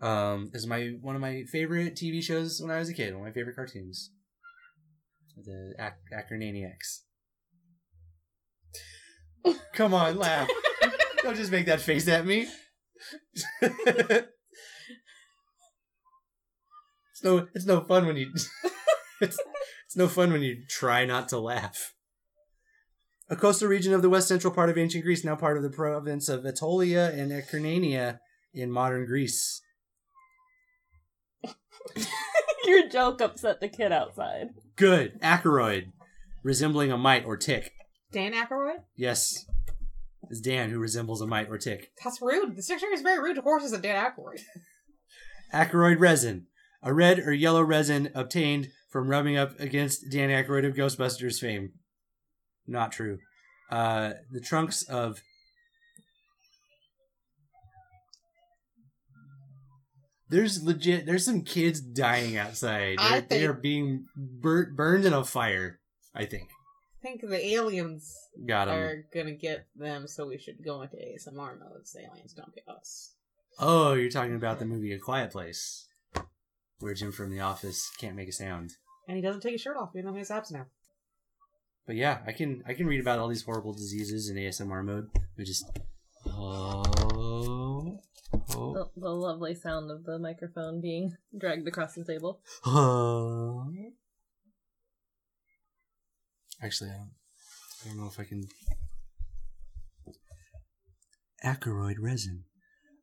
Um, 0.00 0.50
this 0.52 0.62
is 0.62 0.68
my 0.68 0.92
one 1.00 1.16
of 1.16 1.20
my 1.20 1.42
favorite 1.50 1.96
TV 1.96 2.22
shows 2.22 2.60
when 2.60 2.70
I 2.70 2.78
was 2.78 2.88
a 2.88 2.94
kid. 2.94 3.14
One 3.14 3.22
of 3.22 3.28
my 3.28 3.32
favorite 3.32 3.56
cartoons. 3.56 4.12
The 5.36 5.74
Ac- 5.78 5.94
Acromaniacs. 6.12 7.00
Come 9.72 9.94
on, 9.94 10.18
laugh. 10.18 10.48
Don't 11.22 11.36
just 11.36 11.50
make 11.52 11.66
that 11.66 11.80
face 11.80 12.06
at 12.08 12.26
me. 12.26 12.48
it's 17.18 17.24
no 17.24 17.48
it's 17.52 17.66
no 17.66 17.80
fun 17.80 18.06
when 18.06 18.16
you 18.16 18.30
it's, 19.20 19.38
it's 19.86 19.96
no 19.96 20.06
fun 20.06 20.32
when 20.32 20.42
you 20.42 20.62
try 20.68 21.04
not 21.04 21.28
to 21.30 21.38
laugh. 21.38 21.94
A 23.28 23.36
coastal 23.36 23.68
region 23.68 23.92
of 23.92 24.02
the 24.02 24.08
west 24.08 24.28
central 24.28 24.52
part 24.52 24.70
of 24.70 24.78
ancient 24.78 25.04
Greece, 25.04 25.24
now 25.24 25.34
part 25.36 25.56
of 25.56 25.62
the 25.62 25.70
province 25.70 26.28
of 26.28 26.44
Aetolia 26.44 27.12
and 27.12 27.30
Acarnania 27.30 28.20
in 28.54 28.70
modern 28.70 29.04
Greece. 29.04 29.60
Your 32.64 32.88
joke 32.88 33.20
upset 33.20 33.60
the 33.60 33.68
kid 33.68 33.92
outside. 33.92 34.48
Good. 34.76 35.20
Acaroid, 35.20 35.92
resembling 36.42 36.92
a 36.92 36.96
mite 36.96 37.24
or 37.26 37.36
tick. 37.36 37.72
Dan 38.12 38.32
Aykroyd? 38.32 38.82
Yes. 38.96 39.44
It's 40.30 40.40
Dan 40.40 40.70
who 40.70 40.78
resembles 40.78 41.20
a 41.20 41.26
mite 41.26 41.48
or 41.50 41.58
tick. 41.58 41.90
That's 42.02 42.22
rude. 42.22 42.56
The 42.56 42.62
dictionary 42.62 42.94
is 42.94 43.02
very 43.02 43.20
rude 43.20 43.36
to 43.36 43.42
horses 43.42 43.72
and 43.72 43.82
Dan 43.82 43.96
Aykroyd. 43.96 44.40
Acaroid 45.52 45.98
resin, 45.98 46.46
a 46.82 46.92
red 46.94 47.18
or 47.18 47.32
yellow 47.32 47.62
resin 47.62 48.10
obtained 48.14 48.68
from 48.90 49.08
rubbing 49.08 49.36
up 49.36 49.58
against 49.60 50.10
Dan 50.10 50.30
Aykroyd 50.30 50.66
of 50.66 50.74
Ghostbusters 50.74 51.38
fame. 51.40 51.72
Not 52.66 52.92
true. 52.92 53.18
Uh, 53.70 54.12
the 54.30 54.40
trunks 54.40 54.82
of 54.84 55.20
There's 60.30 60.62
legit. 60.62 61.06
There's 61.06 61.24
some 61.24 61.42
kids 61.42 61.80
dying 61.80 62.36
outside. 62.36 62.98
They're, 62.98 63.20
they 63.22 63.46
are 63.46 63.54
being 63.54 64.06
bur- 64.14 64.70
burned 64.72 65.06
in 65.06 65.14
a 65.14 65.24
fire. 65.24 65.80
I 66.14 66.26
think. 66.26 66.50
I 67.02 67.06
think 67.06 67.20
the 67.22 67.46
aliens 67.54 68.14
Got 68.46 68.68
him. 68.68 68.74
are 68.74 69.04
gonna 69.14 69.32
get 69.32 69.66
them, 69.76 70.06
so 70.06 70.26
we 70.26 70.36
should 70.36 70.62
go 70.64 70.82
into 70.82 70.96
ASMR 70.96 71.58
mode 71.58 71.86
so 71.86 71.98
the 71.98 72.06
aliens 72.06 72.34
don't 72.34 72.54
get 72.54 72.68
us. 72.68 73.14
Oh, 73.58 73.94
you're 73.94 74.10
talking 74.10 74.34
about 74.34 74.58
the 74.58 74.66
movie 74.66 74.92
A 74.92 74.98
Quiet 74.98 75.30
Place, 75.30 75.86
where 76.80 76.94
Jim 76.94 77.12
from 77.12 77.30
The 77.30 77.40
Office 77.40 77.90
can't 77.98 78.16
make 78.16 78.28
a 78.28 78.32
sound. 78.32 78.72
And 79.06 79.16
he 79.16 79.22
doesn't 79.22 79.40
take 79.40 79.52
his 79.52 79.60
shirt 79.60 79.76
off, 79.76 79.90
even 79.94 80.06
though 80.06 80.12
he 80.12 80.18
has 80.18 80.30
abs 80.30 80.50
now. 80.50 80.66
But 81.86 81.96
yeah, 81.96 82.18
I 82.26 82.32
can 82.32 82.62
I 82.66 82.74
can 82.74 82.86
read 82.86 83.00
about 83.00 83.18
all 83.18 83.28
these 83.28 83.42
horrible 83.42 83.72
diseases 83.72 84.28
in 84.28 84.36
ASMR 84.36 84.84
mode. 84.84 85.08
We 85.38 85.44
just 85.44 85.64
oh, 86.26 86.82
oh, 87.14 87.98
The, 88.74 88.86
the 88.94 89.08
lovely 89.08 89.54
sound 89.54 89.90
of 89.90 90.04
the 90.04 90.18
microphone 90.18 90.82
being 90.82 91.16
dragged 91.36 91.66
across 91.66 91.94
the 91.94 92.04
table. 92.04 92.40
oh. 92.66 93.64
Actually, 96.60 96.90
I 96.90 96.94
don't, 96.94 97.10
I 97.84 97.88
don't 97.88 97.98
know 97.98 98.08
if 98.08 98.18
I 98.18 98.24
can. 98.24 98.48
Acaroid 101.44 101.98
resin, 102.00 102.44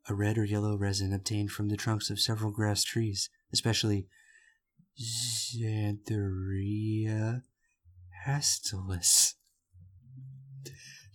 a 0.10 0.14
red 0.14 0.38
or 0.38 0.44
yellow 0.44 0.78
resin 0.78 1.14
obtained 1.14 1.52
from 1.52 1.70
the 1.70 1.78
trunks 1.78 2.10
of 2.10 2.20
several 2.20 2.52
grass 2.52 2.84
trees, 2.84 3.30
especially 3.56 4.08
Xanthorrhoea 5.02 7.42
hastilis. 8.28 9.34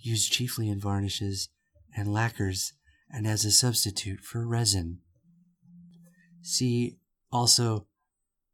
Used 0.02 0.32
chiefly 0.32 0.70
in 0.70 0.80
varnishes 0.80 1.50
and 1.94 2.10
lacquers 2.12 2.72
and 3.10 3.26
as 3.26 3.44
a 3.44 3.50
substitute 3.50 4.20
for 4.20 4.46
resin. 4.46 5.00
See 6.42 6.96
also 7.30 7.86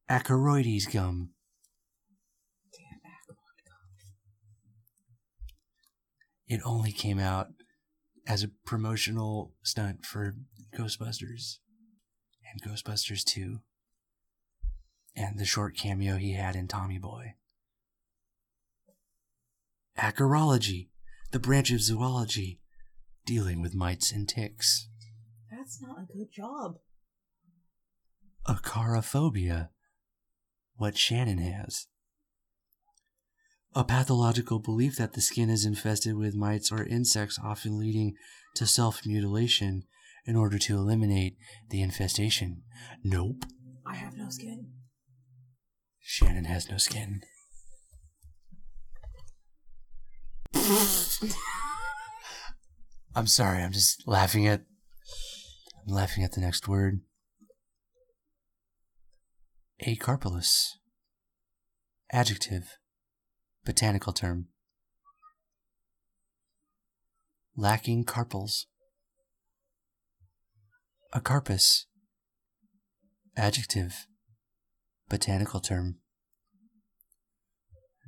Acaroides 0.09 0.87
gum. 0.87 1.31
It 6.49 6.61
only 6.65 6.93
came 6.93 7.19
out 7.19 7.49
as 8.27 8.43
a 8.43 8.51
promotional 8.65 9.55
stunt 9.63 10.05
for 10.05 10.35
Ghostbusters 10.77 11.59
and 12.51 12.63
Ghostbusters 12.63 13.25
2 13.25 13.61
and 15.17 15.39
the 15.39 15.45
short 15.45 15.77
cameo 15.77 16.17
he 16.17 16.35
had 16.35 16.55
in 16.55 16.69
Tommy 16.69 16.99
Boy. 16.99 17.35
Acarology, 19.99 20.89
the 21.33 21.39
branch 21.39 21.71
of 21.71 21.81
zoology 21.81 22.61
dealing 23.25 23.61
with 23.61 23.75
mites 23.75 24.13
and 24.13 24.29
ticks. 24.29 24.89
That's 25.51 25.81
not 25.81 25.97
a 25.99 26.13
good 26.13 26.31
job. 26.31 26.77
Acarophobia, 28.47 29.71
what 30.77 30.97
Shannon 30.97 31.39
has. 31.39 31.87
A 33.75 33.85
pathological 33.85 34.59
belief 34.59 34.97
that 34.97 35.15
the 35.15 35.21
skin 35.21 35.51
is 35.51 35.65
infested 35.65 36.17
with 36.17 36.35
mites 36.35 36.71
or 36.71 36.85
insects, 36.85 37.39
often 37.43 37.79
leading 37.79 38.15
to 38.55 38.67
self 38.67 39.05
mutilation 39.05 39.83
in 40.25 40.37
order 40.37 40.59
to 40.59 40.77
eliminate 40.77 41.37
the 41.71 41.83
infestation. 41.83 42.63
Nope. 43.05 43.45
I 43.87 43.97
have 43.97 44.17
no 44.17 44.29
skin. 44.31 44.69
Shannon 46.09 46.45
has 46.45 46.71
no 46.71 46.77
skin. 46.77 47.23
I'm 53.17 53.27
sorry, 53.27 53.61
I'm 53.61 53.73
just 53.73 54.07
laughing 54.07 54.47
at 54.47 54.63
I'm 55.85 55.93
laughing 55.93 56.23
at 56.23 56.31
the 56.31 56.41
next 56.41 56.69
word. 56.69 57.01
Acarpelous. 59.85 60.75
Adjective. 62.13 62.79
Botanical 63.65 64.13
term. 64.13 64.47
Lacking 67.57 68.05
carpels. 68.05 68.67
Acarpous. 71.13 71.87
Adjective. 73.37 74.07
Botanical 75.09 75.61
term. 75.61 75.99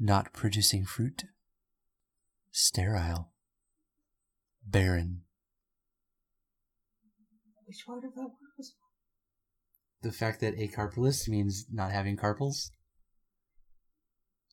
Not 0.00 0.32
producing 0.32 0.84
fruit. 0.84 1.24
Sterile. 2.50 3.30
Barren. 4.66 5.22
Which 7.66 7.84
part 7.86 8.04
of 8.04 8.14
that 8.14 8.22
word 8.22 8.52
was 8.56 8.74
The 10.02 10.10
fact 10.10 10.40
that 10.40 10.58
acarpelous 10.58 11.28
means 11.28 11.66
not 11.70 11.92
having 11.92 12.16
carpels. 12.16 12.72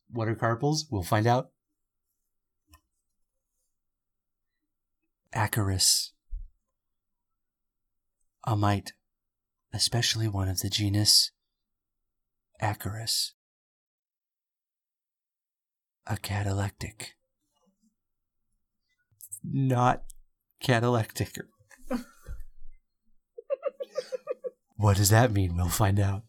What 0.08 0.28
are 0.28 0.36
carpels? 0.36 0.86
We'll 0.90 1.02
find 1.02 1.26
out. 1.26 1.50
Acarus. 5.34 6.10
A 8.44 8.54
mite, 8.54 8.92
especially 9.72 10.28
one 10.28 10.48
of 10.48 10.60
the 10.60 10.70
genus 10.70 11.32
Acarus. 12.62 13.32
A 16.06 16.16
catalectic. 16.16 17.14
Not 19.42 20.04
catalectic. 20.60 21.36
what 24.76 24.96
does 24.96 25.10
that 25.10 25.32
mean? 25.32 25.56
We'll 25.56 25.68
find 25.68 25.98
out. 25.98 26.22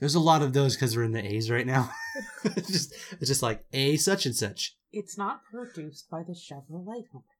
There's 0.00 0.14
a 0.14 0.20
lot 0.20 0.42
of 0.42 0.52
those 0.52 0.76
because 0.76 0.96
we're 0.96 1.04
in 1.04 1.12
the 1.12 1.24
A's 1.24 1.50
right 1.50 1.66
now. 1.66 1.90
it's 2.44 2.68
just 2.68 2.94
it's 3.12 3.28
just 3.28 3.42
like 3.42 3.64
A 3.72 3.96
such 3.96 4.26
and 4.26 4.36
such. 4.36 4.76
It's 4.92 5.18
not 5.18 5.40
produced 5.50 6.08
by 6.10 6.22
the 6.22 6.34
Chevrolet 6.34 7.10
company. 7.10 7.34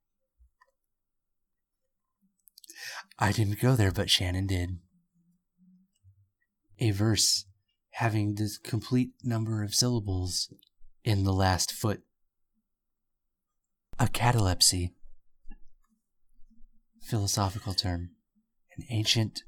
I 3.17 3.31
didn't 3.31 3.59
go 3.59 3.75
there, 3.75 3.91
but 3.91 4.09
Shannon 4.09 4.47
did. 4.47 4.79
A 6.79 6.91
verse 6.91 7.45
having 7.99 8.35
this 8.35 8.57
complete 8.57 9.11
number 9.23 9.63
of 9.63 9.75
syllables 9.75 10.53
in 11.03 11.23
the 11.23 11.33
last 11.33 11.71
foot. 11.71 12.01
A 13.99 14.07
catalepsy. 14.07 14.93
Philosophical 17.01 17.73
term. 17.73 18.11
An 18.77 18.85
ancient 18.89 19.43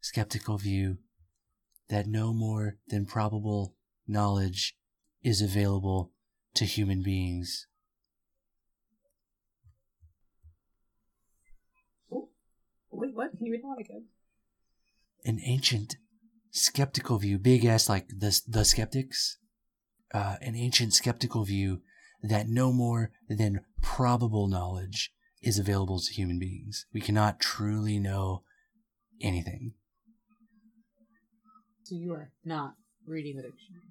skeptical 0.00 0.58
view 0.58 0.98
that 1.88 2.06
no 2.06 2.32
more 2.32 2.76
than 2.88 3.06
probable 3.06 3.76
knowledge 4.08 4.74
is 5.22 5.40
available 5.40 6.12
to 6.54 6.64
human 6.64 7.02
beings. 7.02 7.66
Wait, 12.90 13.14
what? 13.14 13.30
Can 13.36 13.46
you 13.46 13.52
read 13.52 13.62
that 13.62 13.80
again? 13.80 14.06
an 15.24 15.40
ancient 15.44 15.96
skeptical 16.60 17.18
view, 17.18 17.38
big 17.38 17.64
ass 17.64 17.88
like 17.88 18.08
the 18.08 18.40
the 18.46 18.64
skeptics, 18.64 19.38
uh, 20.14 20.36
an 20.40 20.54
ancient 20.56 20.94
skeptical 20.94 21.44
view 21.44 21.82
that 22.22 22.48
no 22.48 22.72
more 22.72 23.10
than 23.28 23.64
probable 23.82 24.46
knowledge 24.46 25.12
is 25.42 25.58
available 25.58 25.98
to 26.00 26.12
human 26.12 26.38
beings. 26.38 26.86
We 26.92 27.00
cannot 27.00 27.40
truly 27.40 27.98
know 27.98 28.42
anything. 29.20 29.72
So 31.84 31.94
you 31.94 32.12
are 32.12 32.30
not 32.44 32.74
reading 33.06 33.36
the 33.36 33.42
dictionary. 33.42 33.82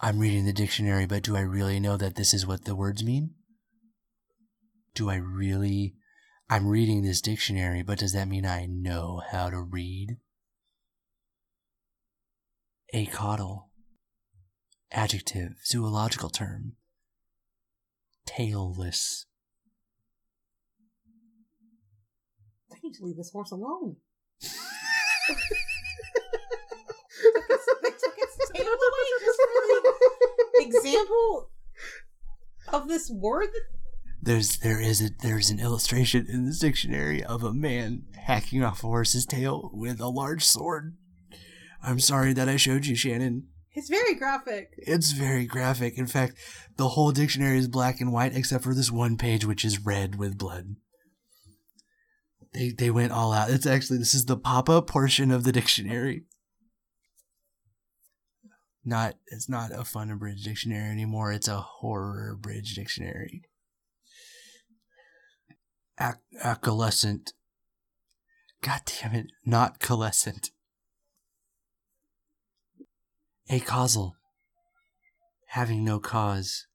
I'm 0.00 0.18
reading 0.18 0.44
the 0.44 0.52
dictionary, 0.52 1.06
but 1.06 1.22
do 1.22 1.36
I 1.36 1.40
really 1.40 1.78
know 1.78 1.96
that 1.96 2.16
this 2.16 2.34
is 2.34 2.46
what 2.46 2.64
the 2.64 2.74
words 2.74 3.04
mean? 3.04 3.34
Do 4.94 5.10
I 5.10 5.16
really? 5.16 5.94
I'm 6.50 6.66
reading 6.66 7.02
this 7.02 7.20
dictionary, 7.20 7.82
but 7.82 7.98
does 7.98 8.12
that 8.12 8.28
mean 8.28 8.44
I 8.44 8.66
know 8.66 9.22
how 9.30 9.50
to 9.50 9.60
read? 9.60 10.18
Acaudal. 12.94 13.70
Adjective, 14.92 15.56
zoological 15.66 16.30
term. 16.30 16.74
Tailless. 18.24 19.24
I 22.72 22.76
need 22.84 22.94
to 22.94 23.04
leave 23.04 23.16
this 23.16 23.32
horse 23.32 23.50
alone. 23.50 23.96
Example 30.60 31.50
of 32.68 32.86
this 32.86 33.10
word. 33.10 33.48
There's 34.22 34.58
there 34.58 34.80
is 34.80 35.02
a 35.02 35.10
there's 35.20 35.50
an 35.50 35.58
illustration 35.58 36.26
in 36.28 36.46
this 36.46 36.60
dictionary 36.60 37.24
of 37.24 37.42
a 37.42 37.52
man 37.52 38.04
hacking 38.14 38.62
off 38.62 38.84
a 38.84 38.86
horse's 38.86 39.26
tail 39.26 39.70
with 39.72 40.00
a 40.00 40.06
large 40.06 40.44
sword. 40.44 40.96
I'm 41.84 42.00
sorry 42.00 42.32
that 42.32 42.48
I 42.48 42.56
showed 42.56 42.86
you, 42.86 42.96
Shannon. 42.96 43.48
It's 43.74 43.88
very 43.88 44.14
graphic. 44.14 44.70
It's 44.78 45.12
very 45.12 45.46
graphic. 45.46 45.98
In 45.98 46.06
fact, 46.06 46.34
the 46.76 46.90
whole 46.90 47.10
dictionary 47.10 47.58
is 47.58 47.68
black 47.68 48.00
and 48.00 48.12
white 48.12 48.34
except 48.34 48.62
for 48.64 48.72
this 48.72 48.90
one 48.90 49.16
page 49.16 49.44
which 49.44 49.64
is 49.64 49.84
red 49.84 50.14
with 50.14 50.38
blood. 50.38 50.76
They 52.52 52.70
they 52.70 52.90
went 52.90 53.12
all 53.12 53.32
out. 53.32 53.50
It's 53.50 53.66
actually 53.66 53.98
this 53.98 54.14
is 54.14 54.26
the 54.26 54.36
pop-up 54.36 54.86
portion 54.86 55.32
of 55.32 55.42
the 55.42 55.50
dictionary. 55.50 56.24
Not 58.84 59.14
it's 59.26 59.48
not 59.48 59.72
a 59.72 59.84
fun 59.84 60.10
abridged 60.10 60.44
dictionary 60.44 60.90
anymore. 60.90 61.32
It's 61.32 61.48
a 61.48 61.60
horror 61.60 62.30
abridged 62.34 62.76
dictionary. 62.76 63.42
Ac- 66.00 66.18
acquiescent. 66.42 67.32
God 68.62 68.82
damn 68.86 69.14
it! 69.14 69.26
Not 69.44 69.80
coalescent. 69.80 70.50
Acausal. 73.50 74.16
Having 75.48 75.84
no 75.84 75.98
cause. 75.98 76.66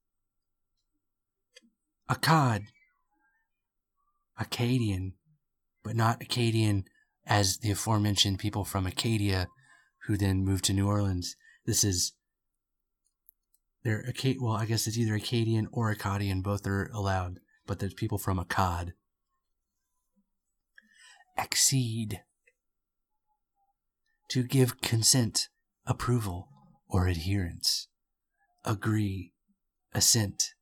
Akkad. 2.09 2.65
Akkadian. 4.39 5.13
But 5.83 5.95
not 5.95 6.19
Akkadian 6.19 6.83
as 7.25 7.57
the 7.57 7.71
aforementioned 7.71 8.39
people 8.39 8.65
from 8.65 8.85
Acadia 8.85 9.47
who 10.07 10.17
then 10.17 10.45
moved 10.45 10.65
to 10.65 10.73
New 10.73 10.87
Orleans. 10.87 11.35
This 11.65 11.83
is. 11.83 12.13
They're. 13.83 14.13
Well, 14.39 14.53
I 14.53 14.65
guess 14.65 14.87
it's 14.87 14.97
either 14.97 15.17
Akkadian 15.17 15.67
or 15.71 15.93
Akkadian. 15.93 16.43
Both 16.43 16.65
are 16.67 16.89
allowed. 16.93 17.39
But 17.65 17.79
there's 17.79 17.93
people 17.93 18.17
from 18.17 18.39
Akkad. 18.39 18.93
Accede. 21.37 22.21
To 24.29 24.43
give 24.43 24.81
consent, 24.81 25.49
approval, 25.87 26.49
or 26.89 27.07
adherence. 27.07 27.87
Agree, 28.65 29.33
assent. 29.93 30.53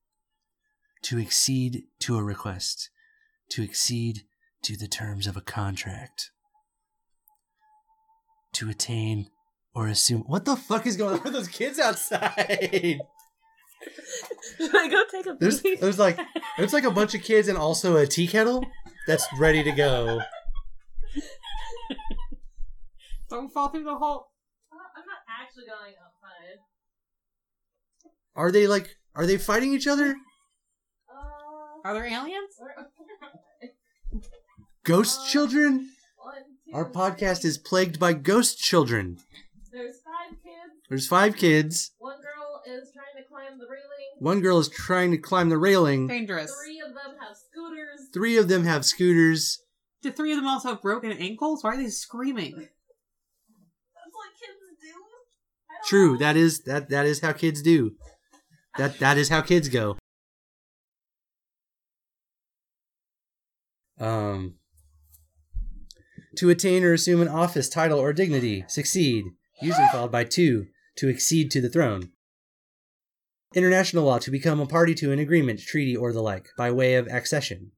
To 1.04 1.20
accede 1.20 1.84
to 2.00 2.18
a 2.18 2.24
request. 2.24 2.90
To 3.52 3.64
accede 3.64 4.24
to 4.64 4.76
the 4.76 4.88
terms 4.88 5.28
of 5.28 5.38
a 5.38 5.42
contract. 5.42 6.32
To 8.54 8.70
attain 8.70 9.28
or 9.74 9.88
assume. 9.88 10.24
What 10.28 10.46
the 10.46 10.56
fuck 10.56 10.86
is 10.86 10.98
going 10.98 11.18
on 11.18 11.24
with 11.24 11.34
those 11.34 11.48
kids 11.48 11.80
outside? 11.80 13.00
Should 14.58 14.76
I 14.76 14.88
go 14.90 15.04
take 15.12 15.28
a 15.28 15.38
There's, 15.40 15.62
pee? 15.62 15.76
there's 15.76 16.00
like, 16.00 16.20
there's 16.58 16.74
like 16.74 16.84
a 16.84 16.92
bunch 16.92 17.14
of 17.14 17.22
kids 17.22 17.48
and 17.48 17.58
also 17.58 17.96
a 17.96 18.08
tea 18.08 18.28
kettle 18.28 18.66
that's 19.06 19.26
ready 19.38 19.64
to 19.64 19.72
go. 19.72 20.20
Don't 23.30 23.54
fall 23.54 23.70
through 23.70 23.84
the 23.84 23.96
hole. 23.96 24.30
I'm 25.58 25.66
not 25.66 25.74
actually 25.74 25.92
going 25.92 25.96
outside. 26.04 26.60
Are 28.36 28.52
they 28.52 28.68
like, 28.68 28.96
are 29.16 29.26
they 29.26 29.38
fighting 29.38 29.74
each 29.74 29.88
other? 29.88 30.16
Uh, 31.10 31.82
Are 31.88 31.94
there 31.94 32.06
aliens? 32.06 32.54
where- 32.60 32.88
Ghost 34.84 35.28
children? 35.30 35.90
One, 36.18 36.34
two, 36.66 36.74
Our 36.74 36.90
podcast 36.90 37.44
is 37.44 37.58
plagued 37.58 38.00
by 38.00 38.14
ghost 38.14 38.58
children. 38.60 39.18
There's 39.72 39.98
five 39.98 40.32
kids. 40.44 40.86
There's 40.90 41.08
five 41.08 41.36
kids. 41.36 41.92
One 42.00 42.16
girl 42.22 42.62
is 42.66 42.92
trying 42.94 43.22
to 43.22 43.28
climb 43.28 43.60
the 43.60 43.66
railing. 43.66 44.08
One 44.20 44.40
girl 44.42 44.60
is 44.60 44.70
trying 44.70 45.12
to 45.12 45.18
climb 45.18 45.50
the 45.50 45.58
railing. 45.58 46.08
Dangerous. 46.08 46.54
Three 46.64 46.80
of 46.80 46.94
them 46.94 47.16
have 47.20 47.36
scooters. 47.36 48.10
Three 48.14 48.38
of 48.38 48.48
them 48.48 48.64
have 48.64 48.86
scooters. 48.86 49.60
Do 50.02 50.12
three 50.12 50.32
of 50.32 50.38
them 50.38 50.48
also 50.48 50.70
have 50.70 50.82
broken 50.82 51.12
ankles? 51.12 51.64
Why 51.64 51.74
are 51.74 51.78
they 51.78 51.90
screaming? 51.90 52.52
That's 52.56 52.70
what 54.14 54.30
kids 54.40 54.58
do. 54.82 54.94
I 55.70 55.74
don't 55.74 55.77
True, 55.88 56.18
that 56.18 56.36
is 56.36 56.64
that 56.64 56.90
that 56.90 57.06
is 57.06 57.22
how 57.22 57.32
kids 57.32 57.62
do. 57.62 57.96
That 58.78 59.00
that 59.00 59.18
is 59.18 59.30
how 59.30 59.42
kids 59.42 59.70
go. 59.70 59.98
Um 63.98 64.56
to 66.36 66.50
attain 66.50 66.84
or 66.84 66.94
assume 66.94 67.22
an 67.22 67.30
office, 67.30 67.70
title, 67.70 68.00
or 68.00 68.14
dignity, 68.14 68.66
succeed, 68.68 69.26
usually 69.62 69.88
followed 69.92 70.12
by 70.12 70.24
two, 70.26 70.68
to 70.98 71.10
accede 71.10 71.50
to 71.52 71.62
the 71.62 71.70
throne. 71.70 72.12
International 73.56 74.04
law 74.04 74.20
to 74.20 74.30
become 74.30 74.60
a 74.60 74.68
party 74.68 74.94
to 74.94 75.12
an 75.14 75.20
agreement, 75.20 75.62
treaty, 75.62 75.96
or 75.96 76.12
the 76.12 76.22
like, 76.22 76.50
by 76.58 76.70
way 76.70 76.96
of 76.96 77.08
accession. 77.08 77.72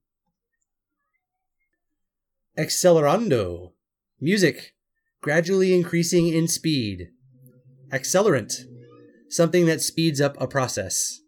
Accelerando. 2.57 3.73
Music. 4.19 4.73
Gradually 5.21 5.73
increasing 5.73 6.27
in 6.27 6.47
speed. 6.47 7.11
Accelerant. 7.91 8.65
Something 9.29 9.65
that 9.65 9.81
speeds 9.81 10.21
up 10.21 10.39
a 10.39 10.47
process. 10.47 11.21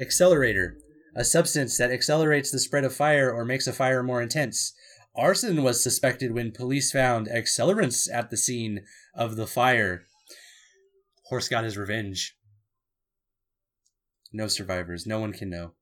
Accelerator. 0.00 0.76
A 1.14 1.24
substance 1.24 1.78
that 1.78 1.92
accelerates 1.92 2.50
the 2.50 2.58
spread 2.58 2.82
of 2.82 2.92
fire 2.92 3.32
or 3.32 3.44
makes 3.44 3.68
a 3.68 3.72
fire 3.72 4.02
more 4.02 4.20
intense. 4.20 4.72
Arson 5.14 5.62
was 5.62 5.80
suspected 5.80 6.32
when 6.32 6.50
police 6.50 6.90
found 6.90 7.28
accelerants 7.28 8.08
at 8.12 8.30
the 8.30 8.36
scene 8.36 8.80
of 9.14 9.36
the 9.36 9.46
fire. 9.46 10.06
Horse 11.26 11.48
got 11.48 11.62
his 11.62 11.78
revenge. 11.78 12.36
No 14.32 14.48
survivors. 14.48 15.06
No 15.06 15.20
one 15.20 15.32
can 15.32 15.48
know. 15.48 15.74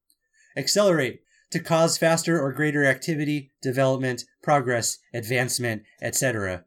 Accelerate. 0.59 1.21
To 1.53 1.59
cause 1.59 1.97
faster 1.97 2.39
or 2.39 2.53
greater 2.53 2.85
activity, 2.85 3.51
development, 3.63 4.25
progress, 4.43 4.99
advancement, 5.15 5.85
etc. 6.03 6.67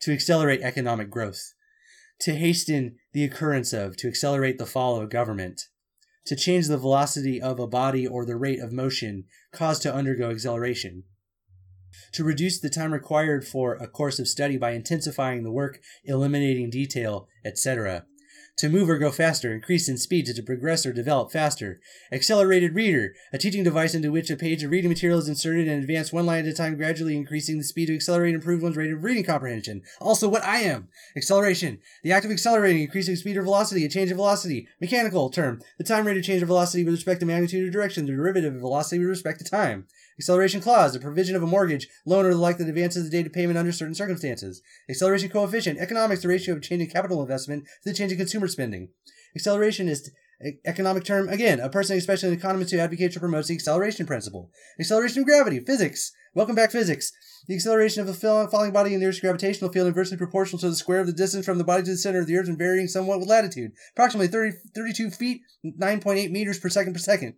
To 0.00 0.12
accelerate 0.14 0.62
economic 0.62 1.10
growth. 1.10 1.52
To 2.20 2.34
hasten 2.34 2.96
the 3.12 3.24
occurrence 3.24 3.72
of, 3.72 3.96
to 3.98 4.08
accelerate 4.08 4.58
the 4.58 4.66
fall 4.66 4.96
of 4.96 5.04
a 5.04 5.08
government. 5.08 5.62
To 6.26 6.36
change 6.36 6.66
the 6.66 6.78
velocity 6.78 7.40
of 7.40 7.60
a 7.60 7.66
body 7.66 8.06
or 8.06 8.24
the 8.24 8.36
rate 8.36 8.60
of 8.60 8.72
motion 8.72 9.24
caused 9.52 9.82
to 9.82 9.94
undergo 9.94 10.30
acceleration. 10.30 11.04
To 12.12 12.24
reduce 12.24 12.60
the 12.60 12.70
time 12.70 12.92
required 12.92 13.46
for 13.46 13.74
a 13.74 13.86
course 13.86 14.18
of 14.18 14.28
study 14.28 14.56
by 14.56 14.72
intensifying 14.72 15.44
the 15.44 15.52
work, 15.52 15.80
eliminating 16.04 16.70
detail, 16.70 17.28
etc. 17.44 18.06
To 18.58 18.70
move 18.70 18.88
or 18.88 18.96
go 18.96 19.10
faster, 19.10 19.52
increase 19.52 19.86
in 19.86 19.98
speed 19.98 20.24
to 20.24 20.42
progress 20.42 20.86
or 20.86 20.92
develop 20.94 21.30
faster. 21.30 21.78
Accelerated 22.10 22.74
reader, 22.74 23.12
a 23.30 23.36
teaching 23.36 23.62
device 23.62 23.94
into 23.94 24.10
which 24.10 24.30
a 24.30 24.36
page 24.36 24.62
of 24.62 24.70
reading 24.70 24.88
material 24.88 25.18
is 25.18 25.28
inserted 25.28 25.68
and 25.68 25.82
advanced 25.82 26.10
one 26.10 26.24
line 26.24 26.46
at 26.46 26.50
a 26.50 26.54
time, 26.54 26.74
gradually 26.74 27.18
increasing 27.18 27.58
the 27.58 27.64
speed 27.64 27.88
to 27.88 27.94
accelerate 27.94 28.32
and 28.32 28.42
improve 28.42 28.62
one's 28.62 28.78
rate 28.78 28.90
of 28.90 29.04
reading 29.04 29.24
comprehension. 29.24 29.82
Also, 30.00 30.26
what 30.26 30.42
I 30.42 30.60
am. 30.60 30.88
Acceleration, 31.14 31.80
the 32.02 32.12
act 32.12 32.24
of 32.24 32.30
accelerating, 32.30 32.80
increasing 32.80 33.14
speed 33.16 33.36
or 33.36 33.42
velocity, 33.42 33.84
a 33.84 33.90
change 33.90 34.10
of 34.10 34.16
velocity. 34.16 34.66
Mechanical 34.80 35.28
term, 35.28 35.60
the 35.76 35.84
time 35.84 36.06
rate 36.06 36.16
of 36.16 36.24
change 36.24 36.40
of 36.40 36.48
velocity 36.48 36.82
with 36.82 36.94
respect 36.94 37.20
to 37.20 37.26
magnitude 37.26 37.68
or 37.68 37.70
direction, 37.70 38.06
the 38.06 38.12
derivative 38.12 38.54
of 38.54 38.60
velocity 38.60 38.98
with 38.98 39.08
respect 39.10 39.38
to 39.40 39.50
time. 39.50 39.86
Acceleration 40.18 40.60
clause, 40.60 40.92
the 40.92 41.00
provision 41.00 41.36
of 41.36 41.42
a 41.42 41.46
mortgage, 41.46 41.88
loan, 42.06 42.24
or 42.24 42.30
the 42.30 42.38
like 42.38 42.58
that 42.58 42.68
advances 42.68 43.04
the 43.04 43.10
date 43.10 43.26
of 43.26 43.32
payment 43.32 43.58
under 43.58 43.72
certain 43.72 43.94
circumstances. 43.94 44.62
Acceleration 44.88 45.28
coefficient, 45.28 45.78
economics, 45.78 46.22
the 46.22 46.28
ratio 46.28 46.54
of 46.54 46.62
change 46.62 46.82
in 46.82 46.88
capital 46.88 47.22
investment 47.22 47.64
to 47.82 47.90
the 47.90 47.94
change 47.94 48.12
in 48.12 48.18
consumer 48.18 48.48
spending. 48.48 48.88
Accelerationist 49.38 50.08
economic 50.66 51.04
term, 51.04 51.28
again, 51.28 51.60
a 51.60 51.68
person, 51.68 51.96
especially 51.96 52.28
an 52.28 52.34
economist 52.34 52.70
who 52.70 52.78
advocates 52.78 53.16
or 53.16 53.20
promotes 53.20 53.48
the 53.48 53.54
acceleration 53.54 54.06
principle. 54.06 54.50
Acceleration 54.78 55.20
of 55.20 55.26
gravity, 55.26 55.60
physics. 55.60 56.12
Welcome 56.34 56.54
back, 56.54 56.70
physics. 56.70 57.12
The 57.48 57.54
acceleration 57.54 58.02
of 58.02 58.08
a 58.08 58.48
falling 58.48 58.72
body 58.72 58.92
in 58.92 59.00
the 59.00 59.06
Earth's 59.06 59.20
gravitational 59.20 59.72
field 59.72 59.86
inversely 59.86 60.18
proportional 60.18 60.58
to 60.60 60.68
the 60.68 60.76
square 60.76 61.00
of 61.00 61.06
the 61.06 61.12
distance 61.12 61.46
from 61.46 61.56
the 61.56 61.64
body 61.64 61.82
to 61.84 61.92
the 61.92 61.96
center 61.96 62.20
of 62.20 62.26
the 62.26 62.36
Earth 62.36 62.48
and 62.48 62.58
varying 62.58 62.88
somewhat 62.88 63.18
with 63.18 63.28
latitude. 63.28 63.72
Approximately 63.92 64.28
30, 64.28 64.56
32 64.74 65.10
feet, 65.10 65.40
9.8 65.64 66.30
meters 66.30 66.58
per 66.58 66.68
second 66.68 66.92
per 66.92 66.98
second. 66.98 67.34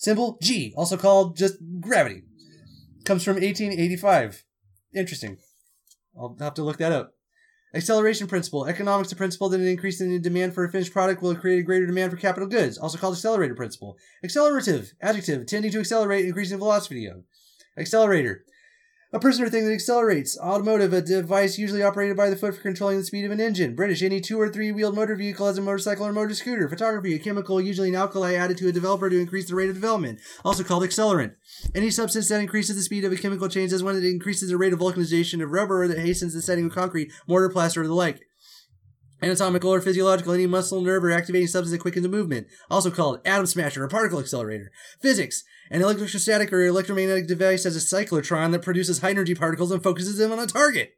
Symbol 0.00 0.38
G, 0.40 0.72
also 0.78 0.96
called 0.96 1.36
just 1.36 1.56
gravity. 1.78 2.22
Comes 3.04 3.22
from 3.22 3.34
1885. 3.34 4.44
Interesting. 4.94 5.36
I'll 6.18 6.34
have 6.40 6.54
to 6.54 6.62
look 6.62 6.78
that 6.78 6.90
up. 6.90 7.12
Acceleration 7.74 8.26
principle. 8.26 8.64
Economics 8.64 9.10
the 9.10 9.16
principle 9.16 9.50
that 9.50 9.60
an 9.60 9.66
increase 9.66 10.00
in 10.00 10.08
the 10.08 10.18
demand 10.18 10.54
for 10.54 10.64
a 10.64 10.72
finished 10.72 10.94
product 10.94 11.20
will 11.20 11.34
create 11.34 11.58
a 11.58 11.62
greater 11.62 11.86
demand 11.86 12.10
for 12.10 12.16
capital 12.16 12.48
goods, 12.48 12.78
also 12.78 12.96
called 12.96 13.14
accelerator 13.14 13.54
principle. 13.54 13.98
Accelerative. 14.24 14.94
Adjective. 15.02 15.44
Tending 15.44 15.70
to 15.72 15.80
accelerate, 15.80 16.24
increasing 16.24 16.58
velocity 16.58 17.04
of. 17.04 17.22
Accelerator. 17.78 18.44
A 19.12 19.18
person 19.18 19.42
or 19.42 19.50
thing 19.50 19.64
that 19.66 19.72
accelerates. 19.72 20.38
Automotive, 20.38 20.92
a 20.92 21.02
device 21.02 21.58
usually 21.58 21.82
operated 21.82 22.16
by 22.16 22.30
the 22.30 22.36
foot 22.36 22.54
for 22.54 22.60
controlling 22.60 22.96
the 22.96 23.02
speed 23.02 23.24
of 23.24 23.32
an 23.32 23.40
engine. 23.40 23.74
British, 23.74 24.02
any 24.02 24.20
two 24.20 24.40
or 24.40 24.48
three 24.48 24.70
wheeled 24.70 24.94
motor 24.94 25.16
vehicle 25.16 25.48
as 25.48 25.58
a 25.58 25.60
motorcycle 25.60 26.06
or 26.06 26.12
motor 26.12 26.32
scooter. 26.32 26.68
Photography, 26.68 27.16
a 27.16 27.18
chemical, 27.18 27.60
usually 27.60 27.88
an 27.88 27.96
alkali 27.96 28.34
added 28.34 28.56
to 28.58 28.68
a 28.68 28.72
developer 28.72 29.10
to 29.10 29.18
increase 29.18 29.48
the 29.48 29.56
rate 29.56 29.68
of 29.68 29.74
development, 29.74 30.20
also 30.44 30.62
called 30.62 30.84
accelerant. 30.84 31.34
Any 31.74 31.90
substance 31.90 32.28
that 32.28 32.40
increases 32.40 32.76
the 32.76 32.82
speed 32.82 33.04
of 33.04 33.10
a 33.10 33.16
chemical 33.16 33.48
change 33.48 33.72
as 33.72 33.82
one 33.82 33.96
that 34.00 34.08
increases 34.08 34.50
the 34.50 34.56
rate 34.56 34.72
of 34.72 34.78
vulcanization 34.78 35.42
of 35.42 35.50
rubber 35.50 35.82
or 35.82 35.88
that 35.88 35.98
hastens 35.98 36.32
the 36.32 36.40
setting 36.40 36.66
of 36.66 36.72
concrete, 36.72 37.10
mortar, 37.26 37.48
plaster, 37.48 37.82
or 37.82 37.88
the 37.88 37.94
like. 37.94 38.29
Anatomical 39.22 39.72
or 39.72 39.80
physiological, 39.80 40.32
any 40.32 40.46
muscle, 40.46 40.80
nerve, 40.80 41.04
or 41.04 41.10
activating 41.10 41.46
substance 41.46 41.72
that 41.72 41.80
quickens 41.80 42.06
a 42.06 42.08
movement, 42.08 42.46
also 42.70 42.90
called 42.90 43.20
atom 43.24 43.46
smasher 43.46 43.84
or 43.84 43.88
particle 43.88 44.18
accelerator. 44.18 44.70
Physics, 45.00 45.44
an 45.70 45.82
electrostatic 45.82 46.52
or 46.52 46.64
electromagnetic 46.64 47.26
device 47.26 47.64
has 47.64 47.76
a 47.76 47.78
cyclotron 47.78 48.52
that 48.52 48.62
produces 48.62 49.00
high 49.00 49.10
energy 49.10 49.34
particles 49.34 49.70
and 49.70 49.82
focuses 49.82 50.18
them 50.18 50.32
on 50.32 50.38
a 50.38 50.46
target. 50.46 50.92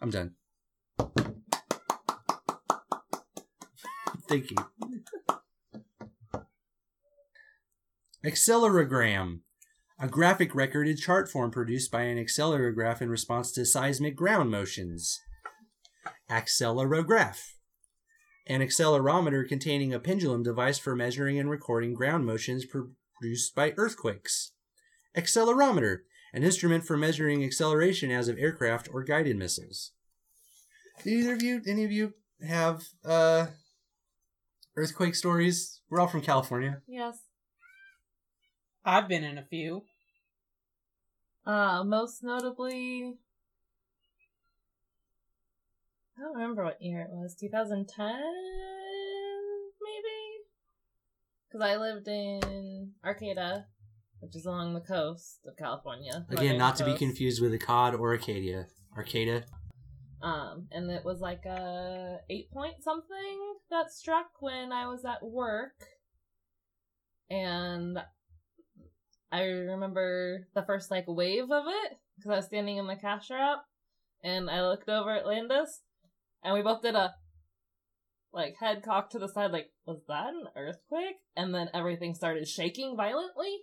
I'm 0.00 0.10
done. 0.10 0.32
Thank 4.28 4.50
you. 4.50 4.56
Accelerogram. 8.24 9.40
A 9.98 10.08
graphic 10.08 10.54
record 10.54 10.88
in 10.88 10.96
chart 10.96 11.30
form 11.30 11.50
produced 11.50 11.90
by 11.90 12.02
an 12.02 12.18
accelerograph 12.18 13.00
in 13.00 13.08
response 13.08 13.52
to 13.52 13.64
seismic 13.64 14.16
ground 14.16 14.50
motions. 14.50 15.20
Accelerograph. 16.30 17.52
An 18.46 18.60
accelerometer 18.60 19.48
containing 19.48 19.92
a 19.92 19.98
pendulum 19.98 20.42
device 20.42 20.78
for 20.78 20.94
measuring 20.94 21.38
and 21.38 21.50
recording 21.50 21.94
ground 21.94 22.26
motions 22.26 22.64
produced 22.64 23.54
by 23.54 23.74
earthquakes. 23.76 24.52
Accelerometer. 25.16 25.98
An 26.32 26.42
instrument 26.42 26.84
for 26.84 26.96
measuring 26.96 27.42
acceleration 27.42 28.10
as 28.10 28.28
of 28.28 28.38
aircraft 28.38 28.88
or 28.92 29.02
guided 29.02 29.36
missiles. 29.36 29.92
Did 31.02 31.12
either 31.12 31.34
of 31.34 31.42
you, 31.42 31.62
any 31.66 31.84
of 31.84 31.92
you, 31.92 32.14
have 32.46 32.84
uh, 33.04 33.46
earthquake 34.76 35.14
stories? 35.14 35.80
We're 35.88 36.00
all 36.00 36.08
from 36.08 36.22
California. 36.22 36.82
Yes. 36.86 37.18
I've 38.84 39.08
been 39.08 39.24
in 39.24 39.38
a 39.38 39.44
few. 39.44 39.82
Uh, 41.46 41.84
most 41.84 42.22
notably, 42.22 43.14
I 46.18 46.22
don't 46.22 46.34
remember 46.34 46.64
what 46.64 46.80
year 46.80 47.02
it 47.02 47.10
was. 47.10 47.34
2010, 47.34 48.06
maybe? 48.06 48.22
Because 51.48 51.68
I 51.68 51.76
lived 51.76 52.08
in 52.08 52.92
Arcata, 53.04 53.66
which 54.20 54.34
is 54.34 54.46
along 54.46 54.72
the 54.72 54.80
coast 54.80 55.40
of 55.46 55.56
California. 55.58 56.26
Again, 56.30 56.56
not 56.56 56.76
to 56.76 56.84
be 56.84 56.94
confused 56.94 57.42
with 57.42 57.52
Akkad 57.52 57.98
or 57.98 58.12
Arcadia. 58.12 58.66
Arcata. 58.96 59.44
Um, 60.22 60.68
and 60.72 60.90
it 60.90 61.04
was 61.04 61.20
like 61.20 61.44
a 61.44 62.16
eight 62.30 62.50
point 62.50 62.82
something 62.82 63.56
that 63.70 63.90
struck 63.90 64.28
when 64.40 64.72
I 64.72 64.86
was 64.86 65.04
at 65.04 65.22
work. 65.22 65.74
And 67.28 67.98
I 69.30 69.42
remember 69.42 70.48
the 70.54 70.62
first 70.62 70.90
like 70.90 71.04
wave 71.06 71.50
of 71.50 71.64
it 71.66 71.98
because 72.16 72.30
I 72.30 72.36
was 72.36 72.46
standing 72.46 72.78
in 72.78 72.86
the 72.86 72.96
cash 72.96 73.28
wrap 73.30 73.64
and 74.24 74.48
I 74.48 74.66
looked 74.66 74.88
over 74.88 75.14
at 75.14 75.26
Landis 75.26 75.82
and 76.46 76.54
we 76.54 76.62
both 76.62 76.80
did 76.80 76.94
a 76.94 77.12
like 78.32 78.54
head 78.60 78.82
cocked 78.82 79.12
to 79.12 79.18
the 79.18 79.28
side 79.28 79.50
like 79.50 79.70
was 79.84 80.00
that 80.08 80.28
an 80.28 80.44
earthquake? 80.56 81.16
And 81.36 81.52
then 81.52 81.68
everything 81.74 82.14
started 82.14 82.46
shaking 82.46 82.96
violently. 82.96 83.58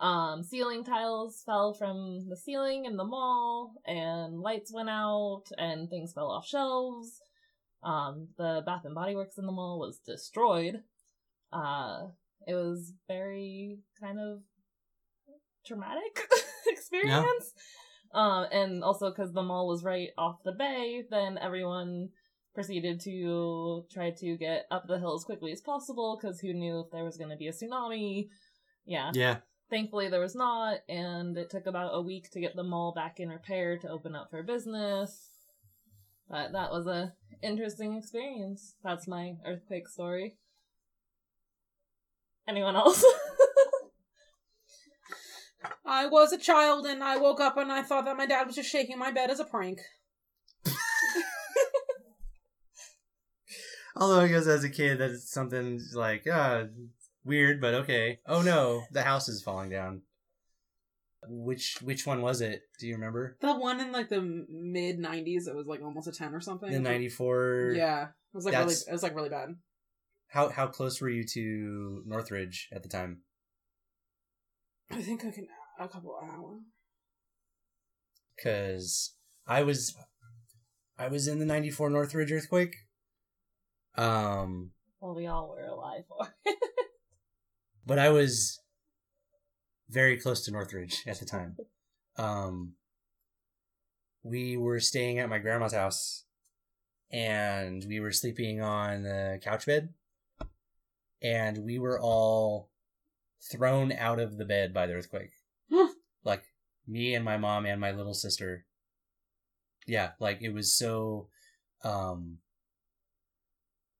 Um 0.00 0.42
ceiling 0.42 0.84
tiles 0.84 1.42
fell 1.44 1.74
from 1.74 2.26
the 2.28 2.36
ceiling 2.36 2.86
in 2.86 2.96
the 2.96 3.04
mall 3.04 3.74
and 3.86 4.40
lights 4.40 4.72
went 4.72 4.88
out 4.88 5.44
and 5.58 5.88
things 5.90 6.12
fell 6.14 6.30
off 6.30 6.46
shelves. 6.46 7.20
Um 7.84 8.28
the 8.38 8.62
bath 8.64 8.82
and 8.84 8.94
body 8.94 9.14
works 9.14 9.36
in 9.36 9.44
the 9.44 9.52
mall 9.52 9.78
was 9.78 10.00
destroyed. 10.06 10.80
Uh 11.52 12.06
it 12.46 12.54
was 12.54 12.94
very 13.06 13.80
kind 14.00 14.18
of 14.18 14.40
traumatic 15.66 16.26
experience 16.66 17.52
um 18.14 18.46
and 18.52 18.82
also 18.82 19.10
because 19.10 19.32
the 19.32 19.42
mall 19.42 19.66
was 19.66 19.84
right 19.84 20.10
off 20.16 20.42
the 20.44 20.52
bay 20.52 21.04
then 21.10 21.38
everyone 21.38 22.08
proceeded 22.54 23.00
to 23.00 23.84
try 23.92 24.10
to 24.10 24.36
get 24.36 24.66
up 24.70 24.86
the 24.86 24.98
hill 24.98 25.14
as 25.14 25.24
quickly 25.24 25.50
as 25.52 25.60
possible 25.60 26.18
because 26.20 26.40
who 26.40 26.52
knew 26.52 26.80
if 26.80 26.90
there 26.92 27.04
was 27.04 27.16
going 27.16 27.30
to 27.30 27.36
be 27.36 27.48
a 27.48 27.52
tsunami 27.52 28.28
yeah 28.86 29.10
Yeah. 29.14 29.38
Thankfully, 29.70 30.08
there 30.08 30.20
was 30.20 30.36
not, 30.36 30.80
and 30.90 31.36
it 31.38 31.48
took 31.50 31.66
about 31.66 31.94
a 31.94 32.00
week 32.00 32.30
to 32.30 32.38
get 32.40 32.54
the 32.54 32.62
mall 32.62 32.92
back 32.92 33.18
in 33.18 33.30
repair 33.30 33.78
to 33.78 33.88
open 33.88 34.14
up 34.14 34.30
for 34.30 34.42
business. 34.42 35.30
But 36.28 36.52
that 36.52 36.70
was 36.70 36.86
a 36.86 37.14
interesting 37.42 37.96
experience. 37.96 38.74
That's 38.84 39.08
my 39.08 39.36
earthquake 39.44 39.88
story. 39.88 40.36
Anyone 42.46 42.76
else? 42.76 43.02
I 45.86 46.06
was 46.06 46.32
a 46.32 46.38
child 46.38 46.86
and 46.86 47.04
I 47.04 47.18
woke 47.18 47.40
up 47.40 47.56
and 47.56 47.70
I 47.70 47.82
thought 47.82 48.06
that 48.06 48.16
my 48.16 48.26
dad 48.26 48.46
was 48.46 48.56
just 48.56 48.70
shaking 48.70 48.98
my 48.98 49.10
bed 49.10 49.30
as 49.30 49.40
a 49.40 49.44
prank. 49.44 49.80
Although 53.96 54.20
I 54.20 54.28
guess 54.28 54.46
as 54.46 54.64
a 54.64 54.70
kid, 54.70 54.98
that's 54.98 55.30
something 55.30 55.80
like 55.92 56.26
uh, 56.26 56.64
weird, 57.24 57.60
but 57.60 57.74
okay. 57.74 58.20
Oh 58.26 58.42
no, 58.42 58.84
the 58.90 59.02
house 59.02 59.28
is 59.28 59.42
falling 59.42 59.70
down. 59.70 60.02
Which 61.26 61.78
which 61.80 62.06
one 62.06 62.22
was 62.22 62.40
it? 62.40 62.62
Do 62.78 62.86
you 62.86 62.94
remember? 62.94 63.36
The 63.40 63.54
one 63.54 63.80
in 63.80 63.92
like 63.92 64.08
the 64.08 64.20
mid 64.20 64.98
'90s, 64.98 65.48
it 65.48 65.54
was 65.54 65.66
like 65.66 65.82
almost 65.82 66.08
a 66.08 66.12
ten 66.12 66.34
or 66.34 66.40
something. 66.40 66.70
The 66.70 66.80
ninety 66.80 67.08
four. 67.08 67.72
Yeah, 67.74 68.04
it 68.04 68.08
was 68.34 68.44
like 68.44 68.54
really, 68.54 68.74
it 68.74 68.92
was 68.92 69.02
like 69.02 69.14
really 69.14 69.30
bad. 69.30 69.54
How 70.28 70.48
how 70.48 70.66
close 70.66 71.00
were 71.00 71.08
you 71.08 71.24
to 71.24 72.02
Northridge 72.04 72.68
at 72.72 72.82
the 72.82 72.88
time? 72.88 73.20
I 74.90 75.00
think 75.00 75.24
like 75.24 75.38
an, 75.38 75.48
a 75.78 75.88
couple 75.88 76.16
hours. 76.22 76.62
Because 78.36 79.14
I 79.46 79.62
was 79.62 79.96
I 80.98 81.08
was 81.08 81.28
in 81.28 81.38
the 81.38 81.46
ninety 81.46 81.70
four 81.70 81.90
Northridge 81.90 82.32
earthquake. 82.32 82.74
Um, 83.96 84.72
well, 85.00 85.14
we 85.14 85.26
all 85.26 85.48
were 85.48 85.64
alive 85.64 86.04
for 86.08 86.26
it. 86.46 86.56
but 87.86 87.98
I 87.98 88.08
was 88.10 88.60
very 89.88 90.18
close 90.18 90.44
to 90.44 90.50
Northridge 90.50 91.04
at 91.06 91.20
the 91.20 91.26
time. 91.26 91.56
Um, 92.16 92.74
we 94.22 94.56
were 94.56 94.80
staying 94.80 95.18
at 95.18 95.28
my 95.28 95.38
grandma's 95.38 95.74
house, 95.74 96.24
and 97.12 97.84
we 97.86 98.00
were 98.00 98.12
sleeping 98.12 98.60
on 98.60 99.02
the 99.02 99.38
couch 99.42 99.66
bed, 99.66 99.90
and 101.22 101.58
we 101.58 101.78
were 101.78 102.00
all 102.00 102.70
thrown 103.52 103.92
out 103.92 104.18
of 104.18 104.38
the 104.38 104.44
bed 104.44 104.72
by 104.72 104.86
the 104.86 104.94
earthquake. 104.94 105.33
Me 106.86 107.14
and 107.14 107.24
my 107.24 107.36
mom 107.36 107.66
and 107.66 107.80
my 107.80 107.92
little 107.92 108.14
sister. 108.14 108.64
Yeah, 109.86 110.12
like 110.18 110.40
it 110.40 110.52
was 110.52 110.74
so, 110.74 111.28
um, 111.82 112.38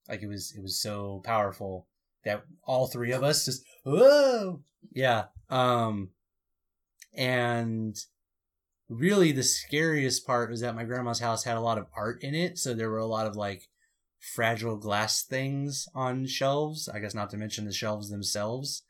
like 0.08 0.22
it 0.22 0.26
was 0.26 0.52
it 0.56 0.62
was 0.62 0.80
so 0.80 1.22
powerful 1.24 1.86
that 2.24 2.44
all 2.64 2.86
three 2.86 3.12
of 3.12 3.22
us 3.22 3.44
just 3.44 3.64
whoa 3.84 4.60
yeah 4.92 5.24
um 5.50 6.10
and 7.16 7.96
really 8.88 9.32
the 9.32 9.42
scariest 9.42 10.26
part 10.26 10.50
was 10.50 10.60
that 10.60 10.74
my 10.74 10.84
grandma's 10.84 11.20
house 11.20 11.44
had 11.44 11.56
a 11.56 11.60
lot 11.60 11.78
of 11.78 11.86
art 11.96 12.22
in 12.22 12.34
it 12.34 12.58
so 12.58 12.74
there 12.74 12.90
were 12.90 12.98
a 12.98 13.06
lot 13.06 13.26
of 13.26 13.36
like 13.36 13.68
fragile 14.18 14.76
glass 14.76 15.22
things 15.22 15.88
on 15.94 16.26
shelves 16.26 16.88
i 16.88 16.98
guess 16.98 17.14
not 17.14 17.30
to 17.30 17.36
mention 17.36 17.64
the 17.64 17.72
shelves 17.72 18.10
themselves 18.10 18.82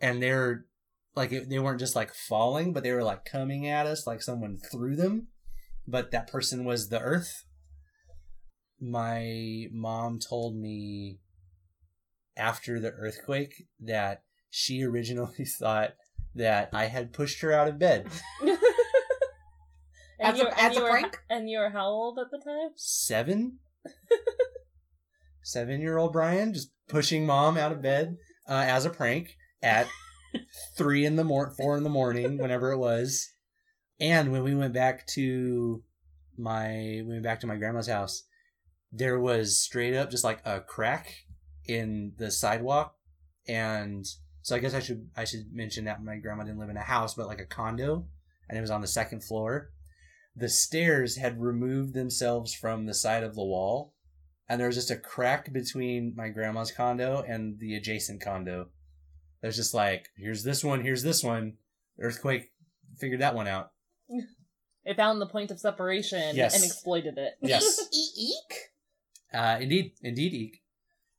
and 0.00 0.22
they're 0.22 0.64
like 1.18 1.32
it, 1.32 1.50
they 1.50 1.58
weren't 1.58 1.78
just 1.80 1.94
like 1.96 2.14
falling 2.14 2.72
but 2.72 2.82
they 2.82 2.92
were 2.92 3.02
like 3.04 3.24
coming 3.26 3.66
at 3.68 3.86
us 3.86 4.06
like 4.06 4.22
someone 4.22 4.56
threw 4.72 4.96
them 4.96 5.26
but 5.86 6.10
that 6.12 6.26
person 6.30 6.64
was 6.64 6.88
the 6.88 7.00
earth 7.00 7.44
my 8.80 9.66
mom 9.72 10.18
told 10.18 10.56
me 10.56 11.18
after 12.36 12.78
the 12.80 12.90
earthquake 12.92 13.64
that 13.80 14.22
she 14.50 14.82
originally 14.84 15.44
thought 15.58 15.94
that 16.34 16.70
I 16.72 16.84
had 16.86 17.12
pushed 17.12 17.40
her 17.42 17.52
out 17.52 17.66
of 17.68 17.78
bed. 17.78 18.06
And 20.20 20.34
As 20.34 20.40
a- 20.40 20.42
you- 20.42 20.48
and 20.48 20.58
as 20.58 20.76
you 20.76 20.80
a 20.80 20.84
were- 20.84 20.90
prank? 20.90 21.18
And 21.30 21.48
you 21.50 21.58
were 21.58 21.70
how 21.70 21.86
old 21.86 22.18
at 22.18 22.26
the 22.32 22.38
time? 22.38 22.70
Seven? 22.76 23.58
Seven 25.44 25.80
year 25.80 25.96
old 25.96 26.12
Brian 26.12 26.52
just 26.52 26.70
pushing 26.88 27.24
mom 27.24 27.56
out 27.56 27.70
of 27.72 27.80
bed 27.82 28.16
uh, 28.48 28.64
as 28.66 28.84
a 28.84 28.90
prank 28.90 29.36
at 29.62 29.86
three 30.76 31.04
in 31.04 31.16
the 31.16 31.24
mor 31.24 31.50
four 31.56 31.76
in 31.76 31.82
the 31.82 31.90
morning, 31.90 32.38
whenever 32.38 32.72
it 32.72 32.78
was. 32.78 33.28
And 34.00 34.30
when 34.30 34.42
we 34.44 34.54
went 34.54 34.74
back 34.74 35.06
to 35.08 35.82
my 36.36 37.02
we 37.04 37.04
went 37.04 37.24
back 37.24 37.40
to 37.40 37.46
my 37.46 37.56
grandma's 37.56 37.88
house, 37.88 38.24
there 38.92 39.18
was 39.18 39.62
straight 39.62 39.94
up 39.94 40.10
just 40.10 40.24
like 40.24 40.40
a 40.44 40.60
crack 40.60 41.12
in 41.66 42.12
the 42.16 42.30
sidewalk, 42.30 42.94
and 43.46 44.06
so 44.42 44.56
I 44.56 44.60
guess 44.60 44.74
I 44.74 44.80
should 44.80 45.08
I 45.16 45.24
should 45.24 45.52
mention 45.52 45.84
that 45.84 46.02
my 46.02 46.16
grandma 46.16 46.44
didn't 46.44 46.60
live 46.60 46.70
in 46.70 46.76
a 46.76 46.82
house, 46.82 47.14
but 47.14 47.26
like 47.26 47.40
a 47.40 47.46
condo, 47.46 48.06
and 48.48 48.56
it 48.56 48.60
was 48.60 48.70
on 48.70 48.80
the 48.80 48.86
second 48.86 49.24
floor. 49.24 49.70
The 50.34 50.48
stairs 50.48 51.16
had 51.16 51.40
removed 51.40 51.94
themselves 51.94 52.54
from 52.54 52.86
the 52.86 52.94
side 52.94 53.24
of 53.24 53.34
the 53.34 53.44
wall, 53.44 53.94
and 54.48 54.60
there 54.60 54.68
was 54.68 54.76
just 54.76 54.90
a 54.90 54.96
crack 54.96 55.52
between 55.52 56.14
my 56.16 56.28
grandma's 56.28 56.70
condo 56.70 57.24
and 57.26 57.58
the 57.58 57.74
adjacent 57.74 58.22
condo. 58.22 58.68
There's 59.40 59.56
just 59.56 59.74
like 59.74 60.08
here's 60.16 60.42
this 60.42 60.64
one, 60.64 60.80
here's 60.82 61.02
this 61.02 61.22
one. 61.22 61.54
Earthquake 62.00 62.50
figured 62.98 63.20
that 63.20 63.34
one 63.34 63.48
out. 63.48 63.70
It 64.84 64.96
found 64.96 65.20
the 65.20 65.26
point 65.26 65.50
of 65.50 65.60
separation 65.60 66.34
Yes. 66.34 66.54
and 66.54 66.64
exploited 66.64 67.18
it. 67.18 67.34
Yes. 67.42 67.78
Eek. 67.92 68.58
Uh, 69.32 69.58
indeed, 69.60 69.92
indeed, 70.02 70.32
Eek. 70.32 70.62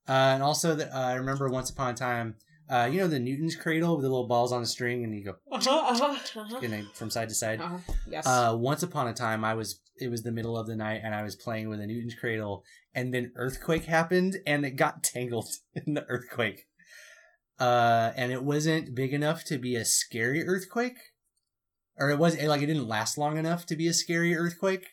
Uh, 0.07 0.11
and 0.33 0.41
also, 0.43 0.73
that 0.73 0.91
uh, 0.91 0.97
I 0.99 1.13
remember 1.13 1.49
once 1.49 1.69
upon 1.69 1.93
a 1.93 1.97
time, 1.97 2.35
uh, 2.67 2.89
you 2.91 2.99
know, 2.99 3.07
the 3.07 3.19
Newton's 3.19 3.55
cradle 3.55 3.95
with 3.95 4.03
the 4.03 4.09
little 4.09 4.27
balls 4.27 4.51
on 4.51 4.63
a 4.63 4.65
string, 4.65 5.03
and 5.03 5.13
you 5.13 5.23
go 5.23 5.35
Uh-huh, 5.51 5.69
uh-huh, 5.69 6.39
uh-huh. 6.41 6.59
you 6.61 6.85
from 6.95 7.11
side 7.11 7.29
to 7.29 7.35
side. 7.35 7.61
Uh-huh. 7.61 7.77
Yes. 8.07 8.25
Uh, 8.25 8.55
once 8.57 8.81
upon 8.81 9.07
a 9.07 9.13
time, 9.13 9.45
I 9.45 9.53
was 9.53 9.81
it 9.97 10.09
was 10.09 10.23
the 10.23 10.31
middle 10.31 10.57
of 10.57 10.65
the 10.65 10.75
night, 10.75 11.01
and 11.03 11.13
I 11.13 11.21
was 11.21 11.35
playing 11.35 11.69
with 11.69 11.79
a 11.79 11.85
Newton's 11.85 12.15
cradle, 12.15 12.63
and 12.95 13.13
then 13.13 13.31
earthquake 13.35 13.85
happened, 13.85 14.37
and 14.47 14.65
it 14.65 14.71
got 14.71 15.03
tangled 15.03 15.49
in 15.75 15.93
the 15.93 16.05
earthquake. 16.07 16.65
Uh, 17.59 18.13
and 18.15 18.31
it 18.31 18.43
wasn't 18.43 18.95
big 18.95 19.13
enough 19.13 19.43
to 19.45 19.57
be 19.57 19.75
a 19.75 19.83
scary 19.83 20.47
earthquake, 20.47 20.97
or 21.97 22.09
it 22.09 22.17
was 22.17 22.41
like 22.41 22.61
it 22.61 22.67
didn't 22.67 22.87
last 22.87 23.17
long 23.17 23.37
enough 23.37 23.65
to 23.65 23.75
be 23.75 23.87
a 23.87 23.93
scary 23.93 24.35
earthquake. 24.35 24.87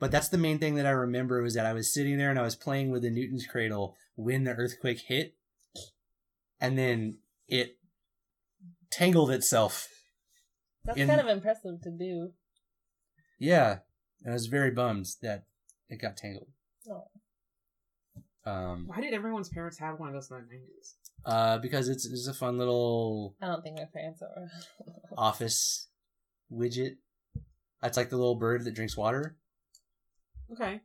But 0.00 0.10
that's 0.10 0.28
the 0.28 0.38
main 0.38 0.58
thing 0.58 0.74
that 0.74 0.86
I 0.86 0.90
remember 0.90 1.40
was 1.42 1.54
that 1.54 1.64
I 1.64 1.72
was 1.72 1.94
sitting 1.94 2.18
there 2.18 2.30
and 2.30 2.38
I 2.38 2.42
was 2.42 2.56
playing 2.56 2.90
with 2.90 3.02
the 3.02 3.10
Newton's 3.10 3.46
cradle 3.46 3.96
when 4.16 4.42
the 4.42 4.50
earthquake 4.50 5.02
hit, 5.06 5.36
and 6.60 6.76
then 6.76 7.18
it 7.46 7.76
tangled 8.90 9.30
itself. 9.30 9.88
That's 10.84 10.98
In- 10.98 11.06
kind 11.06 11.20
of 11.20 11.28
impressive 11.28 11.80
to 11.82 11.90
do. 11.90 12.32
Yeah, 13.38 13.78
and 14.24 14.32
I 14.32 14.34
was 14.34 14.46
very 14.46 14.72
bummed 14.72 15.06
that 15.22 15.44
it 15.88 16.00
got 16.00 16.16
tangled. 16.16 16.48
Oh. 16.90 17.04
Um, 18.44 18.86
Why 18.88 19.00
did 19.00 19.14
everyone's 19.14 19.48
parents 19.48 19.78
have 19.78 20.00
one 20.00 20.08
of 20.08 20.14
those 20.14 20.30
in 20.30 20.36
the 20.38 20.42
nineties? 20.42 20.96
Uh, 21.24 21.58
because 21.58 21.88
it's 21.88 22.06
it's 22.06 22.26
a 22.26 22.34
fun 22.34 22.58
little 22.58 23.36
I 23.40 23.46
don't 23.46 23.62
think 23.62 23.76
my 23.76 23.84
parents 23.92 24.22
are. 24.22 24.48
office 25.16 25.88
widget. 26.52 26.96
It's 27.82 27.96
like 27.96 28.10
the 28.10 28.16
little 28.16 28.36
bird 28.36 28.64
that 28.64 28.74
drinks 28.74 28.96
water. 28.96 29.36
Okay. 30.52 30.80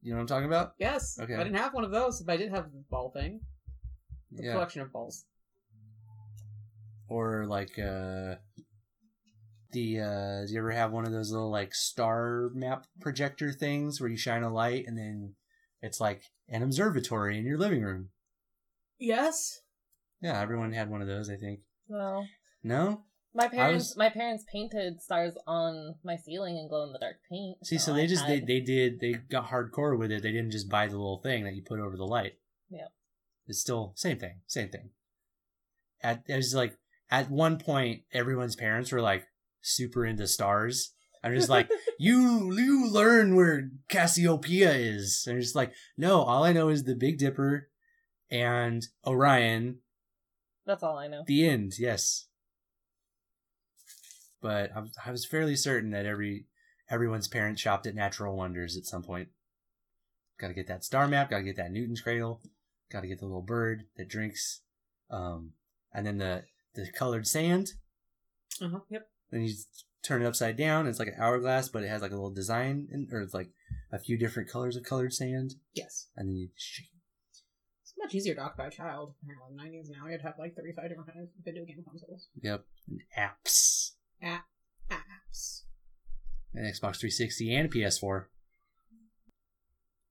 You 0.00 0.10
know 0.10 0.16
what 0.16 0.22
I'm 0.22 0.26
talking 0.26 0.46
about? 0.46 0.72
Yes. 0.78 1.18
Okay. 1.20 1.34
I 1.34 1.44
didn't 1.44 1.58
have 1.58 1.74
one 1.74 1.84
of 1.84 1.90
those, 1.90 2.22
but 2.22 2.32
I 2.32 2.36
did 2.36 2.50
have 2.50 2.72
the 2.72 2.82
ball 2.90 3.10
thing. 3.10 3.40
The 4.32 4.44
Yeah. 4.44 4.52
collection 4.52 4.82
of 4.82 4.92
balls. 4.92 5.24
Or 7.08 7.44
like 7.46 7.78
uh, 7.78 8.36
the 9.72 10.00
uh, 10.00 10.46
do 10.46 10.52
you 10.52 10.58
ever 10.58 10.70
have 10.70 10.92
one 10.92 11.04
of 11.06 11.12
those 11.12 11.30
little 11.30 11.50
like 11.50 11.74
star 11.74 12.50
map 12.54 12.86
projector 13.00 13.52
things 13.52 14.00
where 14.00 14.08
you 14.10 14.16
shine 14.16 14.42
a 14.42 14.52
light 14.52 14.84
and 14.86 14.96
then 14.96 15.34
it's 15.82 16.00
like 16.00 16.22
an 16.48 16.62
observatory 16.62 17.38
in 17.38 17.44
your 17.44 17.58
living 17.58 17.82
room? 17.82 18.08
Yes. 19.02 19.60
Yeah, 20.20 20.40
everyone 20.40 20.72
had 20.72 20.88
one 20.90 21.02
of 21.02 21.08
those. 21.08 21.28
I 21.28 21.36
think. 21.36 21.60
No. 21.88 22.24
No. 22.62 23.02
My 23.34 23.48
parents, 23.48 23.90
was- 23.90 23.96
my 23.96 24.10
parents 24.10 24.44
painted 24.52 25.00
stars 25.00 25.34
on 25.46 25.94
my 26.04 26.16
ceiling 26.16 26.56
in 26.58 26.68
glow 26.68 26.84
in 26.84 26.92
the 26.92 26.98
dark 26.98 27.16
paint. 27.30 27.56
See, 27.66 27.78
so 27.78 27.92
I 27.92 27.96
they 27.96 28.06
just 28.06 28.26
they, 28.26 28.34
had- 28.36 28.46
they 28.46 28.60
did 28.60 29.00
they 29.00 29.14
got 29.14 29.46
hardcore 29.48 29.98
with 29.98 30.10
it. 30.12 30.22
They 30.22 30.32
didn't 30.32 30.52
just 30.52 30.68
buy 30.68 30.86
the 30.86 30.96
little 30.96 31.20
thing 31.22 31.44
that 31.44 31.54
you 31.54 31.62
put 31.66 31.80
over 31.80 31.96
the 31.96 32.04
light. 32.04 32.34
Yeah. 32.70 32.88
It's 33.46 33.60
still 33.60 33.92
same 33.96 34.18
thing, 34.18 34.40
same 34.46 34.68
thing. 34.68 34.90
At 36.02 36.22
it 36.28 36.36
was 36.36 36.54
like 36.54 36.76
at 37.10 37.30
one 37.30 37.58
point 37.58 38.02
everyone's 38.12 38.54
parents 38.56 38.92
were 38.92 39.00
like 39.00 39.24
super 39.62 40.04
into 40.06 40.26
stars. 40.28 40.92
I'm 41.24 41.34
just 41.34 41.48
like, 41.48 41.70
you 41.98 42.52
you 42.56 42.88
learn 42.88 43.34
where 43.34 43.70
Cassiopeia 43.88 44.72
is. 44.72 45.24
And 45.26 45.40
just 45.40 45.56
like, 45.56 45.72
no, 45.96 46.22
all 46.22 46.44
I 46.44 46.52
know 46.52 46.68
is 46.68 46.84
the 46.84 46.94
Big 46.94 47.18
Dipper 47.18 47.70
and 48.32 48.86
Orion. 49.06 49.78
That's 50.66 50.82
all 50.82 50.96
I 50.96 51.06
know. 51.06 51.22
The 51.26 51.46
end, 51.46 51.74
yes. 51.78 52.26
But 54.40 54.70
I 54.74 54.80
was, 54.80 54.96
I 55.06 55.10
was 55.12 55.26
fairly 55.26 55.54
certain 55.54 55.90
that 55.90 56.06
every 56.06 56.46
everyone's 56.90 57.28
parents 57.28 57.60
shopped 57.60 57.86
at 57.86 57.94
Natural 57.94 58.36
Wonders 58.36 58.76
at 58.76 58.86
some 58.86 59.02
point. 59.02 59.28
Got 60.40 60.48
to 60.48 60.54
get 60.54 60.66
that 60.66 60.84
star 60.84 61.06
map. 61.06 61.30
Got 61.30 61.38
to 61.38 61.44
get 61.44 61.56
that 61.56 61.70
Newton's 61.70 62.00
cradle. 62.00 62.40
Got 62.90 63.02
to 63.02 63.06
get 63.06 63.20
the 63.20 63.26
little 63.26 63.42
bird 63.42 63.84
that 63.96 64.08
drinks. 64.08 64.62
Um, 65.10 65.52
and 65.92 66.06
then 66.06 66.18
the 66.18 66.44
the 66.74 66.90
colored 66.90 67.26
sand. 67.26 67.72
Uh 68.60 68.68
huh. 68.68 68.80
Yep. 68.88 69.08
Then 69.30 69.42
you 69.42 69.54
turn 70.02 70.22
it 70.22 70.26
upside 70.26 70.56
down. 70.56 70.86
It's 70.86 70.98
like 70.98 71.08
an 71.08 71.16
hourglass, 71.18 71.68
but 71.68 71.84
it 71.84 71.88
has 71.88 72.02
like 72.02 72.10
a 72.10 72.14
little 72.14 72.30
design, 72.30 72.88
in, 72.90 73.08
or 73.12 73.20
it's 73.20 73.34
like 73.34 73.50
a 73.92 73.98
few 73.98 74.16
different 74.16 74.48
colors 74.48 74.74
of 74.74 74.82
colored 74.82 75.12
sand. 75.12 75.54
Yes. 75.74 76.08
And 76.16 76.28
then 76.28 76.36
you 76.36 76.48
shake. 76.56 76.88
It's 78.02 78.12
much 78.12 78.18
easier 78.18 78.34
to 78.34 78.40
occupy 78.40 78.66
a 78.66 78.70
child. 78.70 79.14
Apparently, 79.22 79.50
in 79.50 79.56
the 79.56 79.62
nineties 79.62 79.90
now 79.90 80.08
you'd 80.08 80.22
have 80.22 80.34
like 80.38 80.56
thirty-five 80.56 80.88
different 80.88 81.12
kinds 81.12 81.28
of 81.38 81.44
video 81.44 81.64
game 81.64 81.84
consoles. 81.88 82.28
Yep. 82.42 82.64
And 82.88 83.00
apps. 83.16 83.92
Apps. 84.22 84.40
Apps. 84.90 85.62
And 86.54 86.66
Xbox 86.66 86.98
360 87.00 87.54
and 87.54 87.72
PS4. 87.72 88.24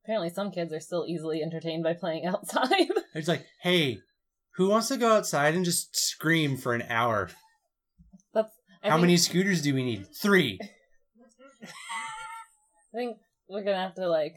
Apparently, 0.03 0.29
some 0.29 0.51
kids 0.51 0.73
are 0.73 0.79
still 0.79 1.05
easily 1.07 1.41
entertained 1.43 1.83
by 1.83 1.93
playing 1.93 2.25
outside. 2.27 2.87
It's 3.13 3.27
like, 3.27 3.45
hey, 3.61 3.99
who 4.51 4.69
wants 4.69 4.87
to 4.87 4.95
go 4.95 5.11
outside 5.11 5.53
and 5.53 5.65
just 5.65 5.93
scream 5.97 6.55
for 6.55 6.73
an 6.73 6.83
hour? 6.83 7.29
That's 8.33 8.55
I 8.81 8.87
How 8.87 8.95
think, 8.95 9.01
many 9.01 9.17
scooters 9.17 9.61
do 9.61 9.75
we 9.75 9.83
need? 9.83 10.07
Three. 10.15 10.57
I 11.63 11.67
think 12.93 13.17
we're 13.49 13.65
gonna 13.65 13.81
have 13.81 13.95
to 13.95 14.07
like. 14.07 14.35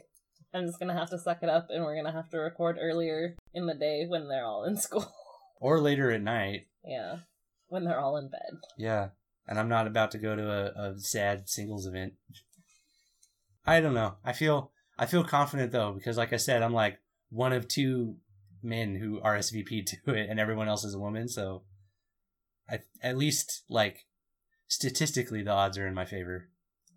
I'm 0.55 0.65
just 0.65 0.79
gonna 0.79 0.97
have 0.97 1.09
to 1.09 1.19
suck 1.19 1.43
it 1.43 1.49
up, 1.49 1.67
and 1.69 1.83
we're 1.83 1.95
gonna 1.95 2.11
have 2.11 2.29
to 2.29 2.37
record 2.39 2.77
earlier 2.79 3.35
in 3.53 3.65
the 3.65 3.73
day 3.73 4.05
when 4.07 4.27
they're 4.27 4.45
all 4.45 4.63
in 4.63 4.77
school. 4.85 5.11
Or 5.59 5.79
later 5.79 6.11
at 6.11 6.21
night. 6.21 6.67
yeah, 6.83 7.17
when 7.67 7.83
they're 7.83 7.99
all 7.99 8.17
in 8.17 8.29
bed. 8.29 8.59
Yeah. 8.77 9.09
And 9.47 9.59
I'm 9.59 9.69
not 9.69 9.85
about 9.85 10.11
to 10.11 10.17
go 10.17 10.35
to 10.35 10.51
a, 10.51 10.89
a 10.91 10.99
sad 10.99 11.47
singles 11.49 11.85
event. 11.85 12.13
I 13.65 13.79
don't 13.79 13.93
know. 13.93 14.15
I 14.23 14.33
feel 14.33 14.71
I 14.97 15.05
feel 15.05 15.23
confident 15.23 15.71
though, 15.71 15.91
because 15.91 16.17
like 16.17 16.33
I 16.33 16.37
said, 16.37 16.63
I'm 16.63 16.73
like 16.73 16.99
one 17.29 17.53
of 17.53 17.67
two 17.67 18.15
men 18.63 18.95
who 18.95 19.19
RSVP 19.21 19.85
to 20.05 20.13
it 20.13 20.29
and 20.29 20.39
everyone 20.39 20.67
else 20.67 20.83
is 20.83 20.95
a 20.95 20.99
woman, 20.99 21.27
so 21.27 21.63
I 22.69 22.79
at 23.03 23.17
least 23.17 23.63
like 23.69 24.05
statistically 24.67 25.43
the 25.43 25.51
odds 25.51 25.77
are 25.77 25.87
in 25.87 25.93
my 25.93 26.05
favor. 26.05 26.49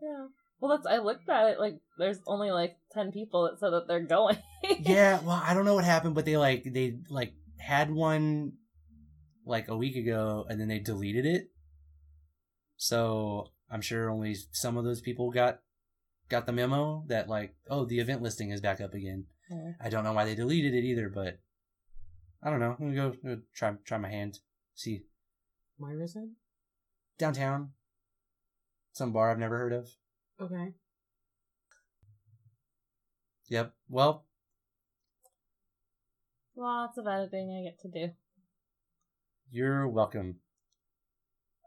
Yeah. 0.03 0.29
Well, 0.61 0.77
that's 0.77 0.87
I 0.87 0.99
looked 0.99 1.29
at 1.29 1.51
it 1.51 1.61
like 1.61 1.79
there's 1.99 2.19
only 2.27 2.51
like 2.51 2.77
ten 2.99 3.13
people 3.13 3.45
that 3.45 3.59
said 3.61 3.71
that 3.71 3.87
they're 3.87 4.01
going. 4.01 4.39
yeah, 4.81 5.21
well, 5.21 5.43
I 5.45 5.55
don't 5.55 5.65
know 5.65 5.75
what 5.75 5.85
happened, 5.85 6.15
but 6.15 6.25
they 6.25 6.37
like 6.37 6.65
they 6.65 6.99
like 7.09 7.33
had 7.59 7.91
one 7.91 8.55
like 9.45 9.69
a 9.69 9.77
week 9.77 9.97
ago 9.97 10.47
and 10.49 10.61
then 10.61 10.69
they 10.69 10.79
deleted 10.79 11.27
it. 11.27 11.51
So 12.77 13.49
I'm 13.71 13.81
sure 13.81 14.11
only 14.11 14.37
some 14.53 14.77
of 14.77 14.85
those 14.85 15.01
people 15.01 15.31
got 15.31 15.61
got 16.29 16.47
the 16.47 16.53
memo 16.53 17.05
that 17.09 17.29
like, 17.29 17.55
oh, 17.71 17.85
the 17.85 18.01
event 18.01 18.23
listing 18.23 18.51
is 18.51 18.61
back 18.61 18.81
up 18.81 18.95
again. 18.95 19.27
Yeah. 19.51 19.73
I 19.83 19.89
don't 19.89 20.05
know 20.05 20.13
why 20.13 20.25
they 20.25 20.35
deleted 20.35 20.75
it 20.75 20.85
either, 20.85 21.09
but 21.09 21.39
I 22.43 22.51
don't 22.51 22.61
know. 22.61 22.77
I'm 22.79 22.95
gonna 22.95 23.11
go, 23.11 23.17
go 23.25 23.41
try 23.55 23.73
try 23.85 23.99
my 23.99 24.11
hand. 24.11 24.39
See 24.75 25.03
Myra's 25.79 26.17
in? 26.17 26.33
downtown, 27.19 27.71
some 28.93 29.13
bar 29.13 29.31
I've 29.31 29.39
never 29.39 29.59
heard 29.59 29.73
of. 29.73 29.89
Okay. 30.41 30.73
Yep. 33.49 33.73
Well, 33.89 34.25
Lots 36.57 36.99
of 36.99 37.07
editing 37.07 37.57
I 37.57 37.71
get 37.71 37.79
to 37.83 37.89
do. 37.89 38.13
You're 39.51 39.87
welcome. 39.87 40.41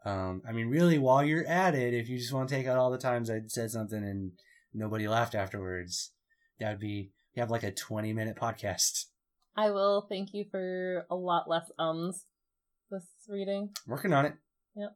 Um, 0.04 0.42
I 0.46 0.52
mean, 0.52 0.66
really, 0.66 0.98
while 0.98 1.24
you're 1.24 1.46
at 1.46 1.74
it, 1.74 1.94
if 1.94 2.10
you 2.10 2.18
just 2.18 2.32
want 2.32 2.48
to 2.50 2.54
take 2.54 2.66
out 2.66 2.76
all 2.76 2.90
the 2.90 2.98
times 2.98 3.30
I 3.30 3.40
said 3.46 3.70
something 3.70 4.04
and 4.04 4.32
nobody 4.74 5.08
laughed 5.08 5.34
afterwards, 5.34 6.10
that 6.60 6.70
would 6.72 6.80
be 6.80 7.10
you 7.34 7.40
have 7.40 7.50
like 7.50 7.62
a 7.62 7.72
20 7.72 8.12
minute 8.12 8.36
podcast. 8.36 9.06
I 9.56 9.70
will 9.70 10.06
thank 10.10 10.34
you 10.34 10.44
for 10.50 11.06
a 11.10 11.14
lot 11.16 11.48
less 11.48 11.70
ums 11.78 12.26
this 12.90 13.04
reading. 13.28 13.70
Working 13.86 14.12
on 14.12 14.26
it. 14.26 14.34
Yep. 14.76 14.94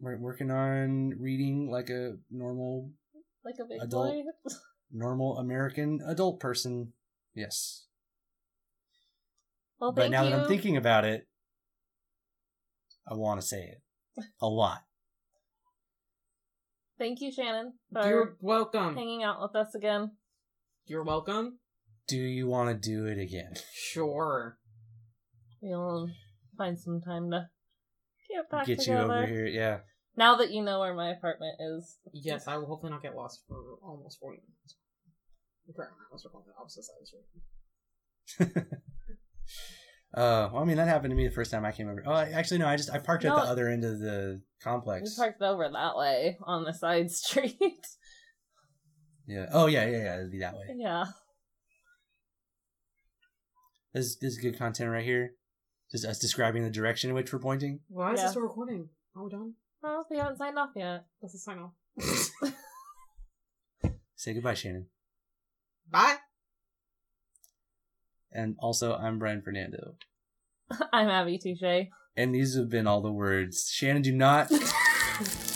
We're 0.00 0.18
working 0.18 0.50
on 0.50 1.10
reading 1.18 1.70
like 1.70 1.90
a 1.90 2.16
normal, 2.30 2.90
Like 3.44 3.56
a 3.60 3.64
big 3.64 3.82
Adult. 3.82 4.08
boy. 4.08 4.22
normal 4.92 5.38
American 5.38 6.00
adult 6.06 6.40
person. 6.40 6.92
Yes. 7.34 7.86
Well, 9.80 9.92
but 9.92 10.02
thank 10.02 10.12
now 10.12 10.24
you. 10.24 10.30
that 10.30 10.40
I'm 10.40 10.48
thinking 10.48 10.76
about 10.76 11.04
it, 11.04 11.26
I 13.10 13.14
want 13.14 13.40
to 13.40 13.46
say 13.46 13.62
it 13.62 14.24
a 14.40 14.46
lot. 14.46 14.82
Thank 16.98 17.22
you, 17.22 17.32
Shannon, 17.32 17.72
for 17.92 18.06
You're 18.06 18.36
welcome. 18.40 18.94
hanging 18.94 19.22
out 19.22 19.40
with 19.40 19.56
us 19.56 19.74
again. 19.74 20.10
You're 20.84 21.02
welcome. 21.02 21.58
Do 22.06 22.18
you 22.18 22.46
want 22.46 22.68
to 22.68 22.88
do 22.88 23.06
it 23.06 23.18
again? 23.18 23.54
Sure. 23.72 24.58
We'll 25.62 26.08
find 26.56 26.78
some 26.78 27.00
time 27.00 27.30
to 27.30 27.48
get 28.30 28.50
back 28.50 28.66
Get 28.66 28.86
you 28.86 28.94
over 28.94 29.26
here. 29.26 29.46
Yeah. 29.46 29.78
Now 30.16 30.36
that 30.36 30.52
you 30.52 30.62
know 30.62 30.80
where 30.80 30.94
my 30.94 31.10
apartment 31.10 31.56
is. 31.60 31.96
Yes, 32.12 32.46
I 32.46 32.56
will 32.56 32.66
hopefully 32.66 32.92
not 32.92 33.02
get 33.02 33.16
lost 33.16 33.42
for 33.48 33.56
almost 33.82 34.18
40 34.20 34.38
minutes. 34.38 34.76
Apparently, 35.70 35.98
I 36.10 36.12
was 36.12 36.26
going 36.30 36.44
the 36.46 36.52
opposite 36.60 36.84
side 36.84 36.96
of 37.00 37.06
the 38.38 38.60
street. 38.60 38.66
Uh, 40.12 40.50
well, 40.52 40.60
I 40.62 40.64
mean, 40.64 40.76
that 40.76 40.88
happened 40.88 41.12
to 41.12 41.16
me 41.16 41.24
the 41.28 41.32
first 41.32 41.52
time 41.52 41.64
I 41.64 41.70
came 41.70 41.88
over. 41.88 42.02
Oh, 42.04 42.10
I- 42.10 42.30
actually, 42.30 42.58
no. 42.58 42.66
I 42.66 42.74
just 42.76 42.90
I 42.90 42.98
parked 42.98 43.22
No. 43.22 43.36
at 43.36 43.44
the 43.44 43.48
other 43.48 43.68
end 43.68 43.84
of 43.84 44.00
the 44.00 44.42
complex. 44.60 45.02
We 45.02 45.14
complex. 45.14 45.38
parked 45.38 45.42
over 45.42 45.68
that 45.72 45.96
way 45.96 46.36
on 46.42 46.64
the 46.64 46.72
side 46.74 47.10
street. 47.12 47.86
Yeah. 49.24 49.46
Oh, 49.52 49.66
yeah, 49.66 49.84
yeah, 49.86 49.98
yeah. 49.98 50.14
It'd 50.16 50.32
be 50.32 50.40
that 50.40 50.54
way. 50.54 50.64
yeah. 50.76 51.04
This 53.94 54.16
this 54.16 54.32
is 54.32 54.38
good 54.38 54.58
content 54.58 54.90
right 54.90 55.04
here. 55.04 55.34
Just 55.92 56.04
us 56.04 56.18
describing 56.18 56.64
the 56.64 56.70
direction 56.70 57.10
in 57.10 57.14
which 57.14 57.32
we're 57.32 57.38
pointing. 57.38 57.78
Why 57.88 58.12
is 58.12 58.18
Yeah. 58.18 58.24
this 58.24 58.30
still 58.32 58.42
recording? 58.42 58.88
Are 59.14 59.22
we 59.22 59.30
done? 59.30 59.54
Well, 59.80 60.06
we 60.10 60.16
haven't 60.18 60.38
signed 60.38 60.58
off 60.58 60.70
yet. 60.74 61.04
Let's 61.22 61.34
just 61.34 61.44
sign 61.44 61.58
off. 61.60 61.72
Say 64.16 64.34
goodbye, 64.34 64.54
Shannon. 64.54 64.86
Bye. 65.90 66.16
And 68.32 68.56
also, 68.60 68.94
I'm 68.94 69.18
Brian 69.18 69.42
Fernando. 69.42 69.96
I'm 70.92 71.08
Abby 71.08 71.38
Touche. 71.38 71.88
And 72.16 72.34
these 72.34 72.56
have 72.56 72.68
been 72.68 72.86
all 72.86 73.00
the 73.00 73.12
words. 73.12 73.68
Shannon, 73.72 74.02
do 74.02 74.12
not. 74.12 74.50